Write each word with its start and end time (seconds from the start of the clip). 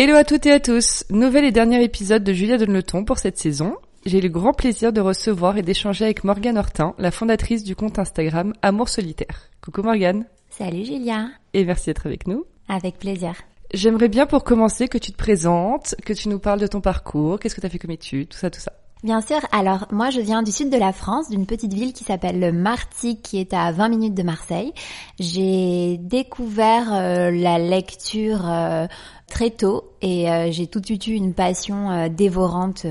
Hello 0.00 0.14
à 0.14 0.22
toutes 0.22 0.46
et 0.46 0.52
à 0.52 0.60
tous, 0.60 1.04
nouvel 1.10 1.44
et 1.44 1.50
dernier 1.50 1.82
épisode 1.82 2.22
de 2.22 2.32
Julia 2.32 2.56
Donne 2.56 2.72
le 2.72 2.84
ton 2.84 3.04
pour 3.04 3.18
cette 3.18 3.36
saison. 3.36 3.74
J'ai 4.06 4.20
le 4.20 4.28
grand 4.28 4.52
plaisir 4.52 4.92
de 4.92 5.00
recevoir 5.00 5.56
et 5.56 5.62
d'échanger 5.62 6.04
avec 6.04 6.22
Morgane 6.22 6.56
Hortin, 6.56 6.94
la 6.98 7.10
fondatrice 7.10 7.64
du 7.64 7.74
compte 7.74 7.98
Instagram 7.98 8.52
Amour 8.62 8.88
Solitaire. 8.88 9.50
Coucou 9.60 9.82
Morgane. 9.82 10.26
Salut 10.50 10.84
Julia. 10.84 11.30
Et 11.52 11.64
merci 11.64 11.86
d'être 11.86 12.06
avec 12.06 12.28
nous. 12.28 12.44
Avec 12.68 13.00
plaisir. 13.00 13.32
J'aimerais 13.74 14.06
bien 14.06 14.26
pour 14.26 14.44
commencer 14.44 14.86
que 14.86 14.98
tu 14.98 15.10
te 15.10 15.16
présentes, 15.16 15.96
que 16.04 16.12
tu 16.12 16.28
nous 16.28 16.38
parles 16.38 16.60
de 16.60 16.68
ton 16.68 16.80
parcours, 16.80 17.40
qu'est-ce 17.40 17.56
que 17.56 17.60
tu 17.60 17.66
as 17.66 17.70
fait 17.70 17.80
comme 17.80 17.90
études, 17.90 18.28
tout 18.28 18.38
ça, 18.38 18.50
tout 18.50 18.60
ça. 18.60 18.74
Bien 19.04 19.20
sûr, 19.20 19.38
alors 19.52 19.86
moi 19.92 20.10
je 20.10 20.20
viens 20.20 20.42
du 20.42 20.50
sud 20.50 20.70
de 20.70 20.76
la 20.76 20.92
France, 20.92 21.30
d'une 21.30 21.46
petite 21.46 21.72
ville 21.72 21.92
qui 21.92 22.02
s'appelle 22.02 22.52
Martigues, 22.52 23.22
qui 23.22 23.38
est 23.38 23.54
à 23.54 23.70
20 23.70 23.88
minutes 23.90 24.14
de 24.14 24.24
Marseille. 24.24 24.72
J'ai 25.20 25.98
découvert 25.98 26.92
euh, 26.92 27.30
la 27.30 27.60
lecture 27.60 28.48
euh, 28.48 28.88
très 29.28 29.50
tôt 29.50 29.92
et 30.02 30.30
euh, 30.30 30.50
j'ai 30.50 30.66
tout 30.66 30.80
de 30.80 30.86
suite 30.86 31.06
eu 31.06 31.12
une 31.12 31.34
passion 31.34 32.08
dévorante 32.08 32.86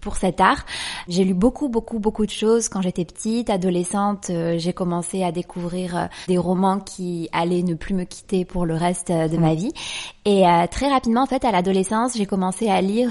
pour 0.00 0.16
cet 0.16 0.40
art. 0.40 0.64
J'ai 1.08 1.24
lu 1.24 1.34
beaucoup, 1.34 1.68
beaucoup, 1.68 1.98
beaucoup 1.98 2.24
de 2.24 2.30
choses 2.30 2.68
quand 2.68 2.80
j'étais 2.80 3.04
petite, 3.04 3.50
adolescente. 3.50 4.30
j'ai 4.56 4.72
commencé 4.72 5.24
à 5.24 5.32
découvrir 5.32 6.08
des 6.28 6.38
romans 6.38 6.78
qui 6.78 7.28
allaient 7.32 7.62
ne 7.62 7.74
plus 7.74 7.94
me 7.94 8.04
quitter 8.04 8.44
pour 8.44 8.64
le 8.64 8.74
reste 8.74 9.10
de 9.10 9.36
ma 9.36 9.54
vie. 9.54 9.72
Et 10.24 10.44
très 10.70 10.88
rapidement, 10.88 11.22
en 11.22 11.26
fait, 11.26 11.44
à 11.44 11.50
l'adolescence, 11.50 12.16
j'ai 12.16 12.26
commencé 12.26 12.68
à 12.68 12.80
lire 12.80 13.10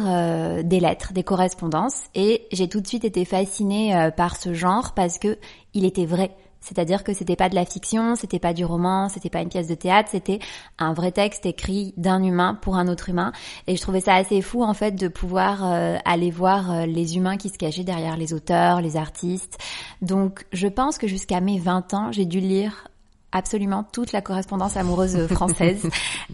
des 0.63 0.79
lettres, 0.79 1.11
des 1.13 1.23
correspondances, 1.23 2.03
et 2.15 2.47
j'ai 2.51 2.69
tout 2.69 2.79
de 2.79 2.87
suite 2.87 3.03
été 3.03 3.25
fascinée 3.25 4.09
par 4.15 4.37
ce 4.37 4.53
genre 4.53 4.93
parce 4.93 5.19
que 5.19 5.37
il 5.73 5.85
était 5.85 6.05
vrai. 6.05 6.31
C'est-à-dire 6.61 7.03
que 7.03 7.13
c'était 7.13 7.35
pas 7.35 7.49
de 7.49 7.55
la 7.55 7.65
fiction, 7.65 8.15
c'était 8.15 8.39
pas 8.39 8.53
du 8.53 8.65
roman, 8.65 9.09
c'était 9.09 9.29
pas 9.29 9.41
une 9.41 9.49
pièce 9.49 9.67
de 9.67 9.75
théâtre, 9.75 10.09
c'était 10.11 10.39
un 10.79 10.93
vrai 10.93 11.11
texte 11.11 11.45
écrit 11.45 11.93
d'un 11.97 12.23
humain 12.23 12.57
pour 12.61 12.77
un 12.77 12.87
autre 12.87 13.09
humain. 13.09 13.31
Et 13.67 13.75
je 13.75 13.81
trouvais 13.81 14.01
ça 14.01 14.15
assez 14.15 14.41
fou 14.41 14.63
en 14.63 14.73
fait 14.73 14.91
de 14.91 15.07
pouvoir 15.07 15.65
euh, 15.65 15.97
aller 16.05 16.31
voir 16.31 16.71
euh, 16.71 16.85
les 16.85 17.17
humains 17.17 17.37
qui 17.37 17.49
se 17.49 17.57
cachaient 17.57 17.83
derrière 17.83 18.17
les 18.17 18.33
auteurs, 18.33 18.81
les 18.81 18.97
artistes. 18.97 19.57
Donc 20.01 20.45
je 20.51 20.67
pense 20.67 20.97
que 20.97 21.07
jusqu'à 21.07 21.41
mes 21.41 21.59
20 21.59 21.93
ans, 21.93 22.11
j'ai 22.11 22.25
dû 22.25 22.39
lire 22.39 22.87
absolument 23.31 23.83
toute 23.91 24.13
la 24.13 24.21
correspondance 24.21 24.77
amoureuse 24.77 25.27
française. 25.29 25.87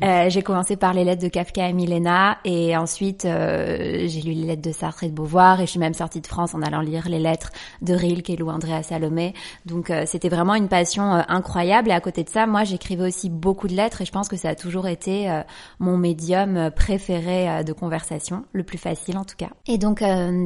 euh, 0.03 0.29
j'ai 0.29 0.41
commencé 0.41 0.75
par 0.75 0.93
les 0.93 1.03
lettres 1.03 1.23
de 1.23 1.27
Kafka 1.27 1.67
et 1.67 1.73
Milena 1.73 2.37
et 2.45 2.77
ensuite 2.77 3.25
euh, 3.25 4.07
j'ai 4.07 4.21
lu 4.21 4.33
les 4.33 4.45
lettres 4.45 4.61
de 4.61 4.71
Sartre 4.71 5.03
et 5.03 5.09
de 5.09 5.13
Beauvoir 5.13 5.59
et 5.59 5.65
je 5.65 5.71
suis 5.71 5.79
même 5.79 5.93
sortie 5.93 6.21
de 6.21 6.27
France 6.27 6.53
en 6.53 6.61
allant 6.61 6.81
lire 6.81 7.09
les 7.09 7.19
lettres 7.19 7.51
de 7.81 7.93
Rilke 7.93 8.29
et 8.29 8.35
Lou 8.35 8.49
Andrea 8.49 8.83
Salomé. 8.83 9.33
Donc 9.65 9.89
euh, 9.89 10.03
c'était 10.05 10.29
vraiment 10.29 10.55
une 10.55 10.67
passion 10.67 11.15
euh, 11.15 11.21
incroyable 11.27 11.89
et 11.89 11.93
à 11.93 12.01
côté 12.01 12.23
de 12.23 12.29
ça, 12.29 12.45
moi 12.45 12.63
j'écrivais 12.63 13.07
aussi 13.07 13.29
beaucoup 13.29 13.67
de 13.67 13.73
lettres 13.73 14.01
et 14.01 14.05
je 14.05 14.11
pense 14.11 14.27
que 14.27 14.37
ça 14.37 14.49
a 14.49 14.55
toujours 14.55 14.87
été 14.87 15.41
mon 15.79 15.97
médium 15.97 16.69
préféré 16.71 17.63
de 17.63 17.73
conversation, 17.73 18.45
le 18.53 18.63
plus 18.63 18.77
facile 18.77 19.17
en 19.17 19.23
tout 19.23 19.35
cas. 19.37 19.49
Et 19.67 19.77
donc 19.77 20.03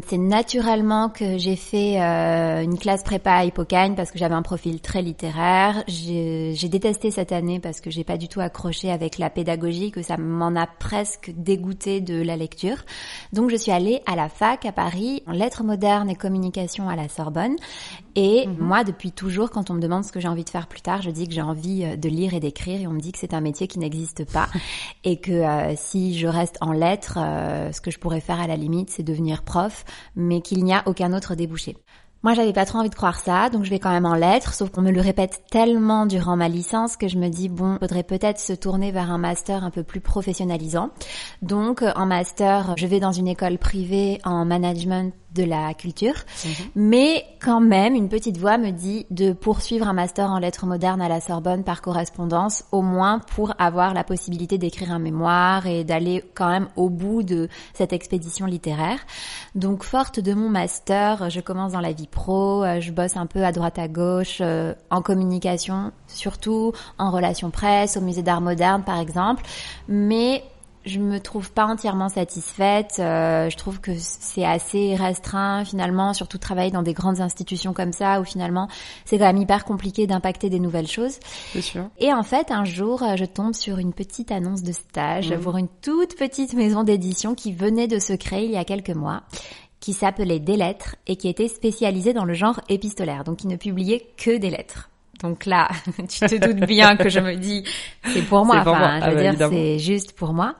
c'est 0.08 0.18
naturellement 0.18 1.10
que 1.10 1.38
j'ai 1.38 1.56
fait 1.56 1.98
une 1.98 2.78
classe 2.78 3.04
prépa 3.04 3.32
à 3.32 3.46
Hippocagne 3.46 3.96
parce 3.96 4.12
que 4.12 4.18
j'avais 4.18 4.36
un 4.36 4.42
profil 4.42 4.82
très 4.82 5.02
littéraire. 5.02 5.84
J'ai 5.88 6.37
j'ai 6.54 6.70
détesté 6.70 7.12
cette 7.12 7.32
année 7.32 7.60
parce 7.60 7.82
que 7.82 7.90
j'ai 7.90 8.04
pas 8.04 8.18
du 8.18 8.28
tout 8.28 8.40
accroché 8.40 8.92
avec 8.92 9.18
la 9.18 9.30
pédagogie, 9.30 9.92
que 9.92 10.02
ça 10.02 10.18
m'en 10.18 10.56
a 10.56 10.68
presque 10.68 11.32
dégoûté 11.36 12.02
de 12.02 12.22
la 12.22 12.36
lecture. 12.38 12.78
Donc 13.34 13.50
je 13.50 13.56
suis 13.56 13.72
allée 13.72 14.02
à 14.06 14.16
la 14.16 14.30
fac 14.30 14.66
à 14.66 14.72
Paris 14.72 15.24
en 15.28 15.32
lettres 15.32 15.64
modernes 15.64 16.10
et 16.10 16.16
communication 16.16 16.90
à 16.90 16.96
la 16.96 17.08
Sorbonne. 17.10 17.56
Et 18.16 18.48
mhm. 18.48 18.58
moi, 18.60 18.84
depuis 18.84 19.12
toujours, 19.12 19.52
quand 19.52 19.70
on 19.70 19.76
me 19.76 19.80
demande 19.80 20.04
ce 20.04 20.12
que 20.12 20.20
j'ai 20.20 20.28
envie 20.28 20.44
de 20.44 20.50
faire 20.50 20.68
plus 20.68 20.82
tard, 20.82 21.02
je 21.02 21.12
dis 21.12 21.28
que 21.28 21.34
j'ai 21.34 21.42
envie 21.42 21.86
euh, 21.86 21.96
de 21.96 22.10
lire 22.10 22.34
et 22.34 22.40
d'écrire 22.40 22.82
et 22.82 22.88
on 22.88 22.94
me 22.94 23.00
dit 23.00 23.12
que 23.12 23.20
c'est 23.20 23.34
un 23.34 23.42
métier 23.42 23.68
qui 23.68 23.80
n'existe 23.80 24.26
pas 24.32 24.48
et 25.04 25.20
que 25.20 25.32
euh, 25.32 25.74
si 25.76 26.18
je 26.18 26.28
reste 26.28 26.58
en 26.62 26.72
lettres, 26.72 27.20
euh, 27.22 27.72
ce 27.72 27.80
que 27.80 27.92
je 27.92 28.00
pourrais 28.00 28.22
faire 28.22 28.40
à 28.40 28.48
la 28.48 28.56
limite, 28.56 28.90
c'est 28.90 29.04
devenir 29.04 29.44
prof, 29.44 29.86
mais 30.16 30.42
qu'il 30.42 30.64
n'y 30.64 30.74
a 30.74 30.84
aucun 30.88 31.14
autre 31.14 31.36
débouché. 31.36 31.78
Moi, 32.24 32.34
j'avais 32.34 32.54
pas 32.54 32.66
trop 32.66 32.80
envie 32.80 32.90
de 32.90 32.96
croire 32.96 33.20
ça, 33.20 33.50
donc 33.50 33.64
je 33.64 33.70
vais 33.70 33.80
quand 33.80 33.92
même 33.92 34.06
en 34.06 34.16
lettres, 34.16 34.54
sauf 34.54 34.70
qu'on 34.70 34.82
me 34.82 34.92
le 34.92 35.02
répète 35.02 35.44
tellement 35.52 36.06
durant 36.06 36.36
ma 36.36 36.50
licence 36.50 36.98
que 36.98 37.08
je 37.08 37.18
me 37.18 37.30
dis, 37.30 37.48
bon, 37.48 37.78
faudrait 37.80 38.04
peut-être 38.04 38.40
se 38.40 38.54
tourner 38.54 38.92
vers 38.92 39.12
un 39.12 39.18
master 39.18 39.64
un 39.64 39.70
peu 39.70 39.84
plus 39.84 40.02
professionnalisant. 40.02 40.90
Donc, 41.42 41.84
en 41.96 42.06
master, 42.06 42.74
je 42.78 42.88
vais 42.88 43.00
dans 43.00 43.12
une 43.12 43.28
école 43.28 43.58
privée 43.58 44.20
en 44.24 44.46
management 44.46 45.14
de 45.34 45.44
la 45.44 45.74
culture. 45.74 46.16
Mhm. 46.46 46.52
Mais 46.76 47.26
quand 47.42 47.60
même, 47.60 47.96
une 47.96 48.10
petite 48.10 48.38
voix 48.38 48.58
me 48.58 48.72
dit 48.72 49.06
de 49.12 49.34
poursuivre 49.34 49.88
un 49.88 49.94
master 49.94 50.30
en 50.30 50.40
lettres 50.40 50.66
modernes 50.66 51.02
à 51.02 51.10
la 51.10 51.22
Sorbonne 51.22 51.64
par 51.64 51.82
correspondance, 51.82 52.64
au 52.72 52.82
moins 52.82 53.20
pour 53.20 53.54
avoir 53.60 53.94
la 53.94 54.04
possibilité 54.04 54.58
d'écrire 54.58 54.92
un 54.92 55.00
mémoire 55.00 55.68
et 55.68 55.84
d'aller 55.84 56.24
quand 56.34 56.50
même 56.50 56.68
au 56.76 56.90
bout 56.90 57.24
de 57.24 57.50
cette 57.74 57.94
expédition 57.94 58.46
littéraire. 58.46 59.00
Donc, 59.56 59.84
forte 59.84 60.20
de 60.20 60.34
mon 60.34 60.50
master, 60.50 61.30
je 61.30 61.40
commence 61.40 61.74
dans 61.74 61.82
la 61.82 61.92
vie 61.92 62.08
pro, 62.08 62.64
euh, 62.64 62.80
je 62.80 62.92
bosse 62.92 63.18
un 63.18 63.26
peu 63.26 63.44
à 63.44 63.52
droite 63.52 63.80
à 63.80 63.88
gauche, 63.88 64.40
euh, 64.42 64.74
en 64.90 65.02
communication, 65.02 65.92
surtout 66.08 66.72
en 66.98 67.12
relations 67.12 67.52
presse, 67.52 67.98
au 67.98 68.02
musée 68.02 68.24
d'art 68.24 68.42
moderne 68.42 68.84
par 68.84 69.00
exemple. 69.00 69.44
Mais 69.88 70.44
je 70.88 71.00
me 71.00 71.20
trouve 71.20 71.52
pas 71.52 71.66
entièrement 71.66 72.10
satisfaite. 72.10 72.96
Euh, 73.00 73.50
je 73.50 73.58
trouve 73.58 73.80
que 73.80 73.92
c'est 73.98 74.46
assez 74.46 74.96
restreint 74.96 75.64
finalement, 75.66 76.14
surtout 76.14 76.38
travailler 76.38 76.72
dans 76.72 76.82
des 76.82 76.94
grandes 76.94 77.22
institutions 77.22 77.74
comme 77.74 77.94
ça, 77.94 78.20
où 78.22 78.24
finalement 78.24 78.68
c'est 79.06 79.18
quand 79.18 79.26
même 79.26 79.38
hyper 79.38 79.66
compliqué 79.66 80.08
d'impacter 80.08 80.50
des 80.50 80.60
nouvelles 80.60 80.88
choses. 80.88 81.20
C'est 81.54 81.62
sûr. 81.62 81.90
Et 82.00 82.14
en 82.14 82.24
fait, 82.24 82.52
un 82.52 82.66
jour, 82.66 83.04
je 83.16 83.26
tombe 83.26 83.54
sur 83.54 83.78
une 83.78 83.94
petite 83.94 84.32
annonce 84.32 84.64
de 84.64 84.72
stage 84.72 85.32
mmh. 85.32 85.40
pour 85.40 85.58
une 85.58 85.68
toute 85.82 86.18
petite 86.18 86.54
maison 86.54 86.84
d'édition 86.84 87.36
qui 87.36 87.54
venait 87.54 87.88
de 87.88 88.00
se 88.00 88.14
créer 88.14 88.46
il 88.46 88.52
y 88.52 88.58
a 88.58 88.66
quelques 88.66 88.90
mois 88.90 89.24
qui 89.80 89.94
s'appelait 89.94 90.40
Des 90.40 90.58
Lettres 90.58 90.96
et 91.06 91.16
qui 91.16 91.28
était 91.28 91.48
spécialisée 91.48 92.14
dans 92.14 92.26
le 92.26 92.34
genre 92.34 92.60
épistolaire, 92.70 93.24
donc 93.24 93.38
qui 93.38 93.48
ne 93.48 93.56
publiait 93.56 94.08
que 94.18 94.38
des 94.38 94.50
lettres. 94.50 94.90
Donc 95.22 95.46
là, 95.46 95.70
tu 95.98 96.20
te 96.20 96.36
doutes 96.36 96.68
bien 96.68 96.96
que 96.96 97.10
je 97.10 97.20
me 97.20 97.36
dis, 97.36 97.64
c'est 98.06 98.22
pour 98.24 98.46
moi. 98.46 98.58
Enfin, 98.60 99.00
je 99.02 99.10
veux 99.10 99.18
ah 99.18 99.32
bah, 99.32 99.34
dire, 99.34 99.50
c'est 99.50 99.80
juste 99.80 100.14
pour 100.14 100.34
moi. 100.34 100.56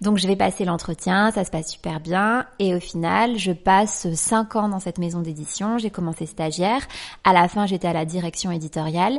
Donc 0.00 0.18
je 0.18 0.26
vais 0.26 0.36
passer 0.36 0.64
l'entretien, 0.64 1.30
ça 1.30 1.44
se 1.44 1.50
passe 1.50 1.72
super 1.72 2.00
bien. 2.00 2.46
Et 2.58 2.74
au 2.74 2.80
final, 2.80 3.38
je 3.38 3.52
passe 3.52 4.12
cinq 4.14 4.56
ans 4.56 4.68
dans 4.68 4.80
cette 4.80 4.98
maison 4.98 5.20
d'édition. 5.20 5.78
J'ai 5.78 5.90
commencé 5.90 6.26
stagiaire. 6.26 6.86
À 7.24 7.32
la 7.32 7.48
fin, 7.48 7.66
j'étais 7.66 7.88
à 7.88 7.92
la 7.92 8.04
direction 8.04 8.50
éditoriale 8.50 9.18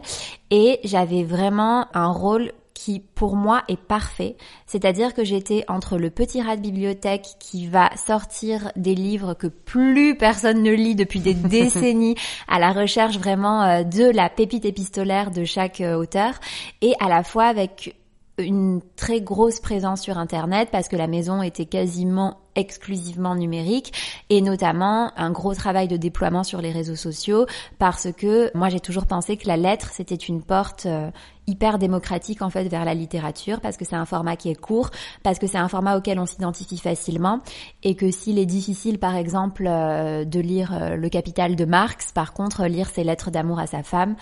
et 0.52 0.80
j'avais 0.84 1.24
vraiment 1.24 1.88
un 1.94 2.08
rôle 2.08 2.52
qui 2.88 3.02
pour 3.02 3.36
moi 3.36 3.64
est 3.68 3.76
parfait. 3.76 4.38
C'est-à-dire 4.66 5.14
que 5.14 5.26
j'étais 5.26 5.66
entre 5.68 5.98
le 5.98 6.10
petit 6.10 6.42
rat 6.42 6.56
de 6.56 6.62
bibliothèque 6.62 7.28
qui 7.38 7.68
va 7.68 7.90
sortir 7.98 8.72
des 8.78 8.96
livres 8.96 9.34
que 9.34 9.48
plus 9.48 10.16
personne 10.16 10.64
ne 10.64 10.72
lit 10.72 10.96
depuis 10.96 11.20
des 11.20 11.34
décennies 11.34 12.16
à 12.48 12.60
la 12.60 12.72
recherche 12.72 13.18
vraiment 13.18 13.62
euh, 13.62 13.84
de 13.84 14.10
la 14.10 14.30
pépite 14.30 14.64
épistolaire 14.64 15.32
de 15.32 15.44
chaque 15.44 15.82
euh, 15.82 15.98
auteur 15.98 16.40
et 16.82 16.94
à 17.02 17.10
la 17.10 17.24
fois 17.24 17.48
avec 17.48 17.94
une 18.38 18.82
très 18.96 19.20
grosse 19.20 19.60
présence 19.60 20.02
sur 20.02 20.18
Internet 20.20 20.70
parce 20.72 20.88
que 20.88 20.96
la 20.96 21.08
maison 21.08 21.42
était 21.42 21.66
quasiment 21.66 22.38
exclusivement 22.56 23.34
numérique 23.34 23.94
et 24.30 24.42
notamment 24.42 25.12
un 25.18 25.32
gros 25.32 25.56
travail 25.56 25.88
de 25.88 25.98
déploiement 25.98 26.44
sur 26.44 26.62
les 26.62 26.72
réseaux 26.72 26.96
sociaux 26.96 27.48
parce 27.80 28.12
que 28.12 28.56
moi 28.56 28.70
j'ai 28.70 28.80
toujours 28.80 29.08
pensé 29.08 29.38
que 29.38 29.48
la 29.48 29.58
lettre 29.58 29.90
c'était 29.92 30.16
une 30.16 30.44
porte 30.44 30.86
euh, 30.86 31.10
hyper 31.48 31.80
démocratique 31.80 32.44
en 32.44 32.52
fait 32.52 32.66
vers 32.66 32.86
la 32.86 32.94
littérature 32.94 33.60
parce 33.60 33.76
que 33.76 33.86
c'est 33.86 33.96
un 33.96 34.06
format 34.06 34.36
qui 34.36 34.50
est 34.50 34.56
court, 34.56 34.92
parce 35.24 35.40
que 35.40 35.48
c'est 35.48 35.58
un 35.58 35.70
format 35.70 35.98
auquel 35.98 36.20
on 36.20 36.28
s'identifie 36.28 36.78
facilement 36.78 37.40
et 37.82 37.96
que 37.96 38.12
s'il 38.12 38.38
est 38.38 38.46
difficile 38.46 39.00
par 39.00 39.16
exemple 39.16 39.66
euh, 39.68 40.26
de 40.26 40.40
lire 40.40 40.74
euh, 40.74 40.96
Le 40.96 41.10
Capital 41.10 41.56
de 41.56 41.66
Marx, 41.66 42.12
par 42.12 42.34
contre 42.34 42.66
lire 42.66 42.90
ses 42.90 43.04
lettres 43.04 43.32
d'amour 43.32 43.60
à 43.60 43.66
sa 43.66 43.82
femme, 43.82 44.16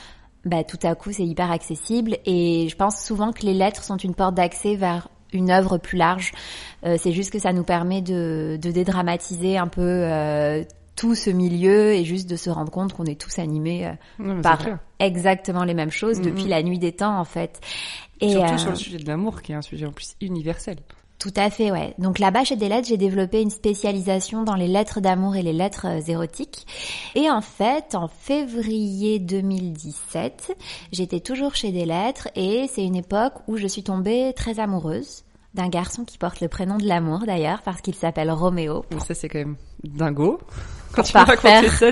bah, 0.45 0.63
tout 0.63 0.79
à 0.83 0.93
coup 0.95 1.11
c'est 1.11 1.25
hyper 1.25 1.51
accessible 1.51 2.17
et 2.25 2.67
je 2.69 2.75
pense 2.75 3.03
souvent 3.03 3.31
que 3.31 3.45
les 3.45 3.53
lettres 3.53 3.83
sont 3.83 3.97
une 3.97 4.13
porte 4.13 4.35
d'accès 4.35 4.75
vers 4.75 5.09
une 5.33 5.49
œuvre 5.49 5.77
plus 5.77 5.97
large. 5.97 6.31
Euh, 6.85 6.97
c'est 6.99 7.11
juste 7.11 7.31
que 7.31 7.39
ça 7.39 7.51
nous 7.51 7.63
permet 7.63 8.01
de, 8.01 8.57
de 8.61 8.71
dédramatiser 8.71 9.57
un 9.57 9.67
peu 9.67 9.81
euh, 9.81 10.63
tout 10.95 11.15
ce 11.15 11.29
milieu 11.29 11.93
et 11.93 12.05
juste 12.05 12.29
de 12.29 12.35
se 12.35 12.49
rendre 12.49 12.71
compte 12.71 12.93
qu'on 12.93 13.05
est 13.05 13.19
tous 13.19 13.39
animés 13.39 13.91
euh, 14.19 14.41
par 14.41 14.61
exactement 14.99 15.63
les 15.63 15.73
mêmes 15.73 15.91
choses 15.91 16.21
depuis 16.21 16.45
la 16.45 16.63
nuit 16.63 16.79
des 16.79 16.93
temps 16.93 17.19
en 17.19 17.25
fait. 17.25 17.59
Et 18.21 18.31
Surtout 18.31 18.57
sur 18.57 18.69
le 18.69 18.75
sujet 18.75 18.97
de 18.97 19.07
l'amour 19.07 19.41
qui 19.41 19.51
est 19.51 19.55
un 19.55 19.61
sujet 19.61 19.85
en 19.85 19.91
plus 19.91 20.15
universel. 20.21 20.77
Tout 21.19 21.33
à 21.35 21.49
fait, 21.49 21.71
ouais. 21.71 21.93
Donc 21.97 22.19
là-bas, 22.19 22.43
chez 22.43 22.55
des 22.55 22.67
lettres, 22.69 22.87
j'ai 22.87 22.97
développé 22.97 23.41
une 23.41 23.49
spécialisation 23.49 24.43
dans 24.43 24.55
les 24.55 24.67
lettres 24.67 24.99
d'amour 24.99 25.35
et 25.35 25.41
les 25.41 25.53
lettres 25.53 25.87
euh, 25.87 26.11
érotiques. 26.11 26.67
Et 27.15 27.29
en 27.29 27.41
fait, 27.41 27.95
en 27.95 28.07
février 28.07 29.19
2017, 29.19 30.55
j'étais 30.91 31.21
toujours 31.21 31.55
chez 31.55 31.71
des 31.71 31.85
lettres 31.85 32.27
et 32.35 32.67
c'est 32.71 32.83
une 32.83 32.95
époque 32.95 33.33
où 33.47 33.57
je 33.57 33.67
suis 33.67 33.83
tombée 33.83 34.33
très 34.35 34.59
amoureuse 34.59 35.23
d'un 35.53 35.69
garçon 35.69 36.03
qui 36.03 36.17
porte 36.17 36.41
le 36.41 36.49
prénom 36.49 36.77
de 36.77 36.85
l'amour 36.85 37.19
d'ailleurs 37.25 37.61
parce 37.63 37.79
qu'il 37.79 37.95
s'appelle 37.95 38.29
Roméo. 38.29 38.83
Ça 39.07 39.13
c'est 39.13 39.29
quand 39.29 39.39
même 39.39 39.55
dingo. 39.85 40.39
Quand 40.91 41.03
tu 41.03 41.13
parfaire 41.13 41.71
ça, 41.71 41.87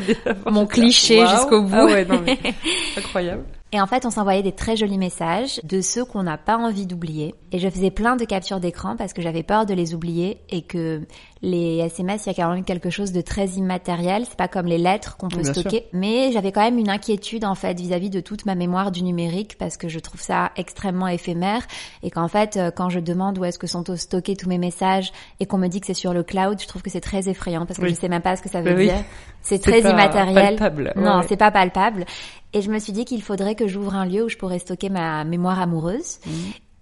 mon 0.50 0.66
cliché 0.66 1.26
jusqu'au 1.26 1.64
bout. 1.64 1.74
Ah 1.74 1.86
ouais, 1.86 2.06
non, 2.06 2.22
mais... 2.26 2.40
incroyable. 2.98 3.44
Et 3.74 3.82
en 3.82 3.88
fait, 3.88 4.06
on 4.06 4.12
s'envoyait 4.12 4.44
des 4.44 4.52
très 4.52 4.76
jolis 4.76 5.00
messages 5.00 5.60
de 5.64 5.82
ceux 5.82 6.06
qu'on 6.06 6.22
n'a 6.22 6.38
pas 6.38 6.58
envie 6.58 6.86
d'oublier. 6.86 7.34
Et 7.52 7.58
je 7.58 7.68
faisais 7.68 7.90
plein 7.90 8.16
de 8.16 8.24
captures 8.24 8.60
d'écran 8.60 8.96
parce 8.96 9.14
que 9.14 9.24
j'avais 9.24 9.42
peur 9.42 9.66
de 9.66 9.74
les 9.74 9.96
oublier 9.96 10.38
et 10.50 10.62
que 10.62 11.02
les 11.44 11.80
SMS, 11.80 12.26
il 12.26 12.30
y 12.30 12.32
a 12.32 12.34
quand 12.34 12.54
même 12.54 12.64
quelque 12.64 12.90
chose 12.90 13.12
de 13.12 13.20
très 13.20 13.48
immatériel. 13.48 14.24
C'est 14.26 14.38
pas 14.38 14.48
comme 14.48 14.66
les 14.66 14.78
lettres 14.78 15.18
qu'on 15.18 15.28
peut 15.28 15.44
stocker. 15.44 15.88
Mais 15.92 16.32
j'avais 16.32 16.54
quand 16.54 16.62
même 16.62 16.78
une 16.78 16.90
inquiétude, 16.90 17.44
en 17.44 17.54
fait, 17.54 17.78
vis-à-vis 17.78 18.10
de 18.10 18.22
toute 18.22 18.46
ma 18.46 18.56
mémoire 18.56 18.92
du 18.92 19.04
numérique 19.04 19.58
parce 19.58 19.76
que 19.76 19.90
je 19.90 20.00
trouve 20.00 20.22
ça 20.22 20.52
extrêmement 20.56 21.10
éphémère 21.10 21.68
et 22.02 22.12
qu'en 22.12 22.30
fait, 22.30 22.56
euh, 22.56 22.72
quand 22.72 22.88
je 22.88 23.02
demande 23.02 23.38
où 23.38 23.44
est-ce 23.44 23.60
que 23.60 23.68
sont 23.68 23.84
stockés 23.98 24.38
tous 24.38 24.48
mes 24.48 24.58
messages 24.58 25.12
et 25.42 25.46
qu'on 25.46 25.58
me 25.58 25.68
dit 25.68 25.82
que 25.82 25.88
c'est 25.88 25.94
sur 25.94 26.14
le 26.14 26.24
cloud, 26.24 26.62
je 26.62 26.68
trouve 26.68 26.82
que 26.82 26.90
c'est 26.90 27.02
très 27.02 27.28
effrayant 27.28 27.66
parce 27.66 27.78
que 27.78 27.90
je 27.90 27.94
sais 27.94 28.08
même 28.08 28.22
pas 28.22 28.38
ce 28.38 28.42
que 28.42 28.50
ça 28.50 28.62
veut 28.62 28.76
dire. 28.76 28.96
C'est 29.46 29.62
très 29.62 29.82
immatériel. 29.82 30.56
Palpable. 30.56 30.94
Non, 30.96 31.22
c'est 31.28 31.36
pas 31.36 31.52
palpable. 31.52 32.06
Et 32.54 32.62
je 32.62 32.72
me 32.72 32.80
suis 32.80 32.94
dit 32.94 33.04
qu'il 33.04 33.22
faudrait 33.22 33.56
que 33.56 33.68
j'ouvre 33.68 33.94
un 33.94 34.06
lieu 34.06 34.24
où 34.24 34.30
je 34.30 34.38
pourrais 34.38 34.60
stocker 34.60 34.88
ma 34.88 35.26
mémoire 35.26 35.60
amoureuse. 35.60 36.20
Mmh. 36.26 36.32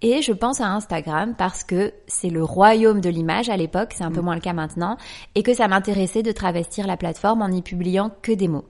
Et 0.04 0.20
je 0.20 0.32
pense 0.32 0.60
à 0.60 0.66
Instagram 0.66 1.34
parce 1.38 1.62
que 1.62 1.94
c'est 2.08 2.28
le 2.28 2.42
royaume 2.42 3.00
de 3.00 3.08
l'image 3.08 3.48
à 3.48 3.56
l'époque, 3.56 3.92
c'est 3.94 4.02
un 4.02 4.10
peu 4.10 4.20
mmh. 4.20 4.24
moins 4.24 4.34
le 4.34 4.40
cas 4.40 4.52
maintenant, 4.52 4.96
et 5.36 5.44
que 5.44 5.54
ça 5.54 5.68
m'intéressait 5.68 6.24
de 6.24 6.32
travestir 6.32 6.88
la 6.88 6.96
plateforme 6.96 7.40
en 7.40 7.48
n'y 7.48 7.62
publiant 7.62 8.10
que 8.20 8.32
des 8.32 8.48
mots. 8.48 8.64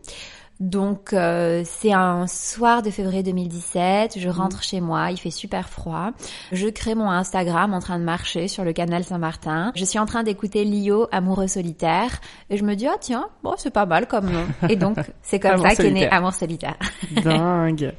Donc 0.62 1.12
euh, 1.12 1.62
c'est 1.64 1.92
un 1.92 2.28
soir 2.28 2.82
de 2.82 2.90
février 2.90 3.24
2017, 3.24 4.16
je 4.16 4.28
rentre 4.28 4.58
mhm. 4.58 4.62
chez 4.62 4.80
moi, 4.80 5.10
il 5.10 5.16
fait 5.16 5.32
super 5.32 5.68
froid. 5.68 6.12
Je 6.52 6.68
crée 6.68 6.94
mon 6.94 7.10
Instagram 7.10 7.74
en 7.74 7.80
train 7.80 7.98
de 7.98 8.04
marcher 8.04 8.46
sur 8.46 8.62
le 8.62 8.72
canal 8.72 9.02
Saint-Martin. 9.02 9.72
Je 9.74 9.84
suis 9.84 9.98
en 9.98 10.06
train 10.06 10.22
d'écouter 10.22 10.64
Lio, 10.64 11.08
amoureux 11.10 11.48
solitaire, 11.48 12.20
et 12.48 12.56
je 12.56 12.62
me 12.62 12.76
dis 12.76 12.86
ah 12.86 12.94
tiens, 13.00 13.28
bon 13.42 13.54
c'est 13.56 13.72
pas 13.72 13.86
mal 13.86 14.06
comme 14.06 14.30
nom. 14.30 14.46
Et 14.68 14.76
donc 14.76 14.98
c'est 15.22 15.40
comme 15.40 15.58
ça 15.58 15.74
qu'est 15.74 15.90
né 15.90 16.08
Amour 16.08 16.32
solitaire. 16.32 16.76
Dingue, 17.24 17.92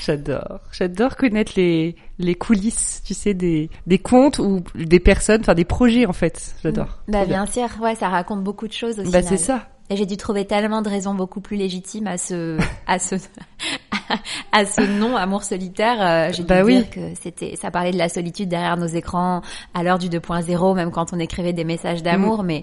j'adore, 0.00 0.60
j'adore 0.72 1.16
connaître 1.16 1.52
les 1.56 1.96
les 2.18 2.34
coulisses, 2.34 3.02
tu 3.04 3.12
sais, 3.12 3.34
des 3.34 3.68
des 3.86 3.98
contes 3.98 4.38
ou 4.38 4.62
des 4.74 5.00
personnes, 5.00 5.42
enfin 5.42 5.54
des 5.54 5.66
projets 5.66 6.06
en 6.06 6.14
fait. 6.14 6.54
J'adore. 6.62 6.98
Bah 7.08 7.26
bien, 7.26 7.44
sûr, 7.44 7.68
ouais, 7.82 7.94
ça 7.94 8.08
raconte 8.08 8.42
beaucoup 8.42 8.68
de 8.68 8.72
choses 8.72 8.98
aussi. 8.98 9.10
Bah 9.10 9.20
c'est 9.20 9.36
ça. 9.36 9.68
Et 9.88 9.96
j'ai 9.96 10.06
dû 10.06 10.16
trouver 10.16 10.44
tellement 10.44 10.82
de 10.82 10.88
raisons 10.88 11.14
beaucoup 11.14 11.40
plus 11.40 11.56
légitimes 11.56 12.06
à 12.06 12.18
ce 12.18 12.58
à 12.86 12.98
ce 12.98 13.16
à 14.52 14.64
ce 14.64 14.80
nom 14.80 15.16
amour 15.16 15.42
solitaire. 15.42 15.96
Euh, 16.00 16.32
j'ai 16.32 16.42
dû 16.42 16.48
bah 16.48 16.64
dire 16.64 16.90
que 16.90 17.14
c'était 17.20 17.56
ça 17.56 17.70
parlait 17.70 17.92
de 17.92 17.98
la 17.98 18.08
solitude 18.08 18.48
derrière 18.48 18.76
nos 18.76 18.86
écrans 18.86 19.42
à 19.74 19.82
l'heure 19.82 19.98
du 19.98 20.08
2.0, 20.08 20.74
même 20.74 20.90
quand 20.90 21.12
on 21.12 21.18
écrivait 21.18 21.52
des 21.52 21.64
messages 21.64 22.02
d'amour. 22.02 22.42
Mm. 22.42 22.46
Mais 22.46 22.62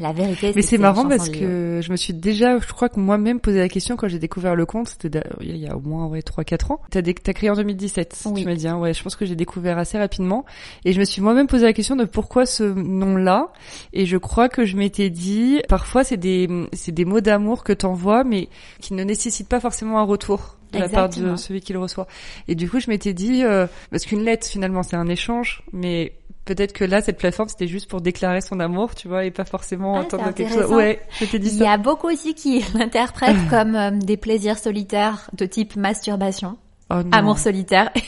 la 0.00 0.12
vérité, 0.12 0.52
mais 0.54 0.62
c'est 0.62 0.76
marrant 0.76 1.08
parce 1.08 1.30
que 1.30 1.80
je 1.82 1.90
me 1.90 1.96
suis 1.96 2.12
déjà, 2.12 2.58
je 2.58 2.72
crois 2.72 2.88
que 2.88 3.00
moi-même 3.00 3.40
posé 3.40 3.58
la 3.58 3.68
question 3.68 3.96
quand 3.96 4.06
j'ai 4.06 4.18
découvert 4.18 4.54
le 4.54 4.66
compte, 4.66 4.88
c'était 4.88 5.22
il 5.40 5.56
y 5.56 5.66
a 5.66 5.76
au 5.76 5.80
moins 5.80 6.06
ouais 6.06 6.20
trois 6.20 6.44
quatre 6.44 6.70
ans. 6.70 6.80
T'as 6.90 7.00
as 7.00 7.32
créé 7.32 7.48
en 7.48 7.54
2017, 7.54 8.24
oui. 8.26 8.42
tu 8.42 8.46
m'as 8.46 8.54
dit. 8.54 8.68
Hein, 8.68 8.78
ouais, 8.78 8.92
je 8.92 9.02
pense 9.02 9.16
que 9.16 9.24
j'ai 9.24 9.34
découvert 9.34 9.78
assez 9.78 9.98
rapidement 9.98 10.44
et 10.84 10.92
je 10.92 11.00
me 11.00 11.04
suis 11.04 11.22
moi-même 11.22 11.46
posé 11.46 11.64
la 11.64 11.72
question 11.72 11.96
de 11.96 12.04
pourquoi 12.04 12.44
ce 12.44 12.64
nom-là. 12.64 13.48
Et 13.92 14.04
je 14.04 14.18
crois 14.18 14.48
que 14.48 14.64
je 14.64 14.76
m'étais 14.76 15.10
dit, 15.10 15.62
parfois 15.68 16.04
c'est 16.04 16.18
des 16.18 16.48
c'est 16.74 16.92
des 16.92 17.04
mots 17.06 17.20
d'amour 17.20 17.64
que 17.64 17.72
t'envoies, 17.72 18.24
mais 18.24 18.48
qui 18.80 18.92
ne 18.92 19.04
nécessitent 19.04 19.48
pas 19.48 19.60
forcément 19.60 19.98
un 19.98 20.04
retour 20.04 20.58
de 20.72 20.78
la 20.80 20.88
part 20.88 21.08
de 21.08 21.36
celui 21.36 21.60
qui 21.60 21.72
le 21.72 21.78
reçoit. 21.78 22.06
Et 22.46 22.54
du 22.54 22.68
coup, 22.68 22.78
je 22.78 22.90
m'étais 22.90 23.14
dit, 23.14 23.42
euh, 23.42 23.66
parce 23.90 24.04
qu'une 24.04 24.22
lettre 24.22 24.46
finalement 24.46 24.82
c'est 24.82 24.96
un 24.96 25.08
échange, 25.08 25.62
mais 25.72 26.12
peut-être 26.48 26.72
que 26.72 26.84
là, 26.84 27.02
cette 27.02 27.18
plateforme, 27.18 27.48
c'était 27.48 27.68
juste 27.68 27.88
pour 27.88 28.00
déclarer 28.00 28.40
son 28.40 28.58
amour, 28.58 28.94
tu 28.94 29.06
vois, 29.06 29.24
et 29.24 29.30
pas 29.30 29.44
forcément 29.44 29.96
ah, 29.96 30.00
entendre 30.00 30.32
quelque 30.32 30.52
chose. 30.52 30.72
Ouais, 30.72 31.00
je 31.20 31.26
t'ai 31.26 31.38
dit 31.38 31.50
ça. 31.50 31.56
Il 31.56 31.62
y 31.62 31.66
a 31.66 31.76
beaucoup 31.76 32.08
aussi 32.08 32.34
qui 32.34 32.64
l'interprètent 32.74 33.36
comme 33.50 33.76
euh, 33.76 33.90
des 33.90 34.16
plaisirs 34.16 34.58
solitaires 34.58 35.30
de 35.34 35.44
type 35.44 35.76
masturbation. 35.76 36.56
Oh 36.90 37.02
amour 37.12 37.38
solitaire. 37.38 37.90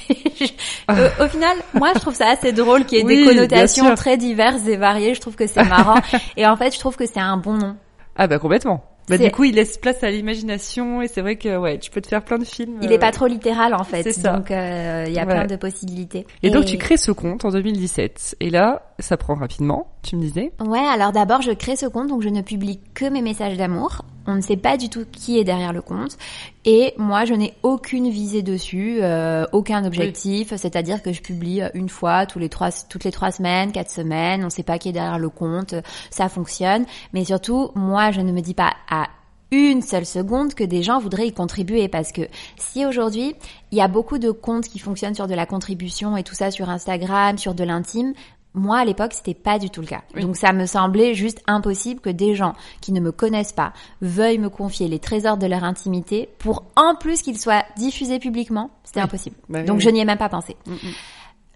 Euh, 0.90 1.08
au 1.20 1.28
final, 1.28 1.56
moi, 1.74 1.90
je 1.94 2.00
trouve 2.00 2.14
ça 2.14 2.30
assez 2.30 2.52
drôle 2.52 2.84
qu'il 2.84 2.98
y 2.98 3.00
ait 3.02 3.04
des 3.04 3.24
connotations 3.24 3.94
très 3.94 4.16
diverses 4.16 4.66
et 4.66 4.76
variées. 4.76 5.14
Je 5.14 5.20
trouve 5.20 5.36
que 5.36 5.46
c'est 5.46 5.62
marrant. 5.62 6.00
et 6.36 6.46
en 6.46 6.56
fait, 6.56 6.74
je 6.74 6.80
trouve 6.80 6.96
que 6.96 7.06
c'est 7.06 7.20
un 7.20 7.36
bon 7.36 7.58
nom. 7.58 7.76
Ah 8.16 8.26
bah 8.26 8.38
complètement. 8.40 8.89
Bah, 9.08 9.18
du 9.18 9.30
coup, 9.30 9.44
il 9.44 9.54
laisse 9.54 9.76
place 9.76 10.02
à 10.04 10.10
l'imagination 10.10 11.02
et 11.02 11.08
c'est 11.08 11.20
vrai 11.20 11.36
que 11.36 11.56
ouais, 11.56 11.78
tu 11.78 11.90
peux 11.90 12.00
te 12.00 12.06
faire 12.06 12.22
plein 12.22 12.38
de 12.38 12.44
films. 12.44 12.78
Il 12.82 12.92
est 12.92 12.98
pas 12.98 13.10
trop 13.10 13.26
littéral 13.26 13.74
en 13.74 13.84
fait, 13.84 14.10
ça. 14.12 14.32
donc 14.32 14.50
euh, 14.50 15.04
il 15.06 15.12
y 15.12 15.18
a 15.18 15.26
plein 15.26 15.46
de 15.46 15.56
possibilités. 15.56 16.26
Et, 16.42 16.50
donc 16.50 16.64
tu 16.64 16.78
crées 16.78 16.96
ce 16.96 17.10
compte 17.10 17.44
en 17.44 17.50
2017 17.50 18.36
et 18.40 18.50
là, 18.50 18.82
ça 18.98 19.16
prend 19.16 19.34
rapidement, 19.34 19.88
tu 20.02 20.16
me 20.16 20.22
disais 20.22 20.52
Ouais, 20.60 20.78
alors 20.78 21.12
d'abord 21.12 21.42
je 21.42 21.52
crée 21.52 21.76
ce 21.76 21.86
compte 21.86 22.08
donc 22.08 22.22
je 22.22 22.28
ne 22.28 22.40
publie 22.40 22.80
que 22.94 23.04
mes 23.04 23.22
messages 23.22 23.56
d'amour. 23.56 24.02
On 24.26 24.34
ne 24.34 24.40
sait 24.40 24.56
pas 24.56 24.76
du 24.76 24.88
tout 24.88 25.04
qui 25.10 25.38
est 25.38 25.44
derrière 25.44 25.72
le 25.72 25.82
compte. 25.82 26.16
Et 26.64 26.94
moi 26.98 27.24
je 27.24 27.34
n'ai 27.34 27.54
aucune 27.62 28.10
visée 28.10 28.42
dessus, 28.42 28.98
euh, 29.00 29.44
aucun 29.52 29.84
objectif, 29.84 30.54
c'est-à-dire 30.56 31.02
que 31.02 31.12
je 31.12 31.20
publie 31.20 31.62
une 31.74 31.88
fois 31.88 32.26
tous 32.26 32.38
les 32.38 32.48
trois, 32.48 32.70
toutes 32.88 33.04
les 33.04 33.12
trois 33.12 33.32
semaines, 33.32 33.72
quatre 33.72 33.90
semaines. 33.90 34.42
On 34.42 34.46
ne 34.46 34.50
sait 34.50 34.62
pas 34.62 34.78
qui 34.78 34.88
est 34.88 34.92
derrière 34.92 35.18
le 35.18 35.30
compte, 35.30 35.74
ça 36.10 36.28
fonctionne, 36.28 36.86
mais 37.12 37.24
surtout 37.24 37.70
moi 37.74 38.10
je 38.10 38.20
ne 38.20 38.32
me 38.32 38.40
dis 38.40 38.54
pas 38.54 38.72
à 38.88 39.08
une 39.52 39.82
seule 39.82 40.06
seconde 40.06 40.54
que 40.54 40.62
des 40.62 40.82
gens 40.82 41.00
voudraient 41.00 41.26
y 41.26 41.32
contribuer. 41.32 41.88
Parce 41.88 42.12
que 42.12 42.22
si 42.56 42.86
aujourd'hui 42.86 43.34
il 43.72 43.78
y 43.78 43.80
a 43.80 43.88
beaucoup 43.88 44.18
de 44.18 44.30
comptes 44.30 44.68
qui 44.68 44.78
fonctionnent 44.78 45.14
sur 45.14 45.26
de 45.26 45.34
la 45.34 45.46
contribution 45.46 46.16
et 46.16 46.22
tout 46.22 46.34
ça 46.34 46.50
sur 46.50 46.70
Instagram, 46.70 47.36
sur 47.36 47.54
de 47.54 47.64
l'intime, 47.64 48.14
moi, 48.54 48.78
à 48.78 48.84
l'époque, 48.84 49.12
c'était 49.12 49.34
pas 49.34 49.58
du 49.58 49.70
tout 49.70 49.80
le 49.80 49.86
cas. 49.86 50.02
Donc, 50.20 50.36
ça 50.36 50.52
me 50.52 50.66
semblait 50.66 51.14
juste 51.14 51.40
impossible 51.46 52.00
que 52.00 52.10
des 52.10 52.34
gens 52.34 52.54
qui 52.80 52.92
ne 52.92 53.00
me 53.00 53.12
connaissent 53.12 53.52
pas 53.52 53.72
veuillent 54.00 54.38
me 54.38 54.48
confier 54.48 54.88
les 54.88 54.98
trésors 54.98 55.36
de 55.36 55.46
leur 55.46 55.62
intimité 55.62 56.28
pour, 56.38 56.64
en 56.74 56.96
plus, 56.96 57.22
qu'ils 57.22 57.38
soient 57.38 57.64
diffusés 57.76 58.18
publiquement. 58.18 58.70
C'était 58.82 59.00
impossible. 59.00 59.36
Bah 59.48 59.62
Donc, 59.62 59.80
je 59.80 59.88
n'y 59.88 60.00
ai 60.00 60.04
même 60.04 60.18
pas 60.18 60.28
pensé. 60.28 60.56
Mm, 60.66 60.72
mm. 60.72 60.92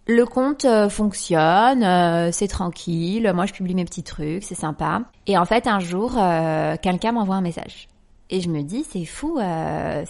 Le 0.06 0.26
compte 0.26 0.66
euh, 0.66 0.90
fonctionne, 0.90 1.82
euh, 1.82 2.30
c'est 2.30 2.48
tranquille. 2.48 3.32
Moi, 3.34 3.46
je 3.46 3.54
publie 3.54 3.74
mes 3.74 3.86
petits 3.86 4.02
trucs, 4.02 4.44
c'est 4.44 4.54
sympa. 4.54 5.02
Et 5.26 5.38
en 5.38 5.46
fait, 5.46 5.66
un 5.66 5.80
jour, 5.80 6.14
euh, 6.16 6.76
quelqu'un 6.80 7.12
m'envoie 7.12 7.36
un 7.36 7.40
message. 7.40 7.88
Et 8.30 8.40
je 8.40 8.48
me 8.50 8.62
dis, 8.62 8.84
c'est 8.88 9.04
fou, 9.04 9.38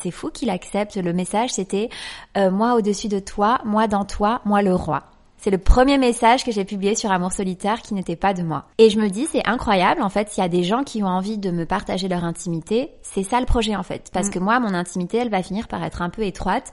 c'est 0.00 0.10
fou 0.12 0.30
qu'il 0.30 0.48
accepte. 0.48 0.96
Le 0.96 1.12
message, 1.12 1.50
c'était 1.50 1.90
moi 2.36 2.74
au-dessus 2.74 3.08
de 3.08 3.18
toi, 3.18 3.60
moi 3.64 3.88
dans 3.88 4.04
toi, 4.04 4.40
moi 4.44 4.62
le 4.62 4.72
roi. 4.72 5.02
C'est 5.44 5.50
le 5.50 5.58
premier 5.58 5.98
message 5.98 6.42
que 6.42 6.52
j'ai 6.52 6.64
publié 6.64 6.94
sur 6.94 7.12
Amour 7.12 7.30
solitaire 7.30 7.82
qui 7.82 7.92
n'était 7.92 8.16
pas 8.16 8.32
de 8.32 8.42
moi. 8.42 8.64
Et 8.78 8.88
je 8.88 8.98
me 8.98 9.10
dis, 9.10 9.26
c'est 9.30 9.46
incroyable, 9.46 10.00
en 10.00 10.08
fait, 10.08 10.30
s'il 10.30 10.42
y 10.42 10.46
a 10.46 10.48
des 10.48 10.62
gens 10.62 10.84
qui 10.84 11.02
ont 11.02 11.06
envie 11.06 11.36
de 11.36 11.50
me 11.50 11.66
partager 11.66 12.08
leur 12.08 12.24
intimité, 12.24 12.92
c'est 13.02 13.24
ça 13.24 13.40
le 13.40 13.44
projet, 13.44 13.76
en 13.76 13.82
fait. 13.82 14.08
Parce 14.10 14.28
mm. 14.28 14.30
que 14.30 14.38
moi, 14.38 14.58
mon 14.58 14.72
intimité, 14.72 15.18
elle 15.18 15.28
va 15.28 15.42
finir 15.42 15.68
par 15.68 15.84
être 15.84 16.00
un 16.00 16.08
peu 16.08 16.22
étroite. 16.22 16.72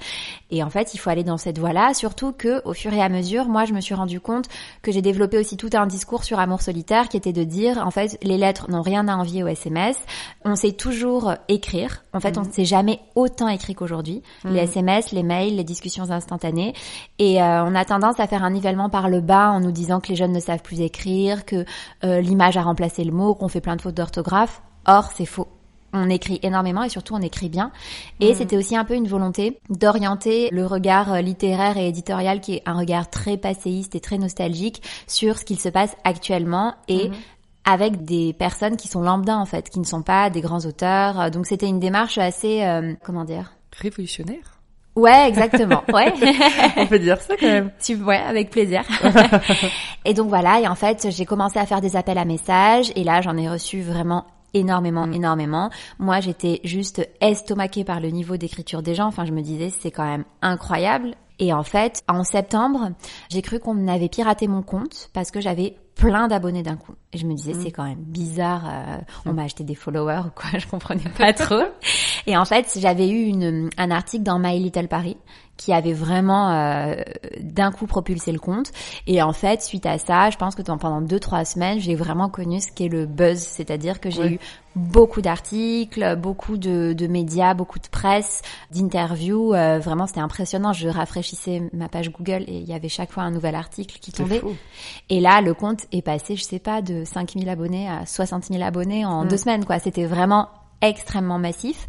Et 0.51 0.63
en 0.63 0.69
fait, 0.69 0.93
il 0.93 0.99
faut 0.99 1.09
aller 1.09 1.25
dans 1.25 1.35
cette 1.35 1.59
voie-là, 1.59 1.93
surtout 1.93 2.31
que, 2.31 2.61
au 2.63 2.71
fur 2.71 2.93
et 2.93 3.01
à 3.01 3.09
mesure, 3.09 3.49
moi, 3.49 3.65
je 3.65 3.73
me 3.73 3.81
suis 3.81 3.93
rendu 3.93 4.21
compte 4.21 4.45
que 4.83 4.93
j'ai 4.93 5.01
développé 5.01 5.37
aussi 5.37 5.57
tout 5.57 5.71
un 5.73 5.85
discours 5.85 6.23
sur 6.23 6.39
Amour 6.39 6.61
solitaire 6.61 7.09
qui 7.09 7.17
était 7.17 7.33
de 7.33 7.43
dire, 7.43 7.85
en 7.85 7.91
fait, 7.91 8.17
les 8.23 8.37
lettres 8.37 8.71
n'ont 8.71 8.83
rien 8.83 9.09
à 9.09 9.17
envier 9.17 9.43
au 9.43 9.47
SMS. 9.47 9.97
On 10.45 10.55
sait 10.55 10.71
toujours 10.71 11.33
écrire. 11.49 12.05
En 12.13 12.21
fait, 12.21 12.37
on 12.37 12.43
ne 12.43 12.47
mm. 12.47 12.53
s'est 12.53 12.65
jamais 12.65 13.01
autant 13.15 13.49
écrit 13.49 13.75
qu'aujourd'hui. 13.75 14.21
Les 14.45 14.59
SMS, 14.59 15.11
mm. 15.11 15.15
les 15.17 15.23
mails, 15.23 15.55
les 15.57 15.65
discussions 15.65 16.09
instantanées. 16.09 16.73
Et 17.19 17.43
euh, 17.43 17.65
on 17.65 17.75
a 17.75 17.83
tendance 17.83 18.17
à 18.21 18.27
faire 18.27 18.45
un 18.45 18.60
nivellement 18.61 18.89
par 18.89 19.09
le 19.09 19.21
bas 19.21 19.49
en 19.49 19.59
nous 19.59 19.71
disant 19.71 19.99
que 19.99 20.09
les 20.09 20.15
jeunes 20.15 20.33
ne 20.33 20.39
savent 20.39 20.61
plus 20.61 20.81
écrire, 20.81 21.45
que 21.45 21.65
euh, 22.03 22.21
l'image 22.21 22.57
a 22.57 22.61
remplacé 22.61 23.03
le 23.03 23.11
mot, 23.11 23.33
qu'on 23.33 23.47
fait 23.47 23.59
plein 23.59 23.75
de 23.75 23.81
fautes 23.81 23.95
d'orthographe. 23.95 24.61
Or, 24.85 25.11
c'est 25.15 25.25
faux 25.25 25.47
on 25.93 26.09
écrit 26.09 26.39
énormément 26.41 26.83
et 26.83 26.89
surtout 26.89 27.15
on 27.15 27.21
écrit 27.21 27.49
bien. 27.49 27.73
Et 28.21 28.31
mm. 28.31 28.35
c'était 28.35 28.55
aussi 28.55 28.77
un 28.77 28.85
peu 28.85 28.93
une 28.93 29.09
volonté 29.09 29.59
d'orienter 29.69 30.47
le 30.53 30.65
regard 30.65 31.11
euh, 31.11 31.19
littéraire 31.19 31.75
et 31.75 31.89
éditorial 31.89 32.39
qui 32.39 32.53
est 32.53 32.63
un 32.65 32.77
regard 32.77 33.09
très 33.09 33.35
passéiste 33.35 33.93
et 33.93 33.99
très 33.99 34.17
nostalgique 34.17 34.81
sur 35.05 35.37
ce 35.37 35.43
qu'il 35.43 35.59
se 35.59 35.67
passe 35.67 35.93
actuellement 36.05 36.75
et 36.87 37.09
mm-hmm. 37.09 37.13
avec 37.65 38.05
des 38.05 38.31
personnes 38.31 38.77
qui 38.77 38.87
sont 38.87 39.01
lambda 39.01 39.37
en 39.37 39.45
fait, 39.45 39.69
qui 39.69 39.79
ne 39.79 39.85
sont 39.85 40.01
pas 40.01 40.29
des 40.29 40.39
grands 40.39 40.65
auteurs. 40.65 41.29
Donc 41.29 41.45
c'était 41.45 41.67
une 41.67 41.81
démarche 41.81 42.17
assez, 42.17 42.63
comment 43.03 43.25
dire? 43.25 43.51
Révolutionnaire 43.77 44.50
Ouais, 44.95 45.27
exactement. 45.27 45.83
Ouais. 45.93 46.13
On 46.77 46.85
peut 46.85 46.99
dire 46.99 47.19
ça 47.21 47.35
quand 47.37 47.47
même. 47.47 47.71
Tu, 47.81 47.95
ouais, 47.95 48.17
avec 48.17 48.49
plaisir. 48.49 48.83
et 50.05 50.13
donc 50.13 50.27
voilà, 50.27 50.59
et 50.59 50.67
en 50.67 50.75
fait, 50.75 51.07
j'ai 51.09 51.25
commencé 51.25 51.59
à 51.59 51.65
faire 51.65 51.81
des 51.81 51.95
appels 51.95 52.17
à 52.17 52.25
messages, 52.25 52.91
et 52.95 53.03
là, 53.03 53.21
j'en 53.21 53.37
ai 53.37 53.49
reçu 53.49 53.81
vraiment 53.81 54.25
énormément, 54.53 55.07
mm. 55.07 55.13
énormément. 55.13 55.69
Moi, 55.99 56.19
j'étais 56.19 56.59
juste 56.63 57.07
estomaquée 57.21 57.83
par 57.83 57.99
le 57.99 58.09
niveau 58.09 58.37
d'écriture 58.37 58.81
des 58.81 58.95
gens. 58.95 59.05
Enfin, 59.05 59.25
je 59.25 59.31
me 59.31 59.41
disais, 59.41 59.69
c'est 59.69 59.91
quand 59.91 60.05
même 60.05 60.25
incroyable. 60.41 61.15
Et 61.39 61.53
en 61.53 61.63
fait, 61.63 62.03
en 62.07 62.23
septembre, 62.23 62.91
j'ai 63.29 63.41
cru 63.41 63.59
qu'on 63.59 63.87
avait 63.87 64.09
piraté 64.09 64.47
mon 64.47 64.61
compte 64.61 65.09
parce 65.13 65.31
que 65.31 65.41
j'avais 65.41 65.75
plein 66.01 66.27
d'abonnés 66.27 66.63
d'un 66.63 66.75
coup. 66.75 66.93
Et 67.13 67.17
je 67.17 67.25
me 67.25 67.33
disais, 67.33 67.53
mm. 67.53 67.61
c'est 67.63 67.71
quand 67.71 67.83
même 67.83 67.99
bizarre, 67.99 68.63
euh, 68.65 68.97
on 69.25 69.33
m'a 69.33 69.43
acheté 69.43 69.63
des 69.63 69.75
followers 69.75 70.23
ou 70.27 70.31
quoi, 70.31 70.49
je 70.59 70.67
comprenais 70.67 71.09
pas 71.17 71.33
trop. 71.33 71.63
Et 72.27 72.35
en 72.35 72.45
fait, 72.45 72.77
j'avais 72.77 73.09
eu 73.09 73.25
une, 73.25 73.69
un 73.77 73.91
article 73.91 74.23
dans 74.23 74.39
My 74.39 74.59
Little 74.59 74.87
Paris 74.87 75.17
qui 75.61 75.71
avait 75.73 75.93
vraiment 75.93 76.49
euh, 76.49 76.95
d'un 77.39 77.71
coup 77.71 77.85
propulsé 77.85 78.31
le 78.31 78.39
compte. 78.39 78.71
Et 79.05 79.21
en 79.21 79.31
fait, 79.31 79.61
suite 79.61 79.85
à 79.85 79.99
ça, 79.99 80.31
je 80.31 80.37
pense 80.37 80.55
que 80.55 80.63
pendant 80.63 81.01
deux 81.01 81.19
trois 81.19 81.45
semaines, 81.45 81.79
j'ai 81.79 81.93
vraiment 81.93 82.29
connu 82.29 82.59
ce 82.59 82.71
qu'est 82.71 82.87
le 82.87 83.05
buzz, 83.05 83.37
c'est-à-dire 83.37 83.99
que 83.99 84.09
j'ai 84.09 84.33
eu 84.33 84.39
beaucoup 84.75 85.21
d'articles, 85.21 86.15
beaucoup 86.15 86.57
de, 86.57 86.93
de, 86.93 87.05
médias, 87.05 87.53
beaucoup 87.53 87.77
de 87.77 87.87
presse, 87.87 88.41
d'interviews. 88.71 89.53
Euh, 89.53 89.77
vraiment, 89.77 90.07
c'était 90.07 90.21
impressionnant. 90.21 90.73
Je 90.73 90.87
rafraîchissais 90.87 91.61
ma 91.73 91.89
page 91.89 92.11
Google 92.11 92.43
et 92.47 92.57
il 92.57 92.67
y 92.67 92.73
avait 92.73 92.89
chaque 92.89 93.11
fois 93.11 93.21
un 93.21 93.31
nouvel 93.31 93.53
article 93.53 93.99
qui 93.99 94.11
tombait. 94.11 94.41
Et 95.09 95.19
là, 95.19 95.41
le 95.41 95.53
compte 95.53 95.85
est 95.91 96.01
passé, 96.01 96.35
je 96.35 96.43
sais 96.43 96.59
pas, 96.59 96.81
de 96.81 97.03
5000 97.05 97.47
abonnés 97.49 97.87
à 97.87 98.07
60 98.07 98.45
000 98.45 98.63
abonnés 98.63 99.05
en 99.05 99.25
mm. 99.25 99.27
deux 99.27 99.37
semaines. 99.37 99.65
quoi. 99.65 99.77
C'était 99.77 100.05
vraiment 100.05 100.49
extrêmement 100.81 101.37
massif. 101.37 101.87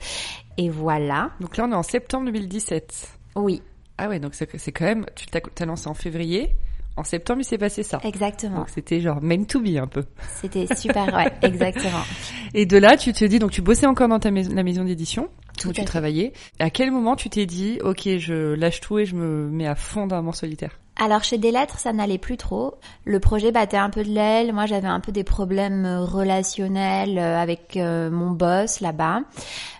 Et 0.58 0.68
voilà. 0.68 1.30
Donc 1.40 1.56
là, 1.56 1.64
on 1.66 1.72
est 1.72 1.76
en 1.76 1.82
septembre 1.82 2.26
2017. 2.26 3.21
Oui. 3.36 3.62
Ah 3.98 4.08
ouais, 4.08 4.18
donc 4.18 4.34
c'est 4.34 4.72
quand 4.72 4.84
même, 4.84 5.06
tu 5.14 5.26
t'as 5.26 5.66
lancé 5.66 5.88
en 5.88 5.94
février. 5.94 6.54
En 6.96 7.04
septembre, 7.04 7.40
il 7.40 7.44
s'est 7.44 7.58
passé 7.58 7.82
ça. 7.82 8.00
Exactement. 8.04 8.58
Donc 8.58 8.68
c'était 8.68 9.00
genre 9.00 9.22
main 9.22 9.44
to 9.44 9.60
be 9.60 9.76
un 9.78 9.86
peu. 9.86 10.04
C'était 10.40 10.66
super, 10.74 11.06
ouais, 11.14 11.32
exactement. 11.40 12.02
Et 12.54 12.66
de 12.66 12.76
là, 12.76 12.96
tu 12.96 13.12
te 13.14 13.24
dis, 13.24 13.38
donc 13.38 13.50
tu 13.50 13.62
bossais 13.62 13.86
encore 13.86 14.08
dans 14.08 14.18
ta 14.18 14.30
maison, 14.30 14.52
la 14.54 14.62
maison 14.62 14.84
d'édition 14.84 15.28
où 15.64 15.72
tu 15.72 15.84
travaillais. 15.84 16.32
À 16.58 16.70
quel 16.70 16.90
moment 16.90 17.16
tu 17.16 17.30
t'es 17.30 17.46
dit, 17.46 17.78
ok, 17.82 18.08
je 18.18 18.54
lâche 18.54 18.80
tout 18.80 18.98
et 18.98 19.06
je 19.06 19.14
me 19.14 19.48
mets 19.48 19.66
à 19.66 19.74
fond 19.74 20.06
dans 20.06 20.22
mort 20.22 20.36
solitaire 20.36 20.78
alors 20.96 21.24
chez 21.24 21.38
des 21.38 21.50
lettres, 21.50 21.78
ça 21.78 21.92
n'allait 21.92 22.18
plus 22.18 22.36
trop. 22.36 22.74
Le 23.04 23.18
projet 23.18 23.50
battait 23.50 23.78
un 23.78 23.90
peu 23.90 24.04
de 24.04 24.10
l'aile. 24.10 24.52
Moi, 24.52 24.66
j'avais 24.66 24.88
un 24.88 25.00
peu 25.00 25.10
des 25.10 25.24
problèmes 25.24 25.86
relationnels 25.86 27.18
euh, 27.18 27.40
avec 27.40 27.76
euh, 27.76 28.10
mon 28.10 28.30
boss 28.30 28.80
là-bas. 28.80 29.22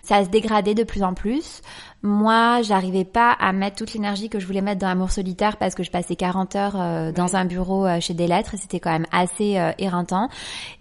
Ça 0.01 0.25
se 0.25 0.29
dégradait 0.29 0.73
de 0.73 0.83
plus 0.83 1.03
en 1.03 1.13
plus. 1.13 1.61
Moi, 2.01 2.61
j'arrivais 2.63 3.05
pas 3.05 3.31
à 3.31 3.53
mettre 3.53 3.77
toute 3.77 3.93
l'énergie 3.93 4.27
que 4.27 4.39
je 4.39 4.47
voulais 4.47 4.61
mettre 4.61 4.81
dans 4.81 4.87
Amour 4.87 5.11
solitaire 5.11 5.57
parce 5.57 5.75
que 5.75 5.83
je 5.83 5.91
passais 5.91 6.15
40 6.15 6.55
heures 6.55 6.81
euh, 6.81 7.11
dans 7.11 7.35
un 7.35 7.45
bureau 7.45 7.87
chez 8.01 8.13
des 8.13 8.27
lettres 8.27 8.55
et 8.55 8.57
c'était 8.57 8.79
quand 8.79 8.91
même 8.91 9.07
assez 9.11 9.57
éreintant. 9.77 10.29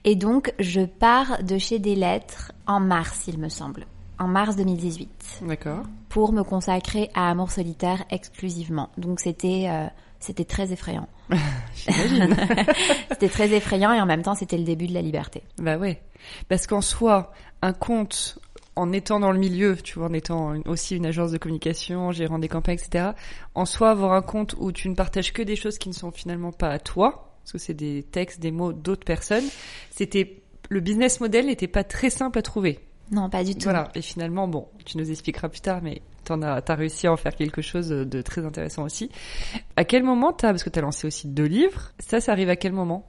Et 0.05 0.17
donc, 0.17 0.53
je 0.59 0.81
pars 0.81 1.43
de 1.45 1.59
chez 1.59 1.79
des 1.79 1.95
lettres 1.95 2.53
en 2.67 2.81
mars, 2.81 3.25
il 3.29 3.39
me 3.39 3.49
semble 3.49 3.87
en 4.23 4.29
mars 4.29 4.57
2018. 4.57 5.41
D'accord. 5.43 5.83
Pour 6.09 6.33
me 6.33 6.43
consacrer 6.43 7.11
à 7.15 7.31
Amour 7.31 7.51
solitaire 7.51 8.05
exclusivement. 8.11 8.91
Donc 8.97 9.21
c'était 9.21 9.69
c'était 10.21 10.45
très 10.45 10.73
effrayant. 10.73 11.09
c'était 13.11 13.29
très 13.29 13.53
effrayant 13.53 13.93
et 13.93 14.01
en 14.01 14.07
même 14.07 14.23
temps 14.23 14.35
c'était 14.35 14.59
le 14.59 14.65
début 14.65 14.87
de 14.87 14.95
la 14.95 15.03
liberté. 15.03 15.43
Bah 15.59 15.77
ouais. 15.77 16.01
Parce 16.49 16.67
qu'en 16.67 16.81
soi, 16.81 17.33
un 17.61 17.73
compte, 17.73 18.39
en 18.77 18.93
étant 18.93 19.21
dans 19.21 19.33
le 19.33 19.39
milieu, 19.39 19.77
tu 19.77 19.99
vois, 19.99 20.09
en 20.09 20.13
étant 20.13 20.55
aussi 20.67 20.97
une 20.97 21.07
agence 21.07 21.33
de 21.33 21.39
communication, 21.39 22.13
gérant 22.13 22.39
des 22.39 22.49
campagnes, 22.49 22.79
etc., 22.79 23.11
en 23.55 23.65
soi, 23.65 23.91
avoir 23.91 24.13
un 24.13 24.23
compte 24.23 24.55
où 24.59 24.73
tu 24.73 24.89
ne 24.89 24.95
partages 24.95 25.33
que 25.33 25.43
des 25.43 25.57
choses 25.57 25.79
qui 25.79 25.89
ne 25.89 25.95
sont 25.95 26.11
finalement 26.11 26.53
pas 26.53 26.71
à 26.71 26.79
toi, 26.79 27.37
parce 27.43 27.53
que 27.53 27.59
c'est 27.59 27.75
des 27.75 28.03
textes, 28.03 28.41
des 28.41 28.53
mots 28.53 28.73
d'autres 28.73 29.05
personnes, 29.05 29.45
c'était, 29.91 30.43
le 30.71 30.81
business 30.81 31.21
model 31.21 31.47
n'était 31.47 31.67
pas 31.67 31.85
très 31.85 32.11
simple 32.11 32.39
à 32.39 32.43
trouver. 32.43 32.79
Non, 33.13 33.29
pas 33.29 33.45
du 33.45 33.55
tout. 33.55 33.65
Voilà. 33.65 33.91
Et 33.95 34.01
finalement, 34.01 34.49
bon, 34.49 34.67
tu 34.87 34.97
nous 34.97 35.11
expliqueras 35.11 35.49
plus 35.51 35.61
tard, 35.61 35.81
mais 35.83 36.01
t'en 36.25 36.41
as, 36.41 36.63
t'as 36.63 36.75
réussi 36.75 37.07
à 37.07 37.13
en 37.13 37.17
faire 37.17 37.37
quelque 37.37 37.61
chose 37.61 37.89
de 37.91 38.23
très 38.23 38.45
intéressant 38.45 38.85
aussi. 38.85 39.11
À 39.77 39.85
quel 39.85 40.03
moment 40.03 40.33
t'as, 40.33 40.49
parce 40.49 40.65
que 40.65 40.71
t'as 40.71 40.81
lancé 40.81 41.07
aussi 41.07 41.29
deux 41.29 41.45
livres, 41.45 41.93
ça, 41.99 42.21
ça 42.21 42.33
arrive 42.33 42.49
à 42.49 42.57
quel 42.57 42.73
moment? 42.73 43.07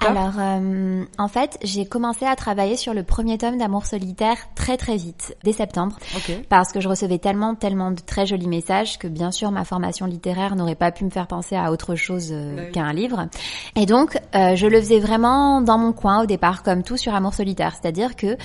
Alors, 0.00 0.32
euh, 0.38 1.04
en 1.18 1.28
fait, 1.28 1.58
j'ai 1.62 1.86
commencé 1.86 2.24
à 2.24 2.34
travailler 2.36 2.76
sur 2.76 2.94
le 2.94 3.02
premier 3.02 3.38
tome 3.38 3.58
d'Amour 3.58 3.86
solitaire 3.86 4.36
très 4.54 4.76
très 4.76 4.96
vite, 4.96 5.36
dès 5.44 5.52
septembre, 5.52 5.96
parce 6.48 6.72
que 6.72 6.80
je 6.80 6.88
recevais 6.88 7.18
tellement 7.18 7.54
tellement 7.54 7.90
de 7.90 8.00
très 8.00 8.26
jolis 8.26 8.48
messages 8.48 8.98
que 8.98 9.06
bien 9.06 9.30
sûr 9.30 9.50
ma 9.50 9.64
formation 9.64 10.06
littéraire 10.06 10.56
n'aurait 10.56 10.74
pas 10.74 10.90
pu 10.90 11.04
me 11.04 11.10
faire 11.10 11.26
penser 11.26 11.56
à 11.56 11.70
autre 11.70 11.94
chose 11.94 12.30
euh, 12.32 12.56
bah 12.56 12.62
qu'à 12.72 12.82
un 12.82 12.92
livre. 12.92 13.28
Et 13.76 13.86
donc, 13.86 14.18
euh, 14.34 14.56
je 14.56 14.66
le 14.66 14.80
faisais 14.80 15.00
vraiment 15.00 15.60
dans 15.60 15.78
mon 15.78 15.92
coin 15.92 16.22
au 16.22 16.26
départ, 16.26 16.62
comme 16.62 16.82
tout 16.82 16.96
sur 16.96 17.14
Amour 17.14 17.34
solitaire, 17.34 17.76
c'est-à-dire 17.80 18.16
que 18.16 18.36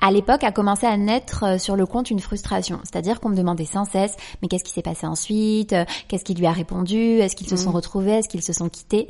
à 0.00 0.12
l'époque 0.12 0.44
a 0.44 0.52
commencé 0.52 0.86
à 0.86 0.96
naître 0.96 1.60
sur 1.60 1.74
le 1.74 1.84
compte 1.84 2.10
une 2.10 2.20
frustration, 2.20 2.78
c'est-à-dire 2.84 3.18
qu'on 3.18 3.30
me 3.30 3.36
demandait 3.36 3.64
sans 3.64 3.84
cesse 3.84 4.14
mais 4.40 4.48
qu'est-ce 4.48 4.62
qui 4.62 4.72
s'est 4.72 4.82
passé 4.82 5.06
ensuite, 5.06 5.74
qu'est-ce 6.06 6.24
qui 6.24 6.34
lui 6.34 6.46
a 6.46 6.52
répondu, 6.52 7.18
est-ce 7.18 7.34
qu'ils 7.34 7.48
se 7.48 7.56
sont 7.56 7.70
mmh. 7.70 7.76
retrouvés, 7.76 8.12
est-ce 8.12 8.28
qu'ils 8.28 8.42
se 8.42 8.52
sont 8.52 8.68
quittés? 8.68 9.08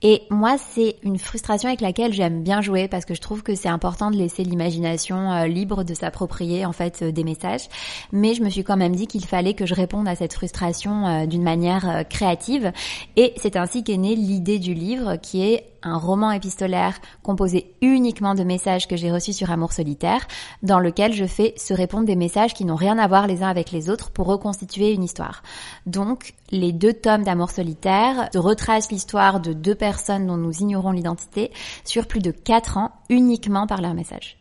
Et 0.00 0.22
moi, 0.30 0.56
c'est 0.58 0.96
une 1.02 1.18
frustration 1.18 1.68
avec 1.68 1.80
laquelle 1.80 2.12
j'aime 2.12 2.44
bien 2.44 2.60
jouer 2.60 2.86
parce 2.86 3.04
que 3.04 3.14
je 3.14 3.20
trouve 3.20 3.42
que 3.42 3.56
c'est 3.56 3.68
important 3.68 4.12
de 4.12 4.16
laisser 4.16 4.44
l'imagination 4.44 5.32
euh, 5.32 5.46
libre 5.46 5.82
de 5.82 5.92
s'approprier 5.92 6.64
en 6.64 6.72
fait 6.72 7.02
euh, 7.02 7.10
des 7.10 7.24
messages. 7.24 7.68
Mais 8.12 8.34
je 8.34 8.44
me 8.44 8.48
suis 8.48 8.62
quand 8.62 8.76
même 8.76 8.94
dit 8.94 9.08
qu'il 9.08 9.24
fallait 9.24 9.54
que 9.54 9.66
je 9.66 9.74
réponde 9.74 10.06
à 10.06 10.14
cette 10.14 10.34
frustration 10.34 11.06
euh, 11.06 11.26
d'une 11.26 11.42
manière 11.42 12.04
créative. 12.08 12.72
Et 13.16 13.32
c'est 13.36 13.56
ainsi 13.56 13.82
qu'est 13.82 13.96
née 13.96 14.14
l'idée 14.14 14.60
du 14.60 14.72
livre 14.72 15.16
qui 15.16 15.42
est 15.42 15.64
un 15.82 15.96
roman 15.96 16.30
épistolaire 16.30 16.98
composé 17.22 17.74
uniquement 17.80 18.34
de 18.34 18.44
messages 18.44 18.88
que 18.88 18.96
j'ai 18.96 19.12
reçus 19.12 19.32
sur 19.32 19.50
Amour 19.50 19.72
solitaire, 19.72 20.26
dans 20.62 20.80
lequel 20.80 21.12
je 21.12 21.24
fais 21.24 21.54
se 21.56 21.74
répondre 21.74 22.06
des 22.06 22.16
messages 22.16 22.54
qui 22.54 22.64
n'ont 22.64 22.76
rien 22.76 22.98
à 22.98 23.08
voir 23.08 23.26
les 23.26 23.42
uns 23.42 23.48
avec 23.48 23.70
les 23.70 23.90
autres 23.90 24.10
pour 24.10 24.26
reconstituer 24.26 24.92
une 24.92 25.04
histoire. 25.04 25.42
Donc, 25.86 26.34
les 26.50 26.72
deux 26.72 26.92
tomes 26.92 27.24
d'Amour 27.24 27.50
solitaire 27.50 28.28
retracent 28.34 28.90
l'histoire 28.90 29.40
de 29.40 29.52
deux 29.52 29.74
personnes 29.74 30.26
dont 30.26 30.36
nous 30.36 30.60
ignorons 30.60 30.92
l'identité 30.92 31.52
sur 31.84 32.06
plus 32.06 32.20
de 32.20 32.30
quatre 32.30 32.76
ans 32.76 32.92
uniquement 33.08 33.66
par 33.66 33.80
leurs 33.80 33.94
messages. 33.94 34.38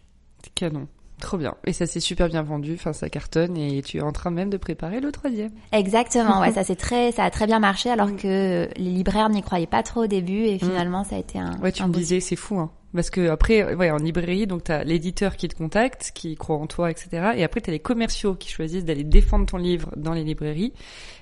Canon. 0.56 0.88
Trop 1.20 1.38
bien. 1.38 1.56
Et 1.66 1.74
ça 1.74 1.88
s'est 1.88 2.00
super 2.00 2.28
bien 2.28 2.44
vendu, 2.44 2.74
enfin 2.76 2.94
ça 2.94 3.10
cartonne 3.10 3.58
et 3.58 3.82
tu 3.82 3.98
es 3.98 4.02
en 4.02 4.12
train 4.12 4.30
même 4.30 4.52
de 4.52 4.58
préparer 4.58 5.00
le 5.00 5.12
troisième. 5.12 5.52
Exactement, 5.72 6.42
ouais, 6.42 6.52
ça 6.52 6.64
c'est 6.64 6.76
très, 6.76 7.12
ça 7.12 7.24
a 7.24 7.32
très 7.32 7.48
bien 7.48 7.60
marché 7.60 7.90
alors 7.90 8.10
mm. 8.10 8.18
que 8.18 8.70
les 8.78 8.92
libraires 8.92 9.30
n'y 9.30 9.42
croyaient 9.42 9.66
pas 9.66 9.82
trop 9.82 10.04
au 10.04 10.08
début 10.08 10.46
et 10.46 10.56
mm. 10.56 10.60
finalement 10.60 11.04
ça 11.04 11.16
a 11.16 11.20
été 11.20 11.40
un. 11.40 11.60
Ouais, 11.60 11.72
tu 11.72 11.84
me 11.84 11.92
disais, 11.92 12.20
c'est 12.20 12.36
fou, 12.36 12.60
hein. 12.60 12.72
Parce 12.94 13.10
que 13.10 13.30
après, 13.30 13.76
ouais, 13.76 13.92
en 13.92 13.98
librairie, 13.98 14.48
donc 14.48 14.64
t'as 14.64 14.84
l'éditeur 14.84 15.36
qui 15.36 15.48
te 15.48 15.56
contacte, 15.56 16.12
qui 16.16 16.36
croit 16.36 16.56
en 16.56 16.68
toi, 16.68 16.90
etc. 16.90 17.32
Et 17.36 17.44
après 17.44 17.62
t'as 17.62 17.72
les 17.72 17.80
commerciaux 17.80 18.34
qui 18.34 18.50
choisissent 18.50 18.86
d'aller 18.86 19.04
défendre 19.04 19.46
ton 19.46 19.58
livre 19.58 19.92
dans 19.98 20.14
les 20.14 20.24
librairies. 20.24 20.74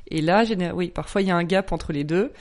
Et 0.07 0.21
là, 0.21 0.43
oui, 0.73 0.89
parfois 0.89 1.21
il 1.21 1.27
y 1.27 1.31
a 1.31 1.35
un 1.35 1.43
gap 1.43 1.71
entre 1.71 1.91
les 1.91 2.03
deux 2.03 2.31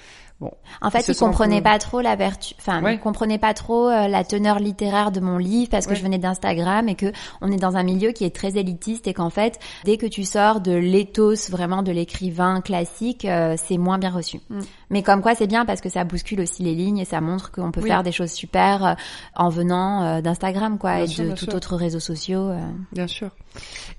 Bon. 0.40 0.50
En 0.82 0.90
fait, 0.90 1.06
ils 1.06 1.16
comprenaient 1.16 1.58
peu- 1.58 1.70
pas 1.70 1.78
trop 1.78 2.00
la 2.00 2.16
vertu, 2.16 2.54
enfin, 2.58 2.82
Ouais. 2.82 2.94
ils 2.94 3.00
comprenaient 3.00 3.38
pas 3.38 3.54
trop 3.54 3.88
euh, 3.88 4.08
la 4.08 4.24
teneur 4.24 4.58
littéraire 4.58 5.12
de 5.12 5.20
mon 5.20 5.38
livre 5.38 5.70
parce 5.70 5.86
que 5.86 5.90
Ouais. 5.92 5.96
je 5.96 6.02
venais 6.02 6.18
d'Instagram 6.18 6.88
et 6.88 6.96
que 6.96 7.12
on 7.40 7.52
est 7.52 7.56
dans 7.56 7.76
un 7.76 7.84
milieu 7.84 8.10
qui 8.10 8.24
est 8.24 8.34
très 8.34 8.56
élitiste 8.58 9.06
et 9.06 9.14
qu'en 9.14 9.30
fait, 9.30 9.60
dès 9.84 9.96
que 9.96 10.06
tu 10.06 10.24
sors 10.24 10.60
de 10.60 10.72
l'éthos 10.72 11.50
vraiment 11.50 11.82
de 11.84 11.92
l'écrivain 11.92 12.60
classique, 12.60 13.24
euh, 13.24 13.54
c'est 13.56 13.78
moins 13.78 13.96
bien 13.98 14.10
reçu. 14.10 14.40
Mm. 14.50 14.60
Mais 14.90 15.02
comme 15.04 15.22
quoi, 15.22 15.36
c'est 15.36 15.46
bien 15.46 15.64
parce 15.64 15.80
que 15.80 15.88
ça 15.88 16.02
bouscule 16.04 16.40
aussi 16.40 16.64
les 16.64 16.74
lignes 16.74 16.98
et 16.98 17.04
ça 17.04 17.20
montre 17.20 17.52
qu'on 17.52 17.70
peut 17.70 17.80
Oui. 17.82 17.88
faire 17.88 18.02
des 18.02 18.12
choses 18.12 18.32
super 18.32 18.84
euh, 18.84 18.94
en 19.36 19.48
venant 19.50 20.20
d'Instagram, 20.20 20.78
quoi, 20.78 20.96
Bien 20.96 21.04
et 21.04 21.06
sûr, 21.06 21.24
de 21.26 21.30
tout 21.30 21.44
sûr. 21.46 21.54
autre 21.54 21.76
réseaux 21.76 22.00
sociaux. 22.00 22.50
Bien 22.92 23.06
sûr. 23.06 23.30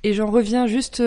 Et 0.03 0.13
j'en 0.13 0.29
reviens 0.29 0.67
juste 0.67 1.01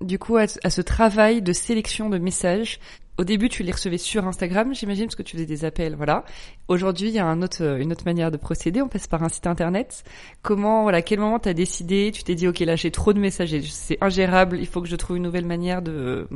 du 0.00 0.18
coup 0.20 0.36
à, 0.36 0.44
à 0.62 0.70
ce 0.70 0.80
travail 0.80 1.42
de 1.42 1.52
sélection 1.52 2.08
de 2.08 2.18
messages. 2.18 2.78
Au 3.18 3.24
début, 3.24 3.48
tu 3.50 3.62
les 3.62 3.72
recevais 3.72 3.98
sur 3.98 4.26
Instagram, 4.26 4.74
j'imagine, 4.74 5.04
parce 5.06 5.14
que 5.16 5.22
tu 5.22 5.32
faisais 5.36 5.44
des 5.46 5.64
appels, 5.66 5.94
voilà. 5.94 6.24
Aujourd'hui, 6.68 7.08
il 7.08 7.14
y 7.14 7.18
a 7.18 7.26
un 7.26 7.42
autre, 7.42 7.62
euh, 7.62 7.78
une 7.78 7.92
autre 7.92 8.04
manière 8.06 8.30
de 8.30 8.38
procéder. 8.38 8.80
On 8.80 8.88
passe 8.88 9.06
par 9.08 9.22
un 9.22 9.28
site 9.28 9.46
internet. 9.46 10.04
Comment, 10.40 10.82
voilà, 10.84 11.02
quel 11.02 11.18
moment 11.20 11.38
t'as 11.38 11.52
décidé? 11.52 12.12
Tu 12.14 12.22
t'es 12.22 12.34
dit, 12.34 12.48
ok, 12.48 12.60
là, 12.60 12.76
j'ai 12.76 12.90
trop 12.90 13.12
de 13.12 13.18
messages, 13.20 13.54
c'est 13.68 13.98
ingérable. 14.00 14.58
Il 14.58 14.66
faut 14.66 14.80
que 14.80 14.88
je 14.88 14.96
trouve 14.96 15.16
une 15.18 15.22
nouvelle 15.24 15.44
manière 15.46 15.82
de 15.82 16.28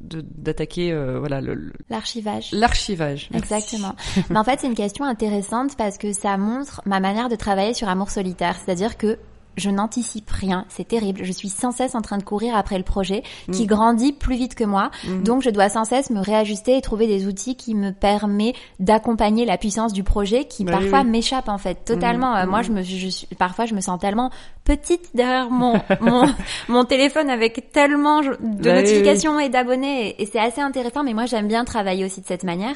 d'attaquer, 0.00 0.92
euh, 0.92 1.18
voilà, 1.20 1.40
le- 1.40 1.54
le- 1.54 1.72
L'archivage. 1.88 2.50
l'archivage. 2.52 3.28
Exactement. 3.32 3.94
Mais 4.30 4.38
en 4.38 4.44
fait, 4.44 4.60
c'est 4.60 4.66
une 4.66 4.74
question 4.74 5.04
intéressante 5.04 5.76
parce 5.76 5.98
que 5.98 6.12
ça 6.12 6.36
montre 6.36 6.82
ma 6.84 7.00
manière 7.00 7.28
de 7.28 7.36
travailler 7.36 7.74
sur 7.74 7.88
Amour 7.88 8.10
solitaire. 8.10 8.56
C'est-à-dire 8.56 8.96
que 8.98 9.18
je 9.56 9.70
n'anticipe 9.70 10.30
rien. 10.30 10.64
C'est 10.68 10.86
terrible. 10.88 11.20
Je 11.24 11.32
suis 11.32 11.48
sans 11.48 11.70
cesse 11.72 11.94
en 11.94 12.02
train 12.02 12.18
de 12.18 12.22
courir 12.22 12.56
après 12.56 12.78
le 12.78 12.84
projet 12.84 13.22
qui 13.52 13.64
Mm. 13.64 13.66
grandit 13.66 14.12
plus 14.12 14.36
vite 14.36 14.54
que 14.54 14.64
moi. 14.64 14.90
Mhm. 15.06 15.22
Donc, 15.22 15.42
je 15.42 15.50
dois 15.50 15.68
sans 15.68 15.84
cesse 15.84 16.10
me 16.10 16.20
réajuster 16.20 16.76
et 16.76 16.80
trouver 16.80 17.06
des 17.06 17.26
outils 17.26 17.56
qui 17.56 17.74
me 17.74 17.90
permettent 17.92 18.56
d'accompagner 18.80 19.44
la 19.44 19.56
puissance 19.58 19.92
du 19.92 20.02
projet 20.04 20.44
qui 20.44 20.64
Bah 20.64 20.72
parfois 20.72 21.00
oui. 21.02 21.10
m'échappe 21.10 21.48
en 21.48 21.58
fait 21.58 21.84
totalement. 21.84 22.32
Mhm. 22.34 22.38
Euh, 22.38 22.46
Moi, 22.46 22.62
je 22.62 22.70
me, 22.72 22.82
je 22.82 23.08
suis, 23.08 23.26
parfois, 23.36 23.64
je 23.66 23.74
me 23.74 23.80
sens 23.80 23.98
tellement 24.00 24.30
petite 24.64 25.10
derrière 25.14 25.50
mon, 25.50 25.74
mon, 26.00 26.24
mon 26.68 26.84
téléphone 26.84 27.28
avec 27.30 27.70
tellement 27.72 28.20
de 28.22 28.28
Bah 28.30 28.36
oui, 28.40 28.72
notifications 28.72 29.38
et 29.40 29.48
d'abonnés 29.48 30.08
et, 30.18 30.22
et 30.22 30.26
c'est 30.26 30.38
assez 30.40 30.60
intéressant. 30.60 31.04
Mais 31.04 31.14
moi, 31.14 31.26
j'aime 31.26 31.48
bien 31.48 31.64
travailler 31.64 32.04
aussi 32.04 32.20
de 32.20 32.26
cette 32.26 32.44
manière. 32.44 32.74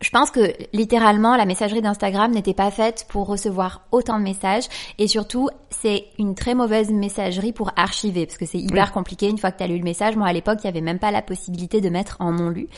Je 0.00 0.10
pense 0.10 0.30
que 0.30 0.52
littéralement, 0.72 1.36
la 1.36 1.44
messagerie 1.46 1.82
d'Instagram 1.82 2.30
n'était 2.32 2.54
pas 2.54 2.70
faite 2.70 3.06
pour 3.08 3.26
recevoir 3.26 3.82
autant 3.92 4.18
de 4.18 4.24
messages 4.24 4.64
et 4.98 5.08
surtout, 5.08 5.48
c'est 5.70 6.06
une 6.18 6.34
très 6.34 6.54
mauvaise 6.54 6.90
messagerie 6.90 7.52
pour 7.52 7.70
archiver 7.76 8.26
parce 8.26 8.38
que 8.38 8.46
c'est 8.46 8.58
hyper 8.58 8.86
Oui. 8.86 8.92
compliqué 8.92 9.28
une 9.28 9.38
fois 9.38 9.50
que 9.52 9.58
tu 9.58 9.64
as 9.64 9.66
lu 9.66 9.78
le 9.78 9.84
message. 9.84 10.16
Moi, 10.16 10.26
à 10.26 10.32
l'époque, 10.32 10.58
il 10.62 10.66
y 10.66 10.68
avait 10.68 10.80
même 10.80 10.98
pas 10.98 11.10
la 11.10 11.22
possibilité 11.22 11.80
de 11.80 11.88
mettre 11.88 12.16
en 12.20 12.32
non 12.32 12.48
lu. 12.48 12.68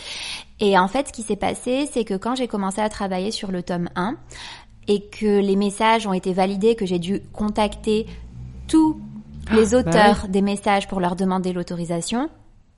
Et 0.61 0.78
en 0.78 0.88
fait, 0.88 1.09
ce 1.09 1.12
qui 1.12 1.23
s'est 1.23 1.37
passé, 1.37 1.88
c'est 1.93 2.05
que 2.05 2.14
quand 2.14 2.35
j'ai 2.35 2.49
commencé 2.49 2.81
à 2.81 2.88
travailler 2.88 3.31
sur 3.31 3.50
le 3.50 3.62
tome 3.62 3.88
1 3.97 4.16
et 4.88 5.00
que 5.09 5.40
les 5.40 5.57
messages 5.57 6.07
ont 6.07 6.12
été 6.12 6.33
validés, 6.33 6.75
que 6.76 6.87
j'ai 6.87 6.99
dû 6.99 7.21
contacter 7.33 8.07
tous 8.69 9.00
les 9.52 9.71
bah 9.71 9.78
auteurs 9.78 10.28
des 10.28 10.43
messages 10.43 10.88
pour 10.88 11.00
leur 11.00 11.16
demander 11.16 11.52
l'autorisation, 11.52 12.31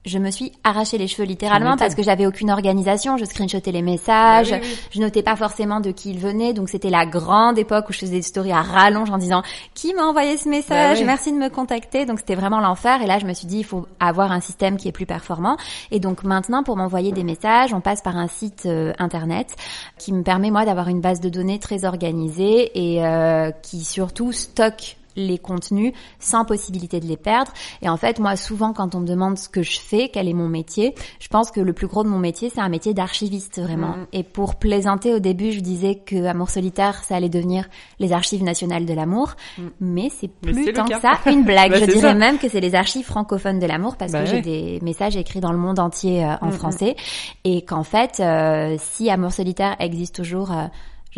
je 0.08 0.18
me 0.18 0.30
suis 0.30 0.52
arraché 0.64 0.98
les 0.98 1.06
cheveux 1.06 1.24
littéralement 1.26 1.76
parce 1.76 1.94
que 1.94 2.02
j'avais 2.02 2.26
aucune 2.26 2.50
organisation, 2.50 3.16
je 3.16 3.24
screenshotais 3.24 3.70
les 3.72 3.82
messages, 3.82 4.50
oui, 4.52 4.58
oui. 4.62 4.78
je 4.90 5.00
notais 5.00 5.22
pas 5.22 5.36
forcément 5.36 5.80
de 5.80 5.90
qui 5.90 6.10
ils 6.10 6.18
venaient, 6.18 6.52
donc 6.52 6.68
c'était 6.68 6.90
la 6.90 7.06
grande 7.06 7.58
époque 7.58 7.88
où 7.88 7.92
je 7.92 7.98
faisais 7.98 8.16
des 8.16 8.22
stories 8.22 8.52
à 8.52 8.62
rallonge 8.62 9.10
en 9.10 9.18
disant 9.18 9.42
qui 9.74 9.94
m'a 9.94 10.02
envoyé 10.04 10.36
ce 10.36 10.48
message, 10.48 10.94
Bah 10.96 11.00
oui. 11.00 11.04
merci 11.06 11.32
de 11.32 11.36
me 11.38 11.48
contacter, 11.48 12.06
donc 12.06 12.18
c'était 12.18 12.34
vraiment 12.34 12.60
l'enfer. 12.60 13.02
Et 13.02 13.06
là 13.06 13.18
je 13.18 13.26
me 13.26 13.34
suis 13.34 13.46
dit 13.46 13.58
il 13.58 13.64
faut 13.64 13.86
avoir 14.00 14.32
un 14.32 14.40
système 14.40 14.76
qui 14.76 14.88
est 14.88 14.92
plus 14.92 15.06
performant. 15.06 15.56
Et 15.90 16.00
donc 16.00 16.24
maintenant 16.24 16.62
pour 16.62 16.76
m'envoyer 16.76 17.12
des 17.12 17.24
messages 17.24 17.72
on 17.74 17.80
passe 17.80 18.02
par 18.02 18.16
un 18.16 18.28
site 18.28 18.64
euh, 18.66 18.92
internet 18.98 19.54
qui 19.98 20.12
me 20.12 20.22
permet 20.22 20.50
moi 20.50 20.64
d'avoir 20.64 20.88
une 20.88 21.00
base 21.00 21.20
de 21.20 21.28
données 21.28 21.58
très 21.58 21.84
organisée 21.84 22.70
et 22.74 23.04
euh, 23.04 23.50
qui 23.62 23.84
surtout 23.84 24.32
stocke 24.32 24.97
les 25.18 25.36
contenus 25.38 25.92
sans 26.18 26.44
possibilité 26.44 27.00
de 27.00 27.06
les 27.06 27.16
perdre. 27.16 27.52
Et 27.82 27.88
en 27.88 27.96
fait, 27.96 28.18
moi, 28.20 28.36
souvent, 28.36 28.72
quand 28.72 28.94
on 28.94 29.00
me 29.00 29.06
demande 29.06 29.36
ce 29.36 29.48
que 29.48 29.62
je 29.62 29.78
fais, 29.80 30.08
quel 30.12 30.28
est 30.28 30.32
mon 30.32 30.48
métier, 30.48 30.94
je 31.20 31.28
pense 31.28 31.50
que 31.50 31.60
le 31.60 31.72
plus 31.72 31.86
gros 31.88 32.04
de 32.04 32.08
mon 32.08 32.18
métier, 32.18 32.50
c'est 32.54 32.60
un 32.60 32.68
métier 32.68 32.94
d'archiviste, 32.94 33.60
vraiment. 33.60 33.96
Mhm. 33.96 34.06
Et 34.12 34.22
pour 34.22 34.54
plaisanter 34.56 35.12
au 35.12 35.18
début, 35.18 35.52
je 35.52 35.60
disais 35.60 35.96
que 35.96 36.24
Amour 36.24 36.50
solitaire, 36.50 37.02
ça 37.04 37.16
allait 37.16 37.28
devenir 37.28 37.68
les 37.98 38.12
archives 38.12 38.42
nationales 38.42 38.86
de 38.86 38.94
l'amour. 38.94 39.34
Mhm. 39.58 39.70
Mais 39.80 40.08
c'est 40.18 40.28
plus 40.28 40.72
tant 40.72 40.84
que 40.86 40.98
ça 41.00 41.18
une 41.26 41.44
blague. 41.44 41.70
Bah, 41.72 41.78
je 41.80 41.84
dirais 41.86 42.00
ça. 42.00 42.14
même 42.14 42.38
que 42.38 42.48
c'est 42.48 42.60
les 42.60 42.74
archives 42.74 43.04
francophones 43.04 43.58
de 43.58 43.66
l'amour 43.66 43.96
parce 43.96 44.12
Bah 44.12 44.20
que 44.22 44.26
j'ai 44.30 44.40
des 44.40 44.78
messages 44.82 45.16
écrits 45.16 45.40
dans 45.40 45.52
le 45.52 45.58
monde 45.58 45.78
entier 45.80 46.24
euh, 46.24 46.34
en 46.40 46.46
Mhm. 46.46 46.52
français. 46.52 46.96
Et 47.44 47.62
qu'en 47.62 47.82
fait, 47.84 48.20
euh, 48.20 48.76
si 48.78 49.10
Amour 49.10 49.32
solitaire 49.32 49.76
existe 49.80 50.14
toujours... 50.14 50.52
euh, 50.52 50.66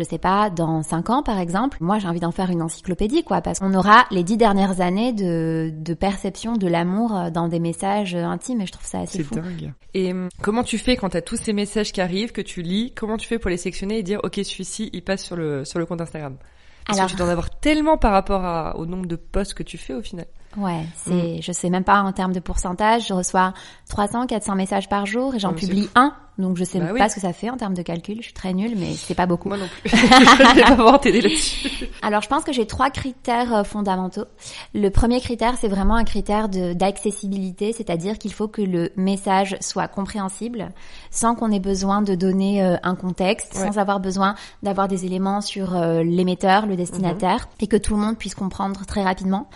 je 0.03 0.09
sais 0.09 0.17
pas, 0.17 0.49
dans 0.49 0.81
cinq 0.81 1.09
ans 1.09 1.21
par 1.23 1.37
exemple, 1.39 1.77
moi 1.79 1.99
j'ai 1.99 2.07
envie 2.07 2.19
d'en 2.19 2.31
faire 2.31 2.49
une 2.49 2.61
encyclopédie 2.63 3.23
quoi, 3.23 3.41
parce 3.41 3.59
qu'on 3.59 3.73
aura 3.75 4.05
les 4.09 4.23
dix 4.23 4.37
dernières 4.37 4.81
années 4.81 5.13
de, 5.13 5.71
de 5.75 5.93
perception 5.93 6.53
de 6.53 6.67
l'amour 6.67 7.15
euh, 7.15 7.29
dans 7.29 7.47
des 7.47 7.59
messages 7.59 8.15
euh, 8.15 8.23
intimes 8.23 8.61
et 8.61 8.65
je 8.65 8.71
trouve 8.71 8.85
ça 8.87 8.99
assez 9.01 9.19
C'est 9.19 9.23
fou. 9.23 9.35
dingue. 9.35 9.73
Et 9.93 10.11
hum, 10.11 10.29
comment 10.41 10.63
tu 10.63 10.77
fais 10.77 10.95
quand 10.97 11.09
t'as 11.09 11.21
tous 11.21 11.37
ces 11.37 11.53
messages 11.53 11.91
qui 11.91 12.01
arrivent, 12.01 12.31
que 12.31 12.41
tu 12.41 12.61
lis 12.61 12.93
Comment 12.95 13.17
tu 13.17 13.27
fais 13.27 13.37
pour 13.39 13.49
les 13.51 13.57
sélectionner 13.57 13.99
et 13.99 14.03
dire 14.03 14.19
ok 14.23 14.35
celui-ci 14.43 14.89
il 14.93 15.03
passe 15.03 15.23
sur 15.23 15.35
le 15.35 15.65
sur 15.65 15.77
le 15.79 15.85
compte 15.85 16.01
Instagram? 16.01 16.37
Parce 16.85 16.97
Alors- 16.97 17.07
que 17.07 17.11
tu 17.11 17.17
dois 17.17 17.27
en 17.27 17.31
avoir 17.31 17.49
tellement 17.59 17.97
par 17.97 18.11
rapport 18.11 18.43
à- 18.43 18.75
au 18.77 18.85
nombre 18.87 19.05
de 19.05 19.15
posts 19.15 19.53
que 19.53 19.61
tu 19.63 19.77
fais 19.77 19.93
au 19.93 20.01
final. 20.01 20.25
Ouais, 20.57 20.83
c'est, 20.97 21.41
je 21.41 21.51
sais 21.53 21.69
même 21.69 21.85
pas 21.85 22.01
en 22.01 22.11
termes 22.11 22.33
de 22.33 22.41
pourcentage, 22.41 23.07
je 23.07 23.13
reçois 23.13 23.53
300, 23.87 24.25
400 24.27 24.55
messages 24.55 24.89
par 24.89 25.05
jour 25.05 25.33
et 25.35 25.39
j'en 25.39 25.51
c'est 25.51 25.67
publie 25.67 25.87
un, 25.95 26.13
donc 26.41 26.57
je 26.57 26.63
sais 26.63 26.79
Bah 26.79 26.87
oui. 26.91 26.99
pas 26.99 27.07
ce 27.09 27.15
que 27.15 27.21
ça 27.21 27.31
fait 27.33 27.49
en 27.49 27.57
termes 27.57 27.73
de 27.73 27.81
calcul, 27.81 28.17
je 28.17 28.23
suis 28.23 28.33
très 28.33 28.53
nulle, 28.53 28.73
mais 28.77 28.93
c'est 28.95 29.15
pas 29.15 29.25
beaucoup. 29.25 29.47
Moi 29.49 29.57
non 29.57 29.67
plus. 29.81 29.89
je 29.97 30.53
vais 30.55 30.61
pas 30.63 30.75
pouvoir 30.75 30.99
t'aider 30.99 31.21
là-dessus. 31.21 31.69
Alors, 32.01 32.21
je 32.21 32.27
pense 32.27 32.43
que 32.43 32.51
j'ai 32.51 32.65
trois 32.67 32.89
critères 32.89 33.53
euh, 33.55 33.63
fondamentaux. 33.63 34.25
Le 34.73 34.89
premier 34.89 35.21
critère, 35.21 35.55
c'est 35.59 35.67
vraiment 35.69 35.95
un 35.95 36.03
critère 36.03 36.49
d'accessibilité, 36.49 37.73
c'est-à-dire 37.73 38.17
qu'il 38.17 38.33
faut 38.33 38.47
que 38.47 38.61
le 38.61 38.89
message 38.95 39.55
soit 39.61 39.87
compréhensible, 39.87 40.69
sans 41.09 41.35
qu'on 41.35 41.51
ait 41.51 41.59
besoin 41.59 42.01
de 42.01 42.15
donner 42.15 42.63
euh, 42.63 42.75
un 42.83 42.95
contexte, 42.95 43.55
Ouais. 43.55 43.67
sans 43.67 43.77
avoir 43.77 43.99
besoin 43.99 44.35
d'avoir 44.63 44.87
des 44.87 45.05
éléments 45.05 45.41
sur 45.41 45.75
euh, 45.75 46.03
l'émetteur, 46.03 46.65
le 46.65 46.75
destinataire, 46.75 47.47
et 47.59 47.67
que 47.67 47.77
tout 47.77 47.95
le 47.95 48.01
monde 48.01 48.17
puisse 48.17 48.35
comprendre 48.35 48.85
très 48.85 49.03
rapidement. 49.03 49.49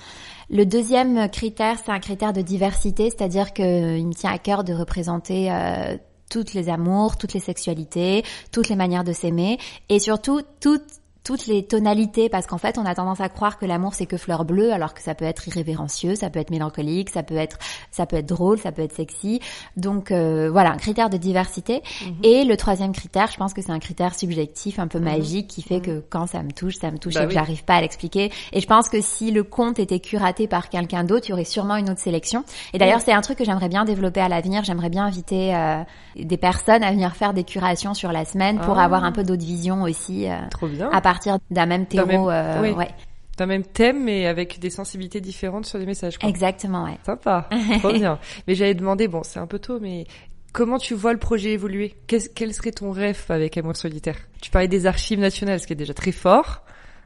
Le 0.49 0.65
deuxième 0.65 1.27
critère, 1.29 1.77
c'est 1.83 1.91
un 1.91 1.99
critère 1.99 2.31
de 2.33 2.41
diversité, 2.41 3.05
c'est-à-dire 3.09 3.53
que 3.53 3.63
euh, 3.63 3.97
il 3.97 4.05
me 4.07 4.13
tient 4.13 4.31
à 4.31 4.37
cœur 4.37 4.63
de 4.63 4.73
représenter 4.73 5.51
euh, 5.51 5.97
toutes 6.29 6.53
les 6.53 6.69
amours, 6.69 7.17
toutes 7.17 7.33
les 7.33 7.39
sexualités, 7.39 8.23
toutes 8.51 8.69
les 8.69 8.75
manières 8.75 9.03
de 9.03 9.13
s'aimer, 9.13 9.59
et 9.89 9.99
surtout 9.99 10.41
toutes 10.59 10.83
toutes 11.25 11.47
les 11.47 11.65
tonalités 11.65 12.29
parce 12.29 12.45
qu'en 12.45 12.57
fait 12.57 12.77
on 12.77 12.85
a 12.85 12.95
tendance 12.95 13.19
à 13.19 13.27
croire 13.27 13.57
que 13.57 13.65
l'amour 13.65 13.93
c'est 13.95 14.05
que 14.05 14.15
fleur 14.15 14.45
bleue 14.45 14.71
alors 14.71 14.93
que 14.93 15.01
ça 15.01 15.15
peut 15.15 15.25
être 15.25 15.45
irrévérencieux, 15.47 16.15
ça 16.15 16.29
peut 16.29 16.39
être 16.39 16.51
mélancolique, 16.51 17.09
ça 17.09 17.23
peut 17.23 17.35
être 17.35 17.57
ça 17.91 18.05
peut 18.05 18.15
être 18.15 18.27
drôle, 18.27 18.59
ça 18.59 18.71
peut 18.71 18.83
être 18.83 18.93
sexy. 18.95 19.41
Donc 19.75 20.11
euh, 20.11 20.49
voilà, 20.51 20.71
un 20.71 20.77
critère 20.77 21.09
de 21.09 21.17
diversité 21.17 21.81
et 22.23 22.45
le 22.45 22.55
troisième 22.55 22.93
critère, 22.93 23.29
je 23.31 23.37
pense 23.37 23.53
que 23.53 23.61
c'est 23.61 23.71
un 23.71 23.79
critère 23.79 24.15
subjectif 24.17 24.79
un 24.79 24.87
peu 24.87 24.99
magique 24.99 25.47
qui 25.47 25.61
fait 25.63 25.81
que 25.81 26.03
quand 26.09 26.27
ça 26.27 26.43
me 26.43 26.51
touche, 26.51 26.75
ça 26.75 26.91
me 26.91 26.97
touche 26.99 27.15
Bah 27.15 27.23
et 27.23 27.27
que 27.27 27.33
j'arrive 27.33 27.63
pas 27.65 27.75
à 27.75 27.81
l'expliquer 27.81 28.31
et 28.53 28.61
je 28.61 28.67
pense 28.67 28.87
que 28.87 29.01
si 29.01 29.31
le 29.31 29.43
compte 29.43 29.79
était 29.79 29.99
curaté 29.99 30.47
par 30.47 30.69
quelqu'un 30.69 31.03
d'autre, 31.03 31.25
il 31.27 31.31
y 31.31 31.33
aurait 31.33 31.43
sûrement 31.43 31.75
une 31.75 31.89
autre 31.89 31.99
sélection. 31.99 32.43
Et 32.73 32.77
d'ailleurs, 32.77 33.01
c'est 33.01 33.13
un 33.13 33.21
truc 33.21 33.37
que 33.39 33.43
j'aimerais 33.45 33.69
bien 33.69 33.83
développer 33.83 34.21
à 34.21 34.29
l'avenir, 34.29 34.63
j'aimerais 34.63 34.89
bien 34.89 35.05
inviter 35.05 35.55
euh, 35.55 35.81
des 36.15 36.37
personnes 36.37 36.83
à 36.83 36.91
venir 36.91 37.15
faire 37.15 37.33
des 37.33 37.43
curations 37.43 37.93
sur 37.95 38.11
la 38.11 38.25
semaine 38.25 38.59
pour 38.59 38.77
Ah. 38.77 38.83
avoir 38.83 39.03
un 39.03 39.11
peu 39.11 39.23
d'autres 39.23 39.43
visions 39.43 39.81
aussi 39.83 40.29
euh, 40.29 40.35
Trop 40.51 40.67
bien. 40.67 40.89
à 40.91 41.01
partir 41.15 41.37
d'un 41.51 41.65
même 41.65 41.85
terreau. 41.85 42.05
même- 42.07 42.21
euh, 42.29 42.61
oui. 42.61 42.71
ouais, 42.71 42.89
D'un 43.37 43.45
même 43.47 43.63
thème 43.63 44.03
mais 44.03 44.27
avec 44.27 44.59
des 44.59 44.69
sensibilités 44.69 45.19
différentes 45.21 45.65
sur 45.65 45.77
les 45.77 45.85
messages. 45.85 46.17
Quoi. 46.17 46.29
exactement, 46.29 46.85
ouais. 46.85 46.97
Sympa, 47.05 47.49
trop 47.79 47.91
bien. 47.91 48.19
Mais 48.47 48.55
j'allais 48.55 48.73
demander, 48.75 49.07
bon, 49.07 49.21
c'est 49.23 49.39
un 49.39 49.47
peu 49.47 49.59
tôt, 49.59 49.79
mais 49.81 50.05
comment 50.53 50.77
tu 50.77 50.93
vois 50.93 51.11
le 51.11 51.19
projet 51.19 51.51
évoluer? 51.51 51.95
Qu'est-ce- 52.07 52.29
Quel 52.29 52.53
serait 52.53 52.71
ton 52.71 52.91
rêve 52.91 53.23
avec 53.29 53.57
Amour 53.57 53.75
solitaire? 53.75 54.15
Tu 54.41 54.51
parlais 54.51 54.67
des 54.69 54.85
archives 54.85 55.19
nationales, 55.19 55.59
ce 55.59 55.67
qui 55.67 55.73
est 55.73 55.75
déjà 55.75 55.93
très 55.93 56.11
fort, 56.13 56.61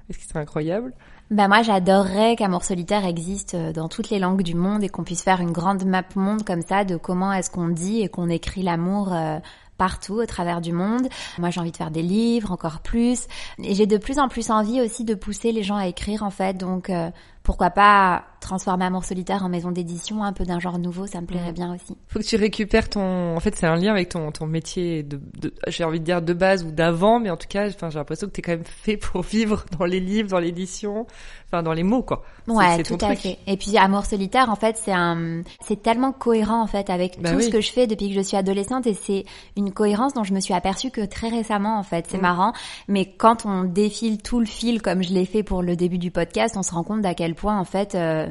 et 0.10 0.14
ce 0.14 0.20
qui 0.20 0.26
serait 0.26 0.40
incroyable? 0.40 0.94
Bah 1.32 1.48
moi 1.48 1.62
j'adorerais 1.62 2.36
qu'Amour 2.36 2.64
solitaire 2.64 3.06
existe 3.06 3.54
euh, 3.54 3.72
dans 3.72 3.88
toutes 3.88 4.10
les 4.10 4.18
langues 4.18 4.42
du 4.42 4.56
monde 4.56 4.84
et 4.84 4.90
qu'on 4.90 5.04
puisse 5.04 5.22
faire 5.22 5.42
une 5.42 5.52
grande 5.52 5.86
map 5.86 6.02
monde 6.16 6.44
comme 6.44 6.64
ça 6.64 6.84
de 6.86 6.96
comment 6.98 7.32
est-ce 7.32 7.52
qu'on 7.52 7.68
dit 7.70 8.02
et 8.02 8.10
qu'on 8.10 8.30
écrit 8.30 8.64
l'amour 8.64 9.14
euh, 9.14 9.38
partout 9.80 10.16
au 10.16 10.26
travers 10.28 10.62
du 10.62 10.74
monde. 10.74 11.08
Moi 11.40 11.50
j'ai 11.50 11.60
envie 11.60 11.72
de 11.72 11.78
faire 11.78 11.90
des 11.90 12.04
livres 12.04 12.52
encore 12.52 12.82
plus 12.82 13.28
et 13.64 13.74
j'ai 13.74 13.88
de 13.88 13.98
plus 13.98 14.20
en 14.20 14.28
plus 14.28 14.52
envie 14.52 14.82
aussi 14.82 15.04
de 15.06 15.16
pousser 15.16 15.52
les 15.52 15.64
gens 15.64 15.78
à 15.78 15.88
écrire 15.88 16.22
en 16.22 16.30
fait 16.30 16.56
donc 16.56 16.92
euh, 16.92 17.10
pourquoi 17.50 17.72
pas 17.72 18.26
transformer 18.42 18.86
Amour 18.86 19.04
solitaire 19.04 19.44
en 19.44 19.50
maison 19.50 19.72
d'édition, 19.72 20.24
un 20.24 20.32
peu 20.34 20.46
d'un 20.46 20.60
genre 20.60 20.78
nouveau, 20.80 21.08
ça 21.08 21.20
me 21.20 21.26
plairait 21.26 21.52
Mm. 21.52 21.56
bien 21.56 21.74
aussi. 21.76 21.98
Faut 22.08 22.20
que 22.20 22.24
tu 22.24 22.36
récupères 22.38 22.88
ton. 22.90 23.36
En 23.36 23.40
fait, 23.40 23.56
c'est 23.56 23.66
un 23.66 23.76
lien 23.76 23.92
avec 23.92 24.10
ton 24.10 24.32
ton 24.32 24.46
métier 24.46 25.04
de, 25.04 25.20
de 25.42 25.54
j'ai 25.68 25.84
envie 25.84 26.00
de 26.00 26.06
dire 26.06 26.22
de 26.22 26.34
base 26.34 26.64
ou 26.64 26.72
d'avant, 26.72 27.20
mais 27.20 27.32
en 27.32 27.38
tout 27.38 27.48
cas, 27.50 27.68
enfin, 27.68 27.90
j'ai 27.90 27.98
l'impression 28.00 28.28
que 28.28 28.32
t'es 28.32 28.42
quand 28.44 28.52
même 28.52 28.64
fait 28.64 28.96
pour 28.98 29.22
vivre 29.36 29.66
dans 29.78 29.86
les 29.86 30.00
livres, 30.00 30.30
dans 30.30 30.40
l'édition, 30.40 31.06
enfin, 31.48 31.64
dans 31.64 31.74
les 31.74 31.84
mots, 31.84 32.04
quoi. 32.04 32.24
Ouais, 32.48 32.78
c'est 32.78 32.84
tout 32.84 32.96
ton 32.98 33.08
à 33.08 33.10
truc. 33.16 33.20
fait. 33.24 33.40
Et 33.46 33.58
puis 33.58 33.78
Amour 33.78 34.06
solitaire, 34.06 34.50
en 34.50 34.56
fait, 34.56 34.78
c'est 34.78 34.94
un, 34.94 35.42
c'est 35.62 35.82
tellement 35.82 36.12
cohérent 36.14 36.62
en 36.62 36.68
fait 36.68 36.90
avec 36.90 37.20
Bah 37.22 37.32
tout 37.32 37.38
oui. 37.38 37.44
ce 37.44 37.50
que 37.50 37.62
je 37.62 37.72
fais 37.72 37.88
depuis 37.88 38.10
que 38.10 38.16
je 38.16 38.22
suis 38.22 38.38
adolescente 38.38 38.88
et 38.88 38.94
c'est 38.94 39.26
une 39.58 39.72
cohérence 39.74 40.14
dont 40.14 40.24
je 40.24 40.34
me 40.34 40.40
suis 40.40 40.54
aperçue 40.54 40.92
que 40.92 41.02
très 41.06 41.28
récemment 41.30 41.78
en 41.78 41.84
fait. 41.84 42.06
C'est 42.08 42.18
Mm. 42.18 42.22
marrant, 42.22 42.54
mais 42.88 43.06
quand 43.18 43.46
on 43.46 43.66
défile 43.66 44.20
tout 44.22 44.40
le 44.40 44.46
fil 44.46 44.82
comme 44.82 45.04
je 45.04 45.12
l'ai 45.14 45.26
fait 45.26 45.44
pour 45.44 45.62
le 45.62 45.76
début 45.76 45.98
du 45.98 46.10
podcast, 46.12 46.56
on 46.58 46.64
se 46.64 46.72
rend 46.74 46.84
compte 46.84 47.02
d'à 47.02 47.14
quel 47.14 47.36
point 47.40 47.58
en 47.60 47.66
fait 47.66 47.96
euh, 47.96 48.28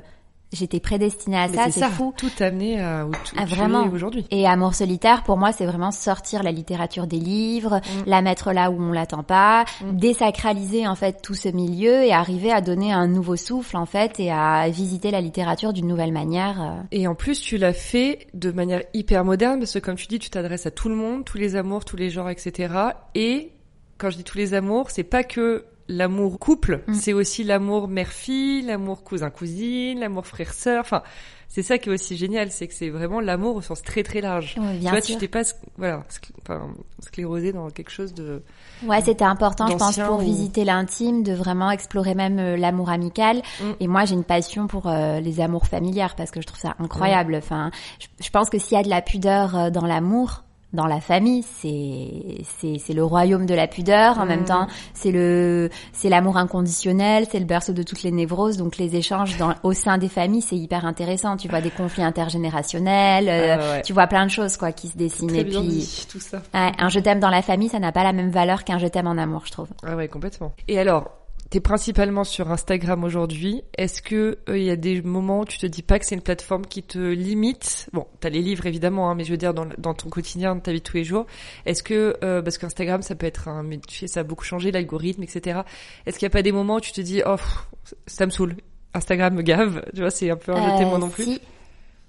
j'étais 0.50 0.80
prédestinée 0.80 1.36
à 1.36 1.46
Mais 1.48 1.56
ça. 1.56 1.70
c'est 1.70 1.84
fou. 1.90 2.14
tout 2.16 2.30
amené 2.40 2.80
à 2.80 3.04
où, 3.04 3.10
tu- 3.22 3.34
où 3.34 3.38
Ah, 3.38 3.44
tu 3.44 3.54
vraiment. 3.54 3.84
aujourd'hui. 3.92 4.24
Et 4.30 4.46
Amour 4.46 4.72
solitaire, 4.74 5.22
pour 5.22 5.36
moi, 5.36 5.52
c'est 5.52 5.66
vraiment 5.66 5.90
sortir 5.90 6.42
la 6.42 6.52
littérature 6.52 7.06
des 7.06 7.18
livres, 7.18 7.80
Mm. 7.84 8.02
la 8.06 8.22
mettre 8.22 8.52
là 8.54 8.70
où 8.70 8.82
on 8.82 8.90
l'attend 8.92 9.22
pas, 9.22 9.66
Mm. 9.84 9.96
désacraliser 9.98 10.86
en 10.86 10.94
fait 10.94 11.20
tout 11.20 11.34
ce 11.34 11.50
milieu 11.50 12.02
et 12.02 12.12
arriver 12.14 12.50
à 12.50 12.62
donner 12.62 12.92
un 12.94 13.06
nouveau 13.08 13.36
souffle 13.36 13.76
en 13.76 13.84
fait 13.84 14.18
et 14.20 14.30
à 14.30 14.70
visiter 14.70 15.10
la 15.10 15.20
littérature 15.20 15.74
d'une 15.74 15.86
nouvelle 15.86 16.12
manière. 16.12 16.62
euh. 16.62 16.80
Et 16.92 17.06
en 17.06 17.14
plus, 17.14 17.42
tu 17.42 17.58
l'as 17.58 17.74
fait 17.74 18.26
de 18.32 18.50
manière 18.50 18.82
hyper 18.94 19.24
moderne, 19.26 19.58
parce 19.58 19.74
que 19.74 19.80
comme 19.80 19.96
tu 19.96 20.06
dis, 20.06 20.18
tu 20.18 20.30
t'adresses 20.30 20.64
à 20.64 20.70
tout 20.70 20.88
le 20.88 20.94
monde, 20.94 21.26
tous 21.26 21.36
les 21.36 21.56
amours, 21.56 21.84
tous 21.84 21.96
les 21.96 22.08
genres, 22.08 22.30
etc. 22.30 22.72
Et 23.14 23.52
quand 23.98 24.08
je 24.08 24.16
dis 24.16 24.24
tous 24.24 24.38
les 24.38 24.54
amours, 24.54 24.88
c'est 24.90 25.04
pas 25.04 25.24
que 25.24 25.66
l'amour 25.88 26.38
couple, 26.38 26.82
Mm. 26.86 26.94
c'est 26.94 27.12
aussi 27.12 27.44
l'amour 27.44 27.88
mère-fille, 27.88 28.62
l'amour 28.62 29.02
cousin-cousine, 29.04 30.00
l'amour 30.00 30.26
frère-sœur. 30.26 30.80
Enfin, 30.80 31.02
c'est 31.48 31.62
ça 31.62 31.78
qui 31.78 31.88
est 31.88 31.92
aussi 31.92 32.16
génial, 32.16 32.50
c'est 32.50 32.66
que 32.68 32.74
c'est 32.74 32.90
vraiment 32.90 33.20
l'amour 33.20 33.56
au 33.56 33.62
sens 33.62 33.80
très 33.82 34.02
très 34.02 34.20
large. 34.20 34.54
Ouais, 34.58 34.78
tu 34.80 34.88
vois, 34.88 35.00
sûr. 35.00 35.14
tu 35.16 35.20
t'es 35.20 35.28
pas, 35.28 35.42
voilà, 35.78 36.02
enfin, 36.42 36.68
sclérosé 37.00 37.52
dans 37.54 37.70
quelque 37.70 37.90
chose 37.90 38.12
de. 38.12 38.42
Ouais, 38.86 39.00
c'était 39.00 39.24
important, 39.24 39.66
je 39.68 39.76
pense, 39.76 39.98
pour 39.98 40.16
ou- 40.18 40.20
visiter 40.20 40.64
l'intime, 40.64 41.22
de 41.22 41.32
vraiment 41.32 41.70
explorer 41.70 42.14
même 42.14 42.38
euh, 42.38 42.56
l'amour 42.58 42.90
amical. 42.90 43.38
Mm. 43.60 43.64
Et 43.80 43.88
moi, 43.88 44.04
j'ai 44.04 44.14
une 44.14 44.24
passion 44.24 44.66
pour 44.66 44.88
euh, 44.88 45.20
les 45.20 45.40
amours 45.40 45.66
familières 45.66 46.16
parce 46.16 46.30
que 46.30 46.42
je 46.42 46.46
trouve 46.46 46.60
ça 46.60 46.74
incroyable. 46.78 47.34
Enfin, 47.36 47.70
je, 47.98 48.06
je 48.22 48.30
pense 48.30 48.50
que 48.50 48.58
s'il 48.58 48.76
y 48.76 48.80
a 48.80 48.84
de 48.84 48.90
la 48.90 49.00
pudeur 49.00 49.56
euh, 49.56 49.70
dans 49.70 49.86
l'amour, 49.86 50.44
dans 50.72 50.86
la 50.86 51.00
famille, 51.00 51.42
c'est 51.42 52.42
c'est 52.78 52.92
le 52.92 53.02
royaume 53.04 53.46
de 53.46 53.54
la 53.54 53.66
pudeur. 53.66 54.18
En 54.18 54.26
même 54.26 54.44
temps, 54.44 54.66
c'est 54.92 55.10
le 55.12 55.70
c'est 55.92 56.08
l'amour 56.10 56.36
inconditionnel, 56.36 57.26
c'est 57.30 57.38
le 57.38 57.46
berceau 57.46 57.72
de 57.72 57.82
toutes 57.82 58.02
les 58.02 58.10
névroses. 58.10 58.56
Donc 58.58 58.76
les 58.76 58.94
échanges 58.96 59.36
dans, 59.38 59.54
au 59.62 59.72
sein 59.72 59.96
des 59.98 60.08
familles, 60.08 60.42
c'est 60.42 60.56
hyper 60.56 60.84
intéressant. 60.84 61.36
Tu 61.36 61.48
vois 61.48 61.60
des 61.60 61.70
conflits 61.70 62.02
intergénérationnels, 62.02 63.28
euh, 63.28 63.56
Ah 63.58 63.70
ouais. 63.76 63.82
tu 63.82 63.92
vois 63.92 64.06
plein 64.06 64.26
de 64.26 64.30
choses 64.30 64.56
quoi 64.56 64.72
qui 64.72 64.88
se 64.88 64.96
dessinent. 64.96 65.28
Très 65.28 65.40
Et 65.40 65.44
bien 65.44 65.60
puis 65.60 65.68
dit, 65.68 66.06
tout 66.10 66.20
ça. 66.20 66.38
Ouais, 66.54 66.72
un 66.78 66.88
je 66.88 67.00
t'aime 67.00 67.20
dans 67.20 67.30
la 67.30 67.42
famille, 67.42 67.68
ça 67.68 67.78
n'a 67.78 67.92
pas 67.92 68.04
la 68.04 68.12
même 68.12 68.30
valeur 68.30 68.64
qu'un 68.64 68.78
je 68.78 68.86
t'aime 68.86 69.06
en 69.06 69.16
amour, 69.18 69.42
je 69.46 69.52
trouve. 69.52 69.68
Ah 69.86 69.96
ouais, 69.96 70.08
complètement. 70.08 70.52
Et 70.68 70.78
alors, 70.78 71.10
t'es 71.50 71.60
principalement 71.60 72.24
sur 72.24 72.50
Instagram 72.50 73.04
aujourd'hui. 73.04 73.62
Est-ce 73.76 74.02
que 74.02 74.38
euh, 74.48 74.58
il 74.58 74.64
y 74.64 74.70
a 74.70 74.76
des 74.76 75.00
moments 75.02 75.40
où 75.40 75.44
tu 75.44 75.58
te 75.58 75.66
dis 75.66 75.82
pas 75.82 75.98
que 75.98 76.04
c'est 76.04 76.14
une 76.14 76.20
plateforme 76.22 76.66
qui 76.66 76.82
te 76.82 76.98
limite? 76.98 77.88
Bon, 77.92 78.06
t'as 78.20 78.28
les 78.28 78.42
livres 78.42 78.66
évidemment, 78.66 79.10
hein, 79.10 79.14
mais 79.14 79.24
je 79.24 79.30
veux 79.30 79.36
dire 79.38 79.54
dans, 79.54 79.66
dans 79.78 79.94
ton 79.94 80.08
quotidien, 80.10 80.54
dans 80.54 80.60
ta 80.60 80.72
vie 80.72 80.78
de 80.80 80.84
tous 80.84 80.96
les 80.96 81.04
jours. 81.04 81.26
Est-ce 81.66 81.82
que 81.82 82.16
euh, 82.22 82.42
parce 82.42 82.58
qu'Instagram 82.58 83.02
ça 83.02 83.14
peut 83.14 83.26
être 83.26 83.48
un 83.48 83.62
métier, 83.62 84.08
ça 84.08 84.20
a 84.20 84.22
beaucoup 84.24 84.44
changé 84.44 84.70
l'algorithme, 84.72 85.22
etc. 85.22 85.60
Est-ce 86.06 86.18
qu'il 86.18 86.26
y 86.26 86.30
a 86.30 86.30
pas 86.30 86.42
des 86.42 86.52
moments 86.52 86.76
où 86.76 86.80
tu 86.80 86.92
te 86.92 87.00
dis 87.00 87.22
oh 87.26 87.36
pff, 87.36 87.68
ça 88.06 88.26
me 88.26 88.30
saoule, 88.30 88.56
Instagram 88.94 89.34
me 89.34 89.42
gave, 89.42 89.84
tu 89.94 90.00
vois, 90.00 90.10
c'est 90.10 90.30
un 90.30 90.36
peu 90.36 90.52
un 90.52 90.74
Euh, 90.74 90.78
témoin 90.78 90.98
non 90.98 91.08
plus. 91.08 91.24
Si, 91.24 91.40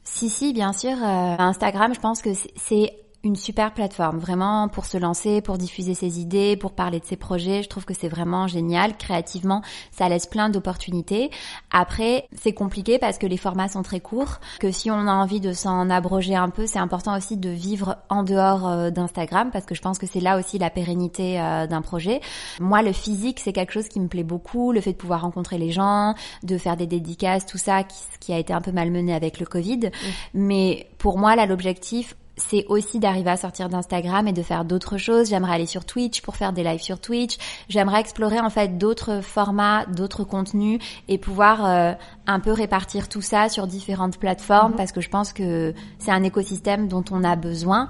si, 0.03 0.29
si, 0.29 0.53
bien 0.53 0.73
sûr. 0.73 0.91
euh, 0.91 1.35
Instagram, 1.39 1.93
je 1.93 1.99
pense 1.99 2.21
que 2.21 2.31
c'est 2.55 2.91
une 3.23 3.35
super 3.35 3.73
plateforme, 3.73 4.17
vraiment 4.17 4.69
pour 4.69 4.85
se 4.85 4.97
lancer, 4.97 5.41
pour 5.41 5.57
diffuser 5.57 5.93
ses 5.93 6.19
idées, 6.19 6.55
pour 6.55 6.71
parler 6.71 6.99
de 6.99 7.05
ses 7.05 7.17
projets. 7.17 7.63
Je 7.63 7.69
trouve 7.69 7.85
que 7.85 7.93
c'est 7.93 8.07
vraiment 8.07 8.47
génial. 8.47 8.95
Créativement, 8.97 9.61
ça 9.91 10.07
laisse 10.07 10.25
plein 10.25 10.49
d'opportunités. 10.49 11.29
Après, 11.71 12.27
c'est 12.31 12.53
compliqué 12.53 12.97
parce 12.97 13.17
que 13.17 13.27
les 13.27 13.37
formats 13.37 13.67
sont 13.67 13.83
très 13.83 13.99
courts, 13.99 14.39
que 14.59 14.71
si 14.71 14.89
on 14.89 15.07
a 15.07 15.11
envie 15.11 15.41
de 15.41 15.51
s'en 15.51 15.89
abroger 15.89 16.35
un 16.35 16.49
peu, 16.49 16.65
c'est 16.65 16.79
important 16.79 17.17
aussi 17.17 17.35
de 17.35 17.49
vivre 17.49 17.97
en 18.09 18.23
dehors 18.23 18.67
euh, 18.67 18.89
d'Instagram 18.89 19.49
parce 19.51 19.65
que 19.65 19.75
je 19.75 19.81
pense 19.81 19.97
que 19.97 20.07
c'est 20.07 20.21
là 20.21 20.37
aussi 20.37 20.57
la 20.57 20.69
pérennité 20.69 21.41
euh, 21.41 21.67
d'un 21.67 21.81
projet. 21.81 22.21
Moi, 22.59 22.81
le 22.81 22.93
physique, 22.93 23.41
c'est 23.41 23.53
quelque 23.53 23.73
chose 23.73 23.89
qui 23.89 23.99
me 23.99 24.07
plaît 24.07 24.23
beaucoup, 24.23 24.71
le 24.71 24.79
fait 24.79 24.93
de 24.93 24.97
pouvoir 24.97 25.21
rencontrer 25.21 25.57
les 25.57 25.71
gens, 25.71 26.15
de 26.43 26.57
faire 26.57 26.77
des 26.77 26.87
dédicaces, 26.87 27.45
tout 27.45 27.57
ça, 27.57 27.83
qui, 27.83 27.97
qui 28.21 28.33
a 28.33 28.37
été 28.37 28.53
un 28.53 28.61
peu 28.61 28.71
malmené 28.71 29.13
avec 29.13 29.39
le 29.39 29.45
Covid. 29.45 29.91
Mais 30.33 30.87
pour 30.97 31.17
moi, 31.17 31.35
là, 31.35 31.45
l'objectif, 31.45 32.15
c'est 32.39 32.65
aussi 32.67 32.99
d'arriver 32.99 33.29
à 33.29 33.37
sortir 33.37 33.69
d'Instagram 33.69 34.27
et 34.27 34.33
de 34.33 34.41
faire 34.41 34.65
d'autres 34.65 34.97
choses. 34.97 35.29
J'aimerais 35.29 35.53
aller 35.53 35.65
sur 35.65 35.85
Twitch 35.85 36.21
pour 36.21 36.35
faire 36.35 36.53
des 36.53 36.63
lives 36.63 36.81
sur 36.81 36.99
Twitch. 36.99 37.37
J'aimerais 37.67 37.99
explorer 37.99 38.39
en 38.39 38.49
fait 38.49 38.77
d'autres 38.77 39.21
formats, 39.21 39.85
d'autres 39.85 40.23
contenus 40.23 40.79
et 41.07 41.17
pouvoir 41.17 41.65
euh, 41.65 41.93
un 42.27 42.39
peu 42.39 42.51
répartir 42.51 43.09
tout 43.09 43.21
ça 43.21 43.49
sur 43.49 43.67
différentes 43.67 44.17
plateformes 44.17 44.73
parce 44.75 44.91
que 44.91 45.01
je 45.01 45.09
pense 45.09 45.33
que 45.33 45.73
c'est 45.97 46.11
un 46.11 46.23
écosystème 46.23 46.87
dont 46.87 47.03
on 47.11 47.23
a 47.23 47.35
besoin. 47.35 47.87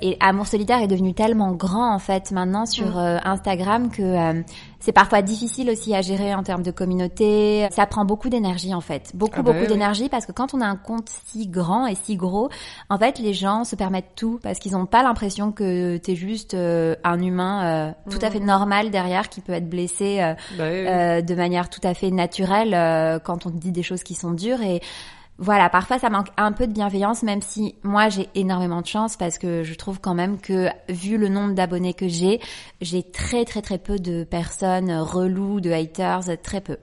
Et 0.00 0.16
Amour 0.20 0.46
solitaire 0.46 0.80
est 0.80 0.88
devenu 0.88 1.14
tellement 1.14 1.52
grand 1.52 1.94
en 1.94 1.98
fait 1.98 2.30
maintenant 2.30 2.66
sur 2.66 2.98
euh, 2.98 3.18
Instagram 3.24 3.90
que 3.90 4.02
euh, 4.02 4.42
c'est 4.80 4.92
parfois 4.92 5.22
difficile 5.22 5.70
aussi 5.70 5.94
à 5.94 6.00
gérer 6.00 6.34
en 6.34 6.42
termes 6.42 6.62
de 6.62 6.70
communauté. 6.70 7.68
Ça 7.70 7.86
prend 7.86 8.04
beaucoup 8.04 8.30
d'énergie 8.30 8.74
en 8.74 8.80
fait, 8.80 9.12
beaucoup 9.14 9.34
Ah 9.36 9.42
bah 9.42 9.52
beaucoup 9.52 9.64
oui, 9.64 9.68
d'énergie 9.68 10.08
parce 10.08 10.26
que 10.26 10.32
quand 10.32 10.54
on 10.54 10.60
a 10.60 10.66
un 10.66 10.76
compte 10.76 11.08
si 11.26 11.46
grand 11.46 11.86
et 11.86 11.94
si 11.94 12.16
gros, 12.16 12.48
en 12.88 12.98
fait 12.98 13.18
les 13.18 13.34
gens 13.34 13.64
se 13.64 13.76
permettent 13.76 14.14
tout 14.16 14.40
parce 14.42 14.58
qu'ils 14.58 14.72
n'ont 14.72 14.86
pas 14.86 15.02
l'impression 15.02 15.52
que 15.52 15.98
t'es 15.98 16.16
juste 16.16 16.54
euh, 16.54 16.96
un 17.04 17.20
humain 17.20 17.64
euh, 17.64 17.92
tout 18.10 18.18
à 18.22 18.30
fait 18.30 18.40
normal 18.40 18.90
derrière 18.90 19.28
qui 19.28 19.42
peut 19.42 19.52
être 19.52 19.68
blessé 19.68 20.20
euh, 20.20 20.34
Bah 20.56 20.64
oui, 20.70 21.22
de 21.22 21.34
manière 21.34 21.68
tout 21.68 21.80
à 21.84 21.94
fait 21.94 22.10
naturelle 22.10 23.20
quand 23.24 23.46
on 23.46 23.50
te 23.50 23.56
dit 23.56 23.72
des 23.72 23.82
choses 23.82 24.02
qui 24.02 24.14
sont 24.14 24.32
dures. 24.32 24.62
Et 24.62 24.80
voilà, 25.40 25.68
parfois 25.70 25.98
ça 25.98 26.10
manque 26.10 26.28
un 26.36 26.52
peu 26.52 26.66
de 26.66 26.72
bienveillance, 26.72 27.22
même 27.22 27.40
si 27.42 27.74
moi 27.82 28.08
j'ai 28.10 28.28
énormément 28.34 28.82
de 28.82 28.86
chance 28.86 29.16
parce 29.16 29.38
que 29.38 29.64
je 29.64 29.74
trouve 29.74 29.98
quand 30.00 30.14
même 30.14 30.38
que 30.38 30.68
vu 30.90 31.16
le 31.16 31.28
nombre 31.28 31.54
d'abonnés 31.54 31.94
que 31.94 32.06
j'ai, 32.08 32.40
j'ai 32.82 33.02
très 33.02 33.44
très 33.46 33.62
très 33.62 33.78
peu 33.78 33.98
de 33.98 34.22
personnes 34.24 34.92
reloues, 34.92 35.60
de 35.60 35.70
haters, 35.72 36.20
très 36.42 36.60
peu. 36.60 36.76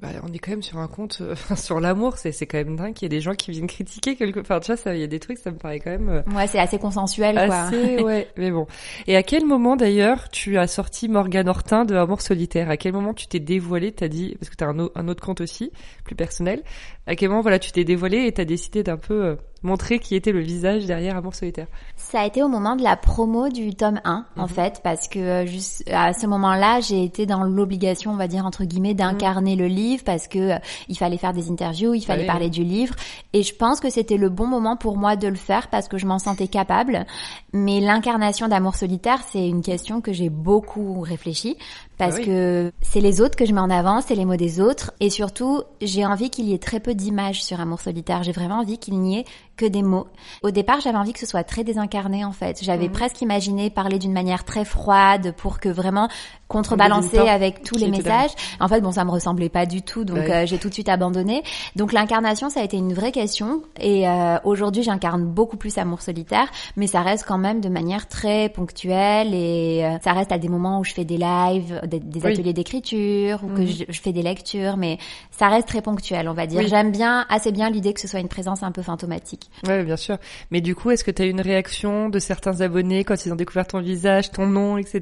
Bah, 0.00 0.08
on 0.24 0.32
est 0.32 0.40
quand 0.40 0.50
même 0.50 0.62
sur 0.64 0.78
un 0.78 0.88
compte 0.88 1.18
euh, 1.20 1.36
sur 1.56 1.78
l'amour, 1.78 2.16
c'est 2.18 2.32
c'est 2.32 2.44
quand 2.46 2.58
même 2.58 2.74
dingue 2.74 2.92
qu'il 2.92 3.04
y 3.04 3.06
ait 3.06 3.16
des 3.16 3.20
gens 3.20 3.34
qui 3.34 3.52
viennent 3.52 3.68
critiquer 3.68 4.16
quelque 4.16 4.40
part. 4.40 4.58
Tu 4.58 4.66
vois, 4.72 4.76
ça, 4.76 4.96
il 4.96 5.00
y 5.00 5.04
a 5.04 5.06
des 5.06 5.20
trucs, 5.20 5.38
ça 5.38 5.52
me 5.52 5.56
paraît 5.58 5.78
quand 5.78 5.90
même. 5.92 6.08
euh, 6.08 6.22
Ouais, 6.34 6.48
c'est 6.48 6.58
assez 6.58 6.78
consensuel 6.80 7.36
quoi. 7.36 7.54
Assez, 7.54 8.02
ouais, 8.02 8.26
mais 8.36 8.50
bon. 8.50 8.66
Et 9.06 9.14
à 9.14 9.22
quel 9.22 9.46
moment 9.46 9.76
d'ailleurs 9.76 10.28
tu 10.28 10.58
as 10.58 10.66
sorti 10.66 11.08
Morgane 11.08 11.48
Hortin 11.48 11.84
de 11.84 11.94
Amour 11.94 12.20
solitaire? 12.20 12.68
À 12.68 12.76
quel 12.76 12.92
moment 12.94 13.14
tu 13.14 13.28
t'es 13.28 13.38
dévoilé 13.38 13.92
T'as 13.92 14.08
dit 14.08 14.34
parce 14.40 14.50
que 14.50 14.56
t'as 14.56 14.66
un, 14.66 14.78
au- 14.80 14.90
un 14.96 15.06
autre 15.06 15.22
compte 15.24 15.40
aussi, 15.40 15.70
plus 16.04 16.16
personnel. 16.16 16.64
À 17.06 17.16
quel 17.16 17.30
moment 17.30 17.40
voilà 17.42 17.58
tu 17.58 17.72
t'es 17.72 17.84
dévoilé 17.84 18.26
et 18.26 18.32
t'as 18.32 18.44
décidé 18.44 18.84
d'un 18.84 18.96
peu 18.96 19.24
euh, 19.24 19.34
montrer 19.64 19.98
qui 19.98 20.14
était 20.14 20.30
le 20.30 20.38
visage 20.40 20.86
derrière 20.86 21.16
Amour 21.16 21.34
solitaire? 21.34 21.66
Ça 21.96 22.20
a 22.20 22.26
été 22.26 22.44
au 22.44 22.48
moment 22.48 22.76
de 22.76 22.82
la 22.84 22.96
promo 22.96 23.48
du 23.48 23.74
tome 23.74 24.00
1, 24.04 24.24
en 24.36 24.42
Mhm. 24.42 24.48
fait, 24.48 24.80
parce 24.84 25.08
que 25.08 25.18
euh, 25.18 25.46
juste 25.46 25.82
à 25.92 26.12
ce 26.12 26.28
moment-là, 26.28 26.78
j'ai 26.80 27.02
été 27.02 27.26
dans 27.26 27.42
l'obligation, 27.42 28.12
on 28.12 28.16
va 28.16 28.28
dire 28.28 28.46
entre 28.46 28.62
guillemets, 28.64 28.94
d'incarner 28.94 29.56
le 29.56 29.66
livre 29.66 30.04
parce 30.04 30.28
que 30.28 30.52
euh, 30.52 30.58
il 30.88 30.96
fallait 30.96 31.16
faire 31.16 31.32
des 31.32 31.50
interviews, 31.50 31.92
il 31.94 32.02
fallait 32.02 32.24
parler 32.26 32.50
du 32.50 32.62
livre, 32.62 32.94
et 33.32 33.42
je 33.42 33.52
pense 33.54 33.80
que 33.80 33.90
c'était 33.90 34.16
le 34.16 34.28
bon 34.28 34.46
moment 34.46 34.76
pour 34.76 34.96
moi 34.96 35.16
de 35.16 35.26
le 35.26 35.34
faire 35.34 35.68
parce 35.68 35.88
que 35.88 35.98
je 35.98 36.06
m'en 36.06 36.20
sentais 36.20 36.46
capable. 36.48 37.04
Mais 37.52 37.80
l'incarnation 37.80 38.46
d'amour 38.46 38.76
solitaire, 38.76 39.20
c'est 39.28 39.48
une 39.48 39.62
question 39.62 40.00
que 40.00 40.12
j'ai 40.12 40.30
beaucoup 40.30 41.00
réfléchi 41.00 41.56
parce 41.98 42.14
Ah 42.16 42.18
oui. 42.20 42.26
que 42.26 42.72
c'est 42.80 43.00
les 43.00 43.20
autres 43.20 43.36
que 43.36 43.44
je 43.46 43.52
mets 43.52 43.60
en 43.60 43.70
avant, 43.70 44.00
c'est 44.00 44.14
les 44.16 44.24
mots 44.24 44.36
des 44.36 44.60
autres, 44.60 44.92
et 45.00 45.10
surtout, 45.10 45.62
j'ai 45.80 46.04
envie 46.06 46.30
qu'il 46.30 46.46
y 46.48 46.54
ait 46.54 46.58
très 46.58 46.80
peu 46.80 46.91
d'images 46.94 47.42
sur 47.44 47.60
amour 47.60 47.80
solitaire. 47.80 48.22
J'ai 48.22 48.32
vraiment 48.32 48.58
envie 48.58 48.78
qu'il 48.78 48.98
n'y 48.98 49.18
ait 49.18 49.24
que 49.56 49.66
des 49.66 49.82
mots. 49.82 50.06
Au 50.42 50.50
départ, 50.50 50.80
j'avais 50.80 50.98
envie 50.98 51.12
que 51.12 51.18
ce 51.18 51.26
soit 51.26 51.44
très 51.44 51.64
désincarné 51.64 52.24
en 52.24 52.32
fait. 52.32 52.62
J'avais 52.62 52.86
Mhm. 52.86 52.92
presque 52.92 53.20
imaginé 53.20 53.70
parler 53.70 53.98
d'une 53.98 54.12
manière 54.12 54.44
très 54.44 54.64
froide 54.64 55.34
pour 55.36 55.60
que 55.60 55.68
vraiment 55.68 56.08
contrebalancer 56.52 57.16
militant 57.16 57.26
avec 57.32 57.62
tous 57.62 57.76
les 57.76 57.88
messages. 57.88 58.30
En 58.60 58.68
fait, 58.68 58.80
bon, 58.80 58.92
ça 58.92 59.04
me 59.04 59.10
ressemblait 59.10 59.48
pas 59.48 59.66
du 59.66 59.82
tout, 59.82 60.04
donc 60.04 60.16
Bah 60.18 60.22
oui. 60.26 60.32
euh, 60.32 60.46
j'ai 60.46 60.58
tout 60.58 60.68
de 60.68 60.74
suite 60.74 60.88
abandonné. 60.88 61.42
Donc 61.76 61.92
l'incarnation, 61.92 62.50
ça 62.50 62.60
a 62.60 62.62
été 62.64 62.76
une 62.76 62.92
vraie 62.92 63.12
question. 63.12 63.62
Et 63.80 64.08
euh, 64.08 64.36
aujourd'hui, 64.44 64.82
j'incarne 64.82 65.24
beaucoup 65.24 65.56
plus 65.56 65.78
amour 65.78 66.00
solitaire, 66.02 66.46
mais 66.76 66.86
ça 66.86 67.00
reste 67.02 67.24
quand 67.26 67.38
même 67.38 67.60
de 67.60 67.68
manière 67.68 68.06
très 68.08 68.48
ponctuelle 68.48 69.34
et 69.34 69.84
euh, 69.84 69.98
ça 70.02 70.12
reste 70.12 70.32
à 70.32 70.38
des 70.38 70.48
moments 70.48 70.80
où 70.80 70.84
je 70.84 70.92
fais 70.92 71.04
des 71.04 71.16
lives, 71.18 71.80
des, 71.86 72.00
des 72.00 72.20
Oui. 72.24 72.32
ateliers 72.32 72.52
d'écriture 72.52 73.40
ou 73.44 73.48
que 73.48 73.62
Mhm. 73.62 73.66
je, 73.66 73.84
je 73.88 74.00
fais 74.00 74.12
des 74.12 74.22
lectures, 74.22 74.76
mais 74.76 74.98
ça 75.30 75.48
reste 75.48 75.68
très 75.68 75.82
ponctuel, 75.82 76.28
on 76.28 76.34
va 76.34 76.46
dire. 76.46 76.60
Oui. 76.60 76.68
J'aime 76.68 76.90
bien, 76.92 77.24
assez 77.28 77.52
bien 77.52 77.70
l'idée 77.70 77.92
que 77.94 78.00
ce 78.00 78.08
soit 78.08 78.20
une 78.20 78.28
présence 78.28 78.62
un 78.62 78.72
peu 78.72 78.82
fantomatique. 78.82 79.50
Ouais, 79.66 79.82
bien 79.84 79.96
sûr. 79.96 80.16
Mais 80.50 80.60
du 80.60 80.74
coup, 80.74 80.90
est-ce 80.90 81.04
que 81.04 81.10
t'as 81.10 81.24
eu 81.24 81.30
une 81.30 81.40
réaction 81.40 82.08
de 82.08 82.18
certains 82.18 82.60
abonnés 82.60 83.04
quand 83.04 83.24
ils 83.24 83.32
ont 83.32 83.36
découvert 83.36 83.66
ton 83.66 83.80
visage, 83.80 84.30
ton 84.30 84.46
nom, 84.46 84.76
etc. 84.78 85.00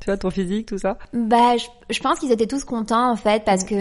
Tu 0.00 0.06
vois, 0.06 0.16
ton 0.16 0.30
physique, 0.30 0.66
tout 0.66 0.78
ça? 0.78 0.85
Ça 0.92 0.98
Bah, 1.12 1.56
je, 1.56 1.66
je 1.90 2.00
pense 2.00 2.18
qu'ils 2.18 2.32
étaient 2.32 2.46
tous 2.46 2.64
contents 2.64 3.10
en 3.10 3.16
fait 3.16 3.44
parce 3.44 3.64
que 3.64 3.74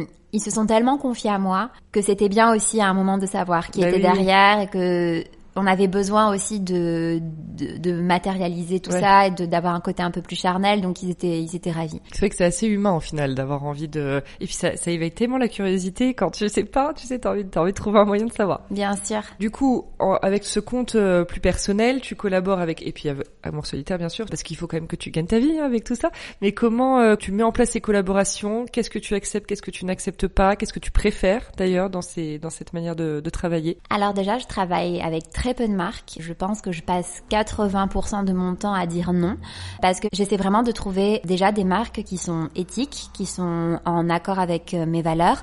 hum, 0.00 0.06
ils 0.32 0.40
se 0.40 0.50
sont 0.50 0.66
tellement 0.66 0.96
confiés 0.98 1.30
à 1.30 1.38
moi 1.38 1.70
que 1.92 2.00
c'était 2.02 2.28
bien 2.28 2.54
aussi 2.54 2.80
à 2.80 2.86
un 2.86 2.94
moment 2.94 3.18
de 3.18 3.26
savoir 3.26 3.70
qui 3.70 3.80
Bah 3.80 3.88
était 3.88 3.96
oui. 3.96 4.02
derrière 4.02 4.60
et 4.60 4.66
que 4.68 5.24
on 5.60 5.66
avait 5.66 5.88
besoin 5.88 6.34
aussi 6.34 6.60
de 6.60 7.20
de, 7.20 7.76
de 7.78 7.92
matérialiser 8.00 8.80
tout 8.80 8.90
Ouais. 8.92 9.00
ça 9.00 9.26
et 9.26 9.30
d'avoir 9.30 9.74
un 9.74 9.80
côté 9.80 10.02
un 10.02 10.10
peu 10.10 10.22
plus 10.22 10.36
charnel 10.36 10.80
donc 10.80 11.02
ils 11.02 11.10
étaient 11.10 11.40
ils 11.42 11.54
étaient 11.54 11.70
ravis. 11.70 12.00
C'est 12.12 12.18
vrai 12.20 12.30
que 12.30 12.36
c'est 12.36 12.44
assez 12.44 12.66
humain 12.66 12.92
au 12.96 13.00
final 13.00 13.34
d'avoir 13.34 13.64
envie 13.64 13.88
de 13.88 14.22
et 14.40 14.44
puis 14.46 14.54
ça, 14.54 14.76
ça 14.76 14.90
éveille 14.90 15.12
tellement 15.12 15.38
la 15.38 15.48
curiosité 15.48 16.14
quand 16.14 16.30
tu 16.30 16.48
sais 16.48 16.64
pas, 16.64 16.92
tu 16.94 17.06
sais 17.06 17.18
t'as 17.18 17.30
envie, 17.32 17.44
t'as 17.44 17.60
envie 17.60 17.72
de 17.72 17.76
trouver 17.76 17.98
un 18.00 18.04
moyen 18.04 18.26
de 18.26 18.32
savoir. 18.32 18.62
Bien 18.70 18.96
sûr. 18.96 19.20
Du 19.38 19.50
coup, 19.50 19.86
en- 19.98 20.14
avec 20.22 20.44
ce 20.44 20.58
compte 20.60 20.94
euh, 20.94 21.24
plus 21.24 21.40
personnel, 21.40 22.00
tu 22.00 22.16
collabores 22.16 22.60
avec 22.60 22.86
et 22.86 22.92
puis 22.92 23.08
avec 23.08 23.26
Amour 23.42 23.66
solitaire 23.66 23.98
bien 23.98 24.08
sûr 24.08 24.26
parce 24.26 24.42
qu'il 24.42 24.56
faut 24.56 24.66
quand 24.66 24.76
même 24.76 24.86
que 24.86 24.96
tu 24.96 25.10
gagnes 25.10 25.26
ta 25.26 25.38
vie 25.38 25.58
hein, 25.58 25.64
avec 25.64 25.84
tout 25.84 25.94
ça. 25.94 26.10
Mais 26.42 26.52
comment 26.52 26.98
euh, 27.00 27.16
tu 27.16 27.32
mets 27.32 27.42
en 27.42 27.52
place 27.52 27.70
ces 27.70 27.80
collaborations? 27.80 28.66
Qu'est-ce 28.72 28.90
que 28.90 28.98
tu 28.98 29.14
acceptes 29.14 29.46
Qu'est-ce 29.46 29.62
que 29.62 29.70
tu 29.70 29.84
n'acceptes 29.84 30.26
pas? 30.28 30.56
Qu'est-ce 30.56 30.72
que 30.72 30.78
tu 30.80 30.90
préfères 30.90 31.50
d'ailleurs 31.56 31.90
dans 31.90 32.02
ces 32.02 32.38
dans 32.38 32.50
cette 32.50 32.72
manière 32.72 32.96
de, 32.96 33.20
de 33.20 33.30
travailler? 33.30 33.78
Alors 33.90 34.14
déjà, 34.14 34.38
je 34.38 34.46
travaille 34.46 35.00
avec 35.00 35.30
très 35.30 35.49
peu 35.54 35.66
de 35.66 35.74
marques. 35.74 36.16
Je 36.20 36.32
pense 36.32 36.60
que 36.60 36.72
je 36.72 36.82
passe 36.82 37.22
80% 37.30 38.24
de 38.24 38.32
mon 38.32 38.54
temps 38.54 38.74
à 38.74 38.86
dire 38.86 39.12
non 39.12 39.36
parce 39.82 40.00
que 40.00 40.08
j'essaie 40.12 40.36
vraiment 40.36 40.62
de 40.62 40.72
trouver 40.72 41.20
déjà 41.24 41.52
des 41.52 41.64
marques 41.64 42.02
qui 42.02 42.16
sont 42.16 42.48
éthiques, 42.56 43.10
qui 43.12 43.26
sont 43.26 43.78
en 43.84 44.10
accord 44.10 44.38
avec 44.38 44.74
euh, 44.74 44.86
mes 44.86 45.02
valeurs 45.02 45.42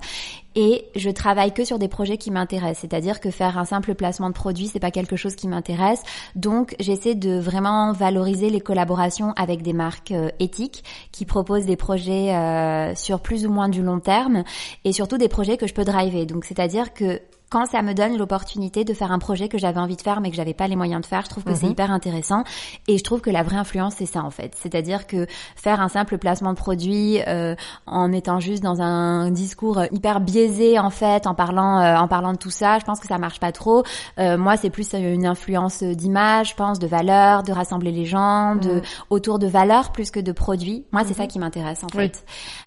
et 0.59 0.85
je 0.95 1.11
travaille 1.11 1.53
que 1.53 1.63
sur 1.63 1.77
des 1.77 1.87
projets 1.87 2.17
qui 2.17 2.31
m'intéressent, 2.31 2.79
c'est-à-dire 2.79 3.19
que 3.19 3.29
faire 3.29 3.59
un 3.59 3.65
simple 3.65 3.93
placement 3.93 4.29
de 4.29 4.33
produit, 4.33 4.65
c'est 4.65 4.79
pas 4.79 4.89
quelque 4.89 5.15
chose 5.15 5.35
qui 5.35 5.47
m'intéresse. 5.47 6.01
Donc, 6.35 6.75
j'essaie 6.79 7.13
de 7.13 7.37
vraiment 7.37 7.91
valoriser 7.93 8.49
les 8.49 8.59
collaborations 8.59 9.33
avec 9.33 9.61
des 9.61 9.73
marques 9.73 10.11
euh, 10.11 10.29
éthiques 10.39 10.83
qui 11.11 11.25
proposent 11.25 11.67
des 11.67 11.75
projets 11.75 12.33
euh, 12.33 12.95
sur 12.95 13.19
plus 13.19 13.45
ou 13.45 13.51
moins 13.51 13.69
du 13.69 13.83
long 13.83 13.99
terme 13.99 14.43
et 14.83 14.93
surtout 14.93 15.19
des 15.19 15.27
projets 15.27 15.57
que 15.57 15.67
je 15.67 15.75
peux 15.75 15.85
driver. 15.85 16.25
Donc, 16.25 16.43
c'est-à-dire 16.43 16.91
que 16.91 17.21
quand 17.49 17.65
ça 17.65 17.81
me 17.81 17.93
donne 17.93 18.17
l'opportunité 18.17 18.83
de 18.83 18.93
faire 18.93 19.11
un 19.11 19.19
projet 19.19 19.47
que 19.47 19.57
j'avais 19.57 19.79
envie 19.79 19.95
de 19.95 20.01
faire 20.01 20.19
mais 20.21 20.29
que 20.29 20.35
j'avais 20.35 20.53
pas 20.53 20.67
les 20.67 20.75
moyens 20.75 21.01
de 21.01 21.05
faire, 21.05 21.21
je 21.23 21.29
trouve 21.29 21.43
que 21.43 21.55
c'est 21.55 21.67
hyper 21.67 21.91
intéressant 21.91 22.43
et 22.87 22.97
je 22.97 23.03
trouve 23.03 23.21
que 23.21 23.29
la 23.29 23.43
vraie 23.43 23.55
influence 23.57 23.95
c'est 23.97 24.05
ça 24.05 24.23
en 24.23 24.29
fait. 24.31 24.53
C'est-à-dire 24.55 25.07
que 25.07 25.27
faire 25.55 25.79
un 25.81 25.87
simple 25.87 26.17
placement 26.17 26.51
de 26.51 26.57
produit 26.57 27.19
euh, 27.27 27.55
en 27.85 28.11
étant 28.11 28.39
juste 28.39 28.61
dans 28.63 28.81
un 28.81 29.31
discours 29.31 29.81
hyper 29.91 30.19
biaisé 30.19 30.77
en 30.79 30.89
fait, 30.89 31.25
en 31.27 31.35
parlant 31.35 31.79
euh, 31.79 31.95
en 31.97 32.07
parlant 32.07 32.33
de 32.33 32.37
tout 32.37 32.49
ça, 32.49 32.79
je 32.79 32.85
pense 32.85 32.99
que 32.99 33.07
ça 33.07 33.17
marche 33.17 33.39
pas 33.39 33.51
trop. 33.51 33.83
Euh, 34.19 34.37
moi 34.37 34.57
c'est 34.57 34.69
plus 34.69 34.93
une 34.93 35.25
influence 35.25 35.83
d'image, 35.83 36.49
je 36.49 36.55
pense, 36.55 36.79
de 36.79 36.87
valeur, 36.87 37.43
de 37.43 37.51
rassembler 37.51 37.91
les 37.91 38.05
gens, 38.05 38.55
de 38.55 38.81
autour 39.09 39.39
de 39.39 39.47
valeurs 39.47 39.91
plus 39.91 40.11
que 40.11 40.19
de 40.19 40.31
produits. 40.31 40.85
Moi 40.91 41.03
c'est 41.05 41.13
ça 41.13 41.27
qui 41.27 41.39
m'intéresse 41.39 41.83
en 41.83 41.87
Oui. 41.97 42.09
fait. 42.09 42.25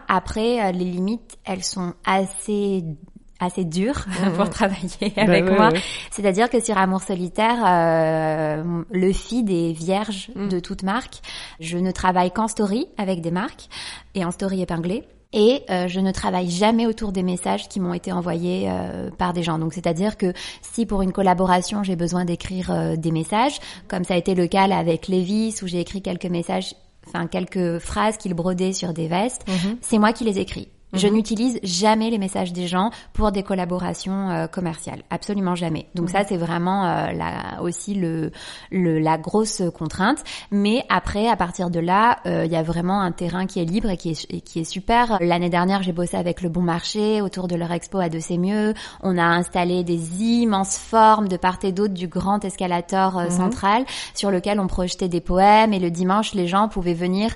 Après 0.08 0.60
euh, 0.64 0.72
les 0.72 0.84
limites, 0.84 1.38
elles 1.44 1.64
sont 1.64 1.92
assez 2.06 2.84
assez 3.40 3.64
dures 3.64 4.04
pour 4.36 4.48
travailler 4.50 5.12
avec 5.16 5.44
Bah 5.44 5.50
ouais, 5.50 5.56
moi. 5.58 5.68
ouais. 5.72 5.80
C'est-à-dire 6.10 6.48
que 6.50 6.60
sur 6.60 6.76
Amour 6.78 7.02
solitaire, 7.02 7.56
euh, 7.66 8.82
le 8.90 9.12
feed 9.12 9.50
est 9.50 9.72
vierge 9.72 10.30
Mm. 10.34 10.48
de 10.48 10.60
toute 10.60 10.82
marque. 10.82 11.20
Je 11.60 11.78
ne 11.78 11.90
travaille 11.90 12.30
qu'en 12.30 12.48
story 12.48 12.86
avec 12.98 13.20
des 13.20 13.30
marques 13.30 13.68
et 14.14 14.24
en 14.24 14.30
story 14.30 14.62
épinglée. 14.62 15.04
Et 15.32 15.62
euh, 15.70 15.86
je 15.86 16.00
ne 16.00 16.10
travaille 16.10 16.50
jamais 16.50 16.86
autour 16.86 17.12
des 17.12 17.22
messages 17.22 17.68
qui 17.68 17.78
m'ont 17.78 17.94
été 17.94 18.10
envoyés 18.10 18.66
euh, 18.68 19.10
par 19.16 19.32
des 19.32 19.44
gens. 19.44 19.58
Donc 19.60 19.72
c'est-à-dire 19.74 20.16
que 20.16 20.32
si 20.60 20.86
pour 20.86 21.02
une 21.02 21.12
collaboration 21.12 21.84
j'ai 21.84 21.94
besoin 21.94 22.24
d'écrire 22.24 22.70
euh, 22.72 22.96
des 22.96 23.12
messages, 23.12 23.58
comme 23.86 24.02
ça 24.02 24.14
a 24.14 24.16
été 24.16 24.34
le 24.34 24.48
cas 24.48 24.66
là 24.66 24.76
avec 24.78 25.06
Levis 25.06 25.54
où 25.62 25.68
j'ai 25.68 25.78
écrit 25.80 26.02
quelques 26.02 26.26
messages, 26.26 26.74
enfin 27.06 27.28
quelques 27.28 27.78
phrases 27.78 28.16
qu'il 28.16 28.34
brodait 28.34 28.72
sur 28.72 28.92
des 28.92 29.06
vestes, 29.06 29.44
c'est 29.80 29.98
moi 29.98 30.12
qui 30.12 30.24
les 30.24 30.38
écris. 30.40 30.68
Je 30.92 31.06
n'utilise 31.06 31.60
jamais 31.62 32.10
les 32.10 32.18
messages 32.18 32.52
des 32.52 32.66
gens 32.66 32.90
pour 33.12 33.32
des 33.32 33.42
collaborations 33.42 34.30
euh, 34.30 34.46
commerciales, 34.46 35.02
absolument 35.10 35.54
jamais. 35.54 35.86
Donc 35.94 36.10
ça 36.10 36.24
c'est 36.24 36.36
vraiment 36.36 36.86
euh, 36.86 37.12
la, 37.12 37.62
aussi 37.62 37.94
le, 37.94 38.32
le 38.70 38.98
la 38.98 39.18
grosse 39.18 39.62
contrainte. 39.74 40.18
Mais 40.50 40.84
après, 40.88 41.28
à 41.28 41.36
partir 41.36 41.70
de 41.70 41.80
là, 41.80 42.18
euh, 42.26 42.44
il 42.44 42.52
y 42.52 42.56
a 42.56 42.62
vraiment 42.62 43.00
un 43.00 43.12
terrain 43.12 43.46
qui 43.46 43.60
est 43.60 43.64
libre 43.64 43.90
et 43.90 43.96
qui 43.96 44.10
est 44.10 44.26
et 44.30 44.40
qui 44.40 44.60
est 44.60 44.64
super. 44.64 45.18
L'année 45.20 45.50
dernière, 45.50 45.82
j'ai 45.82 45.92
bossé 45.92 46.16
avec 46.16 46.42
le 46.42 46.48
Bon 46.48 46.62
Marché 46.62 47.20
autour 47.20 47.46
de 47.48 47.56
leur 47.56 47.70
expo 47.72 47.98
à 47.98 48.08
deux 48.08 48.20
c'est 48.20 48.38
mieux. 48.38 48.74
On 49.02 49.18
a 49.18 49.24
installé 49.24 49.84
des 49.84 50.22
immenses 50.22 50.76
formes 50.76 51.28
de 51.28 51.36
part 51.36 51.58
et 51.62 51.72
d'autre 51.72 51.94
du 51.94 52.08
grand 52.08 52.44
escalator 52.44 53.18
euh, 53.18 53.30
central 53.30 53.84
sur 54.14 54.30
lequel 54.30 54.60
on 54.60 54.66
projetait 54.66 55.08
des 55.08 55.20
poèmes 55.20 55.72
et 55.72 55.78
le 55.78 55.90
dimanche, 55.90 56.34
les 56.34 56.46
gens 56.46 56.68
pouvaient 56.68 56.94
venir 56.94 57.34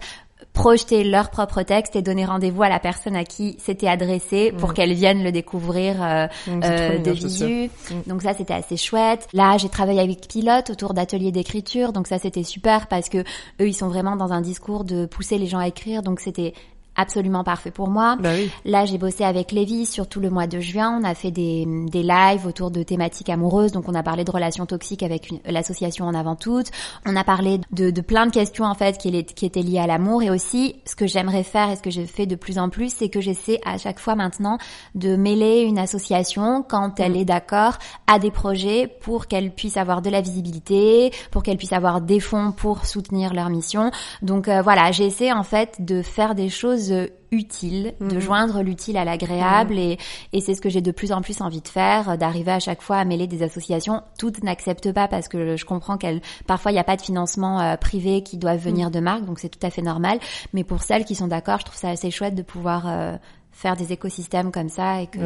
projeter 0.52 1.04
leur 1.04 1.30
propre 1.30 1.62
texte 1.62 1.96
et 1.96 2.02
donner 2.02 2.24
rendez-vous 2.24 2.62
à 2.62 2.68
la 2.68 2.78
personne 2.78 3.16
à 3.16 3.24
qui 3.24 3.56
c'était 3.58 3.88
adressé 3.88 4.52
pour 4.52 4.74
qu'elle 4.74 4.92
vienne 4.92 5.22
le 5.22 5.32
découvrir 5.32 6.02
euh, 6.02 6.26
Mm, 6.46 6.60
euh, 6.64 6.98
de 6.98 7.10
visu. 7.10 7.70
Donc 8.06 8.22
ça 8.22 8.34
c'était 8.34 8.54
assez 8.54 8.76
chouette. 8.76 9.28
Là 9.32 9.56
j'ai 9.58 9.68
travaillé 9.68 10.00
avec 10.00 10.28
Pilote 10.28 10.70
autour 10.70 10.94
d'ateliers 10.94 11.32
d'écriture, 11.32 11.92
donc 11.92 12.06
ça 12.06 12.18
c'était 12.18 12.42
super 12.42 12.86
parce 12.86 13.08
que 13.08 13.18
eux 13.18 13.68
ils 13.68 13.74
sont 13.74 13.88
vraiment 13.88 14.16
dans 14.16 14.32
un 14.32 14.40
discours 14.40 14.84
de 14.84 15.06
pousser 15.06 15.38
les 15.38 15.46
gens 15.46 15.58
à 15.58 15.68
écrire, 15.68 16.02
donc 16.02 16.20
c'était 16.20 16.54
absolument 16.96 17.44
parfait 17.44 17.70
pour 17.70 17.88
moi. 17.88 18.16
Bah 18.20 18.30
oui. 18.34 18.50
Là, 18.64 18.84
j'ai 18.84 18.98
bossé 18.98 19.24
avec 19.24 19.52
Lévi 19.52 19.86
sur 19.86 20.08
tout 20.08 20.20
le 20.20 20.30
mois 20.30 20.46
de 20.46 20.60
juin. 20.60 20.98
On 21.00 21.04
a 21.04 21.14
fait 21.14 21.30
des, 21.30 21.66
des 21.90 22.02
lives 22.02 22.46
autour 22.46 22.70
de 22.70 22.82
thématiques 22.82 23.28
amoureuses. 23.30 23.72
Donc, 23.72 23.88
on 23.88 23.94
a 23.94 24.02
parlé 24.02 24.24
de 24.24 24.30
relations 24.30 24.66
toxiques 24.66 25.02
avec 25.02 25.32
l'association 25.46 26.06
en 26.06 26.14
avant 26.14 26.36
toute. 26.36 26.70
On 27.06 27.16
a 27.16 27.24
parlé 27.24 27.60
de, 27.72 27.90
de 27.90 28.00
plein 28.00 28.26
de 28.26 28.30
questions 28.32 28.64
en 28.64 28.74
fait 28.74 28.98
qui, 28.98 29.08
est- 29.08 29.34
qui 29.34 29.46
étaient 29.46 29.62
liées 29.62 29.78
à 29.80 29.86
l'amour. 29.86 30.22
Et 30.22 30.30
aussi, 30.30 30.76
ce 30.86 30.94
que 30.94 31.06
j'aimerais 31.06 31.42
faire 31.42 31.70
et 31.70 31.76
ce 31.76 31.82
que 31.82 31.90
je 31.90 32.02
fais 32.02 32.26
de 32.26 32.34
plus 32.36 32.58
en 32.58 32.68
plus, 32.68 32.92
c'est 32.94 33.08
que 33.08 33.20
j'essaie 33.20 33.60
à 33.64 33.78
chaque 33.78 33.98
fois 33.98 34.14
maintenant 34.14 34.58
de 34.94 35.16
mêler 35.16 35.62
une 35.62 35.78
association 35.78 36.62
quand 36.68 37.00
elle 37.00 37.16
est 37.16 37.24
d'accord 37.24 37.78
à 38.06 38.18
des 38.18 38.30
projets 38.30 38.86
pour 39.00 39.26
qu'elle 39.26 39.50
puisse 39.52 39.76
avoir 39.76 40.02
de 40.02 40.10
la 40.10 40.20
visibilité, 40.20 41.12
pour 41.30 41.42
qu'elle 41.42 41.56
puisse 41.56 41.72
avoir 41.72 42.00
des 42.00 42.20
fonds 42.20 42.52
pour 42.52 42.84
soutenir 42.86 43.34
leur 43.34 43.50
mission. 43.50 43.90
Donc 44.22 44.48
euh, 44.48 44.62
voilà, 44.62 44.92
j'essaie 44.92 45.32
en 45.32 45.42
fait 45.42 45.76
de 45.84 46.02
faire 46.02 46.34
des 46.34 46.48
choses 46.48 46.83
euh, 46.92 47.06
utiles, 47.34 47.94
de 48.00 48.20
joindre 48.20 48.62
l'utile 48.62 48.96
à 48.96 49.04
l'agréable 49.04 49.78
et, 49.78 49.98
et 50.32 50.40
c'est 50.40 50.54
ce 50.54 50.60
que 50.60 50.68
j'ai 50.68 50.80
de 50.80 50.92
plus 50.92 51.12
en 51.12 51.20
plus 51.20 51.40
envie 51.40 51.60
de 51.60 51.68
faire, 51.68 52.10
euh, 52.10 52.16
d'arriver 52.16 52.52
à 52.52 52.60
chaque 52.60 52.82
fois 52.82 52.96
à 52.96 53.04
mêler 53.04 53.26
des 53.26 53.42
associations. 53.42 54.02
Toutes 54.18 54.42
n'acceptent 54.42 54.92
pas 54.92 55.08
parce 55.08 55.28
que 55.28 55.56
je 55.56 55.64
comprends 55.64 55.98
qu'elles 55.98 56.20
parfois 56.46 56.70
il 56.70 56.74
n'y 56.74 56.80
a 56.80 56.84
pas 56.84 56.96
de 56.96 57.02
financement 57.02 57.60
euh, 57.60 57.76
privé 57.76 58.22
qui 58.22 58.38
doivent 58.38 58.60
venir 58.60 58.90
de 58.90 59.00
marques, 59.00 59.24
donc 59.24 59.38
c'est 59.38 59.48
tout 59.48 59.64
à 59.64 59.70
fait 59.70 59.82
normal. 59.82 60.18
Mais 60.52 60.64
pour 60.64 60.82
celles 60.82 61.04
qui 61.04 61.14
sont 61.14 61.28
d'accord, 61.28 61.58
je 61.58 61.64
trouve 61.64 61.78
ça 61.78 61.90
assez 61.90 62.10
chouette 62.10 62.34
de 62.34 62.42
pouvoir 62.42 62.84
euh, 62.86 63.16
faire 63.52 63.76
des 63.76 63.92
écosystèmes 63.92 64.52
comme 64.52 64.68
ça 64.68 65.02
et 65.02 65.06
que. 65.06 65.18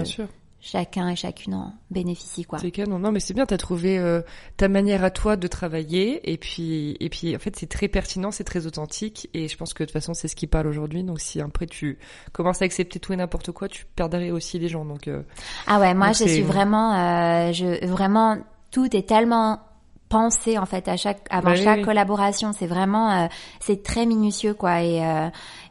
Chacun 0.61 1.09
et 1.09 1.17
chacune 1.17 1.55
en 1.55 1.73
bénéficie 1.91 2.45
quoi. 2.45 2.59
C'est 2.59 2.71
canon. 2.71 2.99
Non, 2.99 3.13
mais 3.13 3.21
c'est 3.21 3.33
bien. 3.35 3.47
T'as 3.47 3.57
trouvé 3.59 3.99
euh, 3.99 4.23
ta 4.57 4.69
manière 4.69 5.05
à 5.05 5.11
toi 5.11 5.37
de 5.37 5.47
travailler, 5.47 6.31
et 6.33 6.37
puis, 6.37 6.97
et 7.01 7.09
puis, 7.09 7.35
en 7.37 7.39
fait, 7.39 7.55
c'est 7.57 7.69
très 7.69 7.89
pertinent, 7.89 8.31
c'est 8.31 8.45
très 8.45 8.67
authentique, 8.67 9.29
et 9.35 9.47
je 9.49 9.57
pense 9.57 9.73
que 9.73 9.85
de 9.85 9.87
toute 9.87 9.93
façon, 9.93 10.15
c'est 10.15 10.29
ce 10.29 10.35
qui 10.37 10.47
parle 10.47 10.67
aujourd'hui. 10.67 11.05
Donc, 11.05 11.21
si 11.21 11.41
après 11.41 11.67
tu 11.67 11.99
commences 12.33 12.61
à 12.63 12.65
accepter 12.65 12.99
tout 12.99 13.13
et 13.13 13.17
n'importe 13.17 13.53
quoi, 13.53 13.69
tu 13.69 13.87
perdrais 13.97 14.31
aussi 14.31 14.59
les 14.59 14.69
gens. 14.69 14.85
Donc, 14.85 15.07
euh, 15.09 15.23
Ah 15.67 15.79
ouais, 15.81 15.95
moi 15.95 16.13
je 16.13 16.25
suis 16.25 16.43
vraiment, 16.43 16.95
euh, 16.95 17.53
je 17.53 17.87
vraiment 17.87 18.39
tout 18.71 18.95
est 18.97 19.09
tellement 19.09 19.61
pensé 20.09 20.57
en 20.59 20.65
fait 20.67 20.89
à 20.89 20.97
chaque 20.97 21.27
avant 21.31 21.51
Bah 21.51 21.57
chaque 21.57 21.79
oui. 21.79 21.85
collaboration. 21.85 22.53
C'est 22.53 22.67
vraiment, 22.67 23.11
euh, 23.11 23.27
c'est 23.61 23.83
très 23.83 24.07
minutieux 24.07 24.55
quoi. 24.55 24.83
Et 24.83 25.05
euh, 25.05 25.29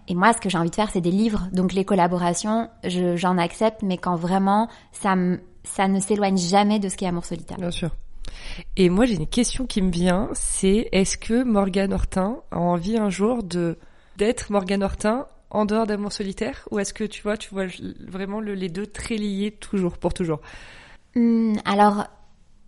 et 0.08 0.16
moi 0.16 0.34
ce 0.34 0.40
que 0.42 0.50
j'ai 0.50 0.58
envie 0.58 0.70
de 0.70 0.76
faire 0.76 0.90
c'est 0.90 1.02
des 1.02 1.12
livres. 1.12 1.48
Donc 1.52 1.74
les 1.74 1.86
collaborations, 1.86 2.70
je- 2.84 3.16
j'en 3.18 3.38
accepte, 3.38 3.82
mais 3.84 3.98
quand 3.98 4.16
vraiment 4.16 4.68
ça 4.92 5.16
me 5.16 5.40
ça 5.64 5.88
ne 5.90 6.00
s'éloigne 6.00 6.38
jamais 6.38 6.80
de 6.80 6.88
ce 6.88 6.96
qu'est 6.96 7.08
Amour 7.08 7.26
solitaire. 7.26 7.58
bien 7.58 7.72
sûr. 7.72 7.90
Et 8.78 8.90
moi, 8.90 9.06
j'ai 9.06 9.16
une 9.16 9.28
question 9.28 9.66
qui 9.66 9.82
me 9.82 9.92
vient, 9.92 10.30
c'est 10.34 10.88
est-ce 10.94 11.18
que 11.18 11.44
Morgane 11.44 11.92
Hortin 11.94 12.38
a 12.52 12.58
envie 12.60 12.98
un 12.98 13.10
jour 13.10 13.44
de 13.44 13.78
d'être 14.18 14.50
Morgane 14.52 14.84
Hortin 14.84 15.26
en 15.50 15.66
dehors 15.66 15.86
d'Amour 15.88 16.12
solitaire, 16.12 16.68
ou 16.72 16.80
est-ce 16.80 16.94
que 16.94 17.04
tu 17.04 17.22
vois, 17.22 17.38
tu 17.38 17.50
vois 17.54 17.66
vraiment 18.08 18.40
le- 18.40 18.54
les 18.54 18.70
deux 18.70 18.88
très 18.88 19.16
liés 19.16 19.52
toujours 19.52 19.98
pour 19.98 20.14
toujours? 20.14 20.40
Hmm, 21.16 21.54
alors, 21.66 22.06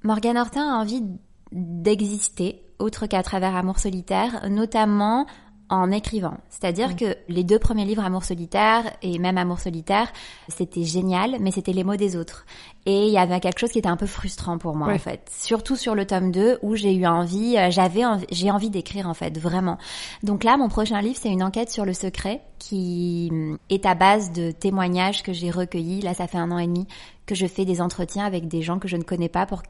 Morgane 0.04 0.38
Hortin 0.38 0.74
a 0.74 0.78
envie 0.82 1.04
d'exister 1.52 2.62
autre 2.80 3.08
qu'à 3.08 3.24
travers 3.24 3.56
Amour 3.56 3.80
solitaire, 3.80 4.46
notamment 4.50 5.26
en 5.70 5.92
écrivant. 5.92 6.38
C'est-à-dire 6.50 6.96
que 6.96 7.16
les 7.28 7.44
deux 7.44 7.60
premiers 7.60 7.86
livres 7.86 8.04
Amour 8.04 8.24
solitaire 8.24 8.92
et 9.02 9.20
même 9.20 9.38
Amour 9.38 9.60
solitaire, 9.60 10.12
c'était 10.48 10.84
génial, 10.84 11.38
mais 11.40 11.52
c'était 11.52 11.74
les 11.74 11.84
mots 11.84 11.96
des 11.96 12.16
autres. 12.16 12.46
Et 12.86 13.08
il 13.08 13.14
y 13.14 13.18
avait 13.18 13.40
quelque 13.40 13.60
chose 13.60 13.72
qui 13.72 13.80
était 13.80 13.90
un 13.90 13.98
peu 13.98 14.08
frustrant 14.08 14.58
pour 14.58 14.76
moi 14.76 14.92
en 14.92 14.98
fait, 14.98 15.30
surtout 15.30 15.76
sur 15.76 15.96
le 15.96 16.06
tome 16.06 16.32
2 16.32 16.60
où 16.62 16.76
j'ai 16.76 16.94
eu 16.94 17.06
envie, 17.06 17.58
euh, 17.58 17.70
j'avais 17.70 18.02
j'ai 18.32 18.50
envie 18.50 18.70
d'écrire 18.70 19.08
en 19.08 19.14
fait, 19.14 19.38
vraiment. 19.38 19.78
Donc 20.24 20.44
là, 20.44 20.58
mon 20.58 20.70
prochain 20.70 21.02
livre, 21.02 21.18
c'est 21.22 21.30
une 21.30 21.44
enquête 21.44 21.70
sur 21.70 21.86
le 21.86 21.94
secret 21.94 22.42
qui 22.58 23.30
hum, 23.32 23.58
est 23.70 23.86
à 23.86 23.96
base 23.96 24.32
de 24.32 24.52
témoignages 24.52 25.24
que 25.24 25.34
j'ai 25.34 25.52
recueillis. 25.52 26.02
Là, 26.02 26.14
ça 26.14 26.28
fait 26.28 26.38
un 26.38 26.52
an 26.52 26.58
et 26.58 26.68
demi 26.68 26.88
que 27.26 27.36
je 27.36 27.46
fais 27.46 27.66
des 27.66 27.80
entretiens 27.82 28.26
avec 28.26 28.48
des 28.48 28.62
gens 28.62 28.80
que 28.80 28.88
je 28.88 28.98
ne 28.98 29.04
connais 29.04 29.30
pas 29.30 29.46
pour 29.46 29.62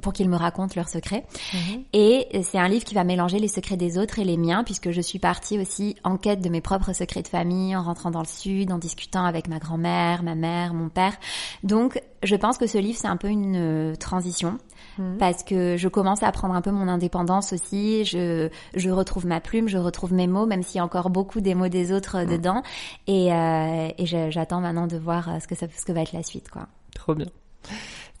pour 0.00 0.12
qu'ils 0.12 0.28
me 0.28 0.36
racontent 0.36 0.72
leurs 0.76 0.88
secrets. 0.88 1.24
Mhm. 1.52 1.84
Et 1.92 2.42
c'est 2.42 2.58
un 2.58 2.68
livre 2.68 2.84
qui 2.84 2.94
va 2.94 3.04
mélanger 3.04 3.38
les 3.38 3.48
secrets 3.48 3.76
des 3.76 3.98
autres 3.98 4.18
et 4.18 4.24
les 4.24 4.36
miens, 4.36 4.64
puisque 4.64 4.90
je 4.90 5.00
suis 5.00 5.18
partie 5.18 5.58
aussi 5.58 5.96
en 6.04 6.16
quête 6.16 6.40
de 6.40 6.48
mes 6.48 6.60
propres 6.60 6.92
secrets 6.92 7.22
de 7.22 7.28
famille, 7.28 7.74
en 7.76 7.82
rentrant 7.82 8.10
dans 8.10 8.20
le 8.20 8.26
sud, 8.26 8.72
en 8.72 8.78
discutant 8.78 9.24
avec 9.24 9.48
ma 9.48 9.58
grand-mère, 9.58 10.22
ma 10.22 10.34
mère, 10.34 10.74
mon 10.74 10.88
père. 10.88 11.14
Donc, 11.62 12.00
je 12.22 12.36
pense 12.36 12.58
que 12.58 12.66
ce 12.66 12.78
livre, 12.78 12.98
c'est 12.98 13.08
un 13.08 13.16
peu 13.16 13.28
une 13.28 13.56
euh, 13.56 13.96
transition. 13.96 14.58
Mhm. 14.98 15.18
Parce 15.18 15.42
que 15.42 15.76
je 15.76 15.88
commence 15.88 16.22
à 16.22 16.32
prendre 16.32 16.54
un 16.54 16.60
peu 16.60 16.70
mon 16.70 16.88
indépendance 16.88 17.52
aussi, 17.52 18.04
je, 18.04 18.48
je 18.74 18.90
retrouve 18.90 19.26
ma 19.26 19.40
plume, 19.40 19.68
je 19.68 19.78
retrouve 19.78 20.12
mes 20.12 20.26
mots, 20.26 20.46
même 20.46 20.62
s'il 20.62 20.76
y 20.76 20.80
a 20.80 20.84
encore 20.84 21.10
beaucoup 21.10 21.40
des 21.40 21.54
mots 21.54 21.68
des 21.68 21.92
autres 21.92 22.16
euh, 22.16 22.24
mhm. 22.24 22.30
dedans. 22.30 22.62
Et, 23.06 23.32
euh, 23.32 23.88
et 23.96 24.06
j'attends 24.06 24.60
maintenant 24.60 24.86
de 24.86 24.96
voir 24.96 25.28
euh, 25.28 25.40
ce 25.40 25.46
que, 25.46 25.54
ça, 25.54 25.66
ce 25.74 25.84
que 25.84 25.92
va 25.92 26.02
être 26.02 26.12
la 26.12 26.22
suite. 26.22 26.50
quoi. 26.50 26.66
Trop 26.94 27.14
bien 27.14 27.26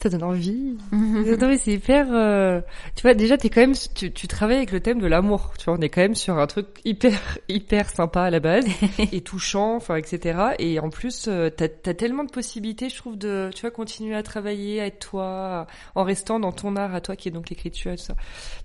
ça 0.02 0.08
donne 0.08 0.22
envie. 0.22 0.76
non 0.92 1.56
c'est 1.58 1.72
hyper. 1.72 2.06
Euh, 2.10 2.60
tu 2.96 3.02
vois, 3.02 3.14
déjà 3.14 3.36
t'es 3.36 3.50
quand 3.50 3.60
même, 3.60 3.74
tu, 3.94 4.12
tu 4.12 4.28
travailles 4.28 4.56
avec 4.56 4.72
le 4.72 4.80
thème 4.80 4.98
de 4.98 5.06
l'amour. 5.06 5.52
Tu 5.58 5.66
vois, 5.66 5.74
on 5.74 5.80
est 5.80 5.90
quand 5.90 6.00
même 6.00 6.14
sur 6.14 6.38
un 6.38 6.46
truc 6.46 6.66
hyper 6.84 7.12
hyper 7.48 7.90
sympa 7.90 8.22
à 8.22 8.30
la 8.30 8.40
base 8.40 8.64
et 9.12 9.20
touchant, 9.20 9.76
enfin 9.76 9.96
etc. 9.96 10.38
Et 10.58 10.80
en 10.80 10.88
plus, 10.88 11.26
euh, 11.28 11.50
t'as 11.50 11.66
as 11.66 11.94
tellement 11.94 12.24
de 12.24 12.30
possibilités, 12.30 12.88
je 12.88 12.96
trouve, 12.96 13.18
de 13.18 13.50
tu 13.54 13.62
vois 13.62 13.70
continuer 13.70 14.14
à 14.14 14.22
travailler, 14.22 14.80
à 14.80 14.86
être 14.86 14.98
toi, 15.10 15.66
en 15.94 16.04
restant 16.04 16.40
dans 16.40 16.52
ton 16.52 16.76
art 16.76 16.94
à 16.94 17.00
toi 17.00 17.16
qui 17.16 17.28
est 17.28 17.32
donc 17.32 17.50
l'écriture 17.50 17.92
et 17.92 17.96
tout 17.96 18.04
ça. 18.04 18.14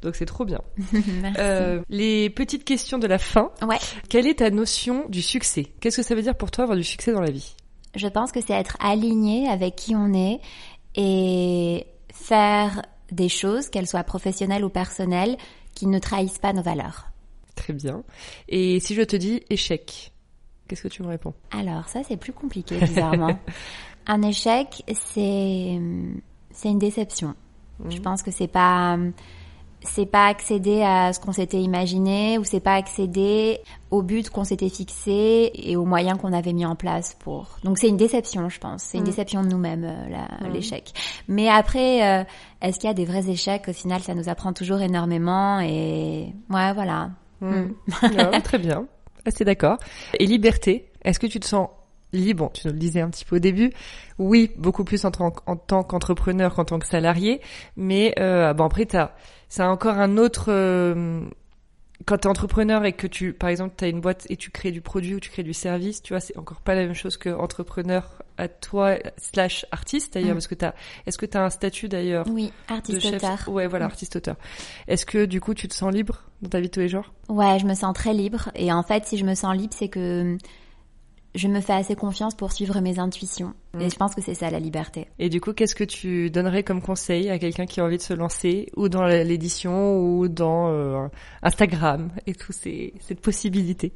Donc 0.02 0.16
c'est 0.16 0.26
trop 0.26 0.46
bien. 0.46 0.62
Merci. 1.22 1.40
Euh, 1.40 1.82
les 1.90 2.30
petites 2.30 2.64
questions 2.64 2.98
de 2.98 3.08
la 3.08 3.18
fin. 3.18 3.52
Ouais. 3.62 3.78
Quelle 4.10 4.28
est 4.28 4.40
ta 4.40 4.50
notion 4.52 5.06
du 5.10 5.22
succès? 5.22 5.68
Qu'est-ce 5.80 5.98
que 5.98 6.04
ça 6.04 6.16
veut 6.16 6.22
dire 6.22 6.36
pour 6.36 6.52
toi 6.52 6.64
avoir 6.64 6.78
du 6.78 6.84
succès 6.84 7.12
dans 7.12 7.22
la 7.22 7.32
vie? 7.32 7.56
Je 7.96 8.08
pense 8.08 8.32
que 8.32 8.42
c'est 8.42 8.54
être 8.54 8.76
aligné 8.82 9.48
avec 9.48 9.76
qui 9.76 9.96
on 9.96 10.14
est 10.14 10.42
et 10.96 11.88
faire 12.12 12.82
des 13.12 13.30
choses, 13.30 13.70
qu'elles 13.70 13.88
soient 13.88 14.04
professionnelles 14.04 14.64
ou 14.64 14.70
personnelles, 14.70 15.38
qui 15.74 15.88
ne 15.88 16.00
trahissent 16.00 16.40
pas 16.40 16.54
nos 16.54 16.62
valeurs. 16.62 17.10
Très 17.56 17.74
bien. 17.74 18.04
Et 18.50 18.80
si 18.80 18.96
je 18.96 19.02
te 19.02 19.16
dis 19.16 19.44
échec, 19.50 20.12
qu'est-ce 20.68 20.84
que 20.84 20.88
tu 20.88 21.04
me 21.04 21.08
réponds? 21.08 21.34
Alors 21.52 21.88
ça 21.88 22.02
c'est 22.08 22.18
plus 22.18 22.34
compliqué 22.34 22.78
bizarrement. 22.80 23.38
Un 24.08 24.22
échec 24.22 24.84
c'est 24.88 25.80
c'est 26.52 26.70
une 26.70 26.80
déception. 26.80 27.36
Je 27.90 27.98
mmh. 27.98 28.02
pense 28.02 28.24
que 28.24 28.32
c'est 28.32 28.48
pas 28.48 28.98
c'est 29.86 30.06
pas 30.06 30.28
accéder 30.28 30.82
à 30.82 31.14
ce 31.14 31.20
qu'on 31.20 31.32
s'était 31.32 31.62
imaginé 31.62 32.38
ou 32.38 32.44
c'est 32.44 32.60
pas 32.60 32.76
accéder 32.76 33.60
au 33.92 34.02
but 34.02 34.30
qu'on 34.30 34.44
s'était 34.44 34.70
fixé 34.70 35.52
et 35.54 35.76
aux 35.76 35.86
moyens 35.86 36.20
qu'on 36.20 36.34
avait 36.34 36.54
mis 36.54 36.66
en 36.66 36.76
place 36.76 37.16
pour. 37.20 37.58
Donc 37.64 37.78
c'est 37.78 37.88
une 37.88 37.98
déception, 37.98 38.50
je 38.50 38.60
pense. 38.60 38.84
C'est 38.84 38.98
une 38.98 39.04
mm. 39.04 39.08
déception 39.08 39.44
de 39.44 39.48
nous-mêmes, 39.48 39.86
euh, 39.86 40.48
mm. 40.48 40.54
l'échec. 40.54 40.94
Mais 41.28 41.48
après, 41.50 42.22
euh, 42.22 42.24
est-ce 42.62 42.80
qu'il 42.80 42.88
y 42.88 42.92
a 42.92 42.96
des 42.96 43.06
vrais 43.06 43.30
échecs? 43.30 43.68
Au 43.68 43.74
final, 43.74 44.02
ça 44.02 44.14
nous 44.14 44.30
apprend 44.30 44.54
toujours 44.54 44.82
énormément 44.82 45.60
et 45.60 46.34
ouais, 46.50 46.74
voilà. 46.74 47.12
Mm. 47.42 47.72
très 48.44 48.58
bien. 48.58 48.88
Assez 49.26 49.46
d'accord. 49.46 49.78
Et 50.20 50.26
liberté, 50.26 50.92
est-ce 51.04 51.20
que 51.20 51.28
tu 51.28 51.40
te 51.40 51.48
sens 51.48 51.70
libre, 52.16 52.52
tu 52.54 52.68
nous 52.68 52.74
le 52.74 52.80
disais 52.80 53.02
un 53.02 53.10
petit 53.10 53.26
peu 53.26 53.36
au 53.36 53.40
début, 53.40 53.72
oui, 54.18 54.52
beaucoup 54.58 54.84
plus 54.84 55.06
en, 55.06 55.12
tant 55.12 55.84
qu'entrepreneur 55.84 56.56
qu'en 56.56 56.66
tant 56.66 56.80
que 56.80 56.88
salarié, 56.88 57.42
mais 57.76 58.16
euh, 58.20 58.54
bon 58.54 58.66
après 58.66 58.88
t'as 59.56 59.64
c'est 59.64 59.70
encore 59.70 59.98
un 59.98 60.18
autre 60.18 60.46
euh, 60.50 61.22
quand 62.06 62.18
tu 62.18 62.28
es 62.28 62.30
entrepreneur 62.30 62.86
et 62.86 62.94
que 62.94 63.08
tu 63.08 63.34
par 63.34 63.50
exemple 63.50 63.76
tu 63.78 63.86
as 63.86 63.88
une 63.88 64.02
boîte 64.02 64.28
et 64.30 64.36
tu 64.36 64.52
crées 64.52 64.72
du 64.72 64.82
produit 64.82 65.16
ou 65.16 65.20
tu 65.20 65.30
crées 65.30 65.44
du 65.44 65.54
service 65.54 66.02
tu 66.02 66.14
vois 66.14 66.20
c'est 66.20 66.38
encore 66.38 66.62
pas 66.62 66.76
la 66.76 66.82
même 66.82 66.94
chose 66.94 67.18
que 67.18 67.30
entrepreneur 67.30 68.22
à 68.38 68.48
toi 68.50 68.98
slash 69.18 69.66
artiste 69.72 70.14
d'ailleurs 70.14 70.32
mm. 70.32 70.34
parce 70.34 70.48
que 70.48 70.56
tu 70.56 70.66
est-ce 71.06 71.18
que 71.18 71.26
tu 71.26 71.38
as 71.38 71.44
un 71.44 71.50
statut 71.50 71.88
d'ailleurs 71.88 72.26
oui 72.30 72.52
artiste 72.68 73.06
auteur 73.06 73.48
ouais 73.48 73.68
voilà 73.68 73.86
mm. 73.86 73.92
artiste 73.92 74.16
auteur 74.18 74.36
est-ce 74.88 75.06
que 75.06 75.26
du 75.26 75.40
coup 75.40 75.54
tu 75.54 75.68
te 75.68 75.74
sens 75.74 75.94
libre 75.94 76.24
dans 76.42 76.50
ta 76.50 76.60
vie 76.60 76.68
de 76.68 76.72
tous 76.72 76.82
les 76.82 76.90
jours? 76.90 77.14
Ouais 77.30 77.58
je 77.60 77.66
me 77.66 77.74
sens 77.74 77.94
très 77.94 78.14
libre 78.14 78.50
et 78.56 78.72
en 78.74 78.84
fait 78.84 79.06
si 79.06 79.18
je 79.18 79.26
me 79.26 79.36
sens 79.36 79.56
libre 79.56 79.74
c'est 79.76 79.88
que 79.88 80.38
je 81.36 81.48
me 81.48 81.60
fais 81.60 81.74
assez 81.74 81.96
confiance 81.96 82.34
pour 82.34 82.52
suivre 82.52 82.80
mes 82.80 82.98
intuitions. 82.98 83.54
Et 83.80 83.86
mm. 83.86 83.92
je 83.92 83.96
pense 83.98 84.16
que 84.16 84.22
c'est 84.22 84.34
ça 84.34 84.50
la 84.50 84.60
liberté. 84.60 85.08
Et 85.20 85.30
du 85.30 85.42
coup, 85.42 85.54
qu'est-ce 85.54 85.76
que 85.76 85.84
tu 85.84 86.30
donnerais 86.30 86.64
comme 86.64 86.82
conseil 86.82 87.30
à 87.30 87.38
quelqu'un 87.38 87.66
qui 87.66 87.82
a 87.82 87.86
envie 87.86 87.98
de 87.98 88.02
se 88.02 88.14
lancer, 88.14 88.70
ou 88.76 88.90
dans 88.90 89.06
l'édition, 89.06 90.00
ou 90.00 90.28
dans 90.28 90.70
euh, 90.70 91.08
Instagram, 91.44 92.10
et 92.26 92.34
tout 92.34 92.54
ces, 92.54 92.94
cette 93.02 93.22
possibilité? 93.22 93.94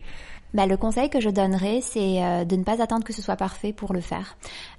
Bah, 0.54 0.66
le 0.66 0.78
conseil 0.78 1.10
que 1.12 1.20
je 1.20 1.30
donnerais, 1.30 1.80
c'est 1.82 2.24
euh, 2.24 2.44
de 2.44 2.56
ne 2.56 2.64
pas 2.64 2.82
attendre 2.82 3.04
que 3.04 3.14
ce 3.14 3.22
soit 3.22 3.36
parfait 3.36 3.72
pour 3.72 3.94
le 3.94 4.02
faire. 4.02 4.36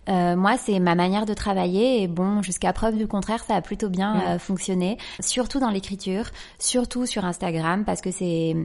Euh, 0.09 0.35
moi, 0.35 0.57
c'est 0.57 0.81
ma 0.81 0.96
manière 0.96 1.27
de 1.27 1.35
travailler 1.35 2.03
et 2.03 2.09
bon, 2.09 2.42
jusqu'à 2.42 2.73
preuve 2.73 2.96
du 2.96 3.07
contraire, 3.07 3.44
ça 3.44 3.55
a 3.55 3.62
plutôt 3.62 3.88
bien 3.88 4.35
mm. 4.35 4.38
fonctionné, 4.40 4.99
surtout 5.20 5.61
dans 5.61 5.70
l'écriture, 5.70 6.25
surtout 6.59 7.07
sur 7.07 7.25
Instagram, 7.25 7.85
parce 7.85 8.01
que 8.01 8.11
c'est 8.11 8.57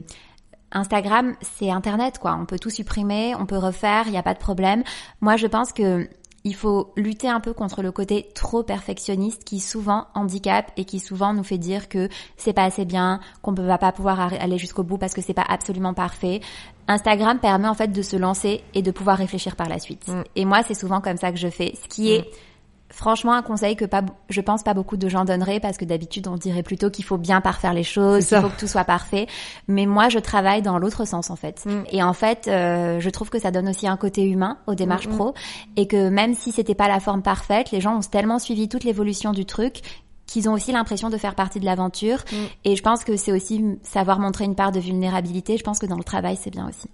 Instagram, 0.72 1.34
c'est 1.40 1.70
Internet, 1.70 2.18
quoi. 2.18 2.36
On 2.40 2.46
peut 2.46 2.58
tout 2.58 2.70
supprimer, 2.70 3.34
on 3.38 3.46
peut 3.46 3.58
refaire, 3.58 4.04
il 4.06 4.12
n'y 4.12 4.18
a 4.18 4.22
pas 4.22 4.34
de 4.34 4.38
problème. 4.38 4.82
Moi, 5.20 5.36
je 5.36 5.46
pense 5.46 5.72
que 5.72 6.08
il 6.44 6.54
faut 6.54 6.92
lutter 6.96 7.28
un 7.28 7.40
peu 7.40 7.52
contre 7.52 7.82
le 7.82 7.90
côté 7.90 8.28
trop 8.32 8.62
perfectionniste 8.62 9.42
qui 9.42 9.58
souvent 9.58 10.06
handicape 10.14 10.70
et 10.76 10.84
qui 10.84 11.00
souvent 11.00 11.34
nous 11.34 11.42
fait 11.42 11.58
dire 11.58 11.88
que 11.88 12.08
c'est 12.36 12.52
pas 12.52 12.62
assez 12.62 12.84
bien, 12.84 13.18
qu'on 13.42 13.50
ne 13.50 13.62
va 13.62 13.78
pas 13.78 13.90
pouvoir 13.90 14.32
aller 14.32 14.56
jusqu'au 14.56 14.84
bout 14.84 14.96
parce 14.96 15.12
que 15.12 15.20
c'est 15.20 15.34
pas 15.34 15.46
absolument 15.48 15.92
parfait. 15.92 16.40
Instagram 16.86 17.40
permet 17.40 17.66
en 17.66 17.74
fait 17.74 17.88
de 17.88 18.00
se 18.00 18.14
lancer 18.16 18.62
et 18.74 18.82
de 18.82 18.92
pouvoir 18.92 19.18
réfléchir 19.18 19.56
par 19.56 19.68
la 19.68 19.80
suite. 19.80 20.06
Mm. 20.06 20.22
Et 20.36 20.44
moi, 20.44 20.62
c'est 20.62 20.74
souvent 20.74 21.00
comme 21.00 21.16
ça 21.16 21.32
que 21.32 21.38
je 21.38 21.48
fais. 21.48 21.74
Ce 21.82 21.88
qui 21.88 22.12
est 22.12 22.20
mm 22.20 22.55
franchement 22.90 23.32
un 23.32 23.42
conseil 23.42 23.76
que 23.76 23.84
pas, 23.84 24.02
je 24.28 24.40
pense 24.40 24.62
pas 24.62 24.74
beaucoup 24.74 24.96
de 24.96 25.08
gens 25.08 25.24
donneraient 25.24 25.60
parce 25.60 25.76
que 25.76 25.84
d'habitude 25.84 26.28
on 26.28 26.36
dirait 26.36 26.62
plutôt 26.62 26.90
qu'il 26.90 27.04
faut 27.04 27.18
bien 27.18 27.40
parfaire 27.40 27.72
les 27.72 27.82
choses, 27.82 28.26
qu'il 28.26 28.40
faut 28.40 28.48
que 28.48 28.58
tout 28.58 28.66
soit 28.66 28.84
parfait. 28.84 29.26
Mais 29.68 29.86
moi 29.86 30.08
je 30.08 30.18
travaille 30.18 30.62
dans 30.62 30.78
l'autre 30.78 31.04
sens 31.04 31.30
en 31.30 31.36
fait. 31.36 31.64
Mm. 31.66 31.82
Et 31.90 32.02
en 32.02 32.12
fait, 32.12 32.48
euh, 32.48 33.00
je 33.00 33.10
trouve 33.10 33.30
que 33.30 33.38
ça 33.38 33.50
donne 33.50 33.68
aussi 33.68 33.88
un 33.88 33.96
côté 33.96 34.24
humain 34.24 34.58
aux 34.66 34.74
démarches 34.74 35.08
mm, 35.08 35.12
mm. 35.12 35.16
pro 35.16 35.34
et 35.76 35.86
que 35.86 36.08
même 36.08 36.34
si 36.34 36.52
c'était 36.52 36.74
pas 36.74 36.88
la 36.88 37.00
forme 37.00 37.22
parfaite, 37.22 37.70
les 37.70 37.80
gens 37.80 37.96
ont 37.96 38.00
tellement 38.00 38.38
suivi 38.38 38.68
toute 38.68 38.84
l'évolution 38.84 39.32
du 39.32 39.44
truc 39.44 39.82
qu'ils 40.26 40.48
ont 40.48 40.52
aussi 40.52 40.72
l'impression 40.72 41.08
de 41.10 41.16
faire 41.16 41.34
partie 41.34 41.60
de 41.60 41.64
l'aventure. 41.64 42.18
Mm. 42.32 42.36
Et 42.64 42.76
je 42.76 42.82
pense 42.82 43.04
que 43.04 43.16
c'est 43.16 43.32
aussi 43.32 43.78
savoir 43.82 44.18
montrer 44.18 44.44
une 44.44 44.54
part 44.54 44.72
de 44.72 44.80
vulnérabilité. 44.80 45.56
Je 45.56 45.62
pense 45.62 45.78
que 45.78 45.86
dans 45.86 45.96
le 45.96 46.04
travail, 46.04 46.36
c'est 46.40 46.50
bien 46.50 46.68
aussi. 46.68 46.88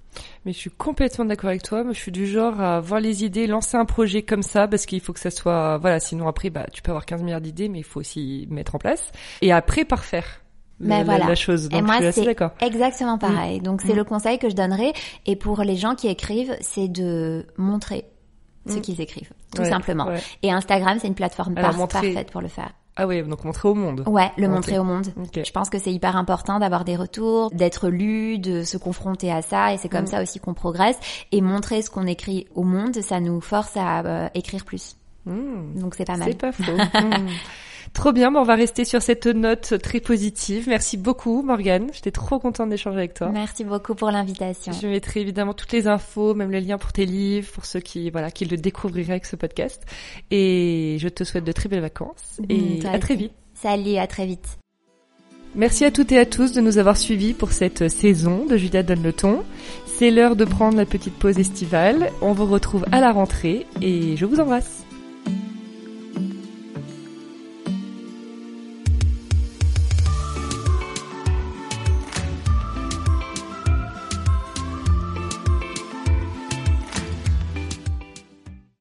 Mais 0.45 0.53
je 0.53 0.59
suis 0.59 0.71
complètement 0.71 1.25
d'accord 1.25 1.51
avec 1.51 1.63
toi. 1.63 1.83
Moi, 1.83 1.93
je 1.93 1.99
suis 1.99 2.13
du 2.13 2.27
genre 2.27 2.61
à 2.61 2.81
voir 2.81 3.01
les 3.01 3.25
idées, 3.25 3.47
lancer 3.47 3.77
un 3.77 3.85
projet 3.85 4.23
comme 4.23 4.43
ça, 4.43 4.69
parce 4.69 4.87
qu'il 4.87 5.01
faut 5.01 5.13
que 5.13 5.21
ça 5.21 5.31
soit, 5.31 5.79
voilà, 5.79 6.01
sinon 6.01 6.29
après, 6.29 6.51
bah, 6.51 6.67
tu 6.73 6.83
peux 6.83 6.91
avoir 6.91 7.07
15 7.07 7.23
milliards 7.23 7.41
d'idées, 7.41 7.69
mais 7.69 7.79
il 7.79 7.85
faut 7.85 8.01
aussi 8.01 8.47
mettre 8.51 8.75
en 8.75 8.79
place. 8.79 9.13
Et 9.41 9.53
après, 9.53 9.85
parfaire. 9.85 10.27
Mais 10.81 11.05
voilà. 11.05 11.29
la 11.29 11.35
chose. 11.37 11.69
et 11.71 11.81
moi, 11.81 11.99
c'est 12.11 12.37
exactement 12.61 13.17
pareil. 13.17 13.61
Mm. 13.61 13.63
Donc, 13.63 13.83
c'est 13.83 13.95
mm. 13.95 13.97
le 13.97 14.05
conseil 14.05 14.39
que 14.39 14.51
je 14.51 14.55
donnerais. 14.55 14.93
Et 15.27 15.37
pour 15.37 15.63
les 15.63 15.77
gens 15.77 15.95
qui 15.95 16.09
écrivent, 16.09 16.57
c'est 16.61 16.89
de 16.89 17.47
montrer 17.57 18.05
ce 18.67 18.79
qu'ils 18.79 19.01
écrivent, 19.01 19.33
tout 19.55 19.65
simplement. 19.65 20.09
Et 20.43 20.53
Instagram, 20.53 20.99
c'est 21.01 21.09
une 21.09 21.15
plateforme 21.15 21.55
parfaite 21.55 22.31
pour 22.31 22.41
le 22.41 22.49
faire. 22.49 22.73
Ah 22.97 23.07
oui, 23.07 23.23
donc 23.23 23.45
montrer 23.45 23.69
au 23.69 23.75
monde. 23.75 24.05
Ouais, 24.07 24.31
le 24.37 24.49
montrer 24.49 24.79
au 24.79 24.85
monde. 24.85 25.07
Je 25.35 25.51
pense 25.51 25.71
que 25.71 25.79
c'est 25.79 25.93
hyper 25.93 26.17
important 26.17 26.59
d'avoir 26.59 26.85
des 26.85 26.97
retours, 26.97 27.51
d'être 27.51 27.89
lu, 27.89 28.39
de 28.39 28.65
se 28.65 28.77
confronter 28.77 29.33
à 29.33 29.41
ça, 29.41 29.73
et 29.73 29.79
c'est 29.79 29.89
comme 29.89 30.05
mm. 30.05 30.09
ça 30.09 30.23
aussi 30.23 30.41
qu'on 30.41 30.55
progresse. 30.55 30.99
Et 31.33 31.41
montrer 31.41 31.81
ce 31.81 31.89
qu'on 31.89 32.07
écrit 32.07 32.47
au 32.55 32.65
monde, 32.65 33.01
ça 33.01 33.21
nous 33.21 33.41
force 33.41 33.77
à 33.77 34.01
euh, 34.01 34.29
écrire 34.35 34.65
plus. 34.65 34.97
Mm. 35.25 35.81
Donc 35.81 35.95
c'est 35.95 36.05
pas 36.05 36.17
mal. 36.17 36.29
C'est 36.31 36.39
pas 36.39 36.53
faux. 36.53 36.63
Mm. 37.93 37.95
Trop 37.95 38.13
bien, 38.13 38.35
on 38.35 38.43
va 38.43 38.55
rester 38.55 38.85
sur 38.85 39.03
cette 39.03 39.27
note 39.27 39.75
très 39.83 40.01
positive. 40.01 40.65
Merci 40.69 40.97
beaucoup 40.97 41.43
Morgane, 41.43 41.89
j'étais 41.93 42.11
trop 42.11 42.39
contente 42.39 42.71
d'échanger 42.71 42.99
avec 42.99 43.15
toi. 43.15 43.29
Merci 43.29 43.65
beaucoup 43.65 43.95
pour 43.95 44.11
l'invitation. 44.11 44.73
Je 44.73 44.87
mettrai 44.87 45.21
évidemment 45.21 45.55
toutes 45.55 45.73
les 45.73 45.87
infos, 45.87 46.35
même 46.35 46.51
les 46.51 46.61
liens 46.61 46.79
pour 46.79 46.93
tes 46.93 47.07
livres, 47.07 47.51
pour 47.53 47.65
ceux 47.65 47.81
qui 47.81 48.11
voilà 48.11 48.31
qui 48.31 48.45
le 48.45 48.57
découvriraient 48.57 49.13
avec 49.13 49.27
ce 49.27 49.37
podcast. 49.37 49.85
Et 50.31 50.97
je 50.99 51.09
te 51.09 51.25
souhaite 51.25 51.45
de 51.45 51.53
très 51.53 51.69
belles 51.69 51.81
vacances 51.81 52.41
et 52.49 52.81
à 52.87 52.99
très 52.99 53.17
vite. 53.17 53.33
Salut, 53.55 53.97
à 53.97 54.07
très 54.07 54.27
vite. 54.27 54.59
Merci 55.55 55.85
à 55.85 55.91
toutes 55.91 56.13
et 56.13 56.19
à 56.19 56.25
tous 56.25 56.53
de 56.53 56.63
nous 56.63 56.79
avoir 56.79 56.97
suivis 56.97 57.35
pour 57.35 57.53
cette 57.53 57.89
saison 57.91 58.47
de 58.47 58.57
Julia 58.57 58.83
donne 58.83 59.03
le 59.03 59.13
ton. 59.13 59.43
C'est 59.85 60.11
l'heure 60.11 60.35
de 60.35 60.47
prendre 60.47 60.79
la 60.79 60.87
petite 60.87 61.15
pause 61.15 61.39
estivale. 61.39 62.11
On 62.23 62.33
vous 62.33 62.47
retrouve 62.47 62.87
à 62.91 63.01
la 63.01 63.13
rentrée 63.13 63.67
et 63.83 64.17
je 64.17 64.25
vous 64.25 64.41
embrasse. 64.41 64.82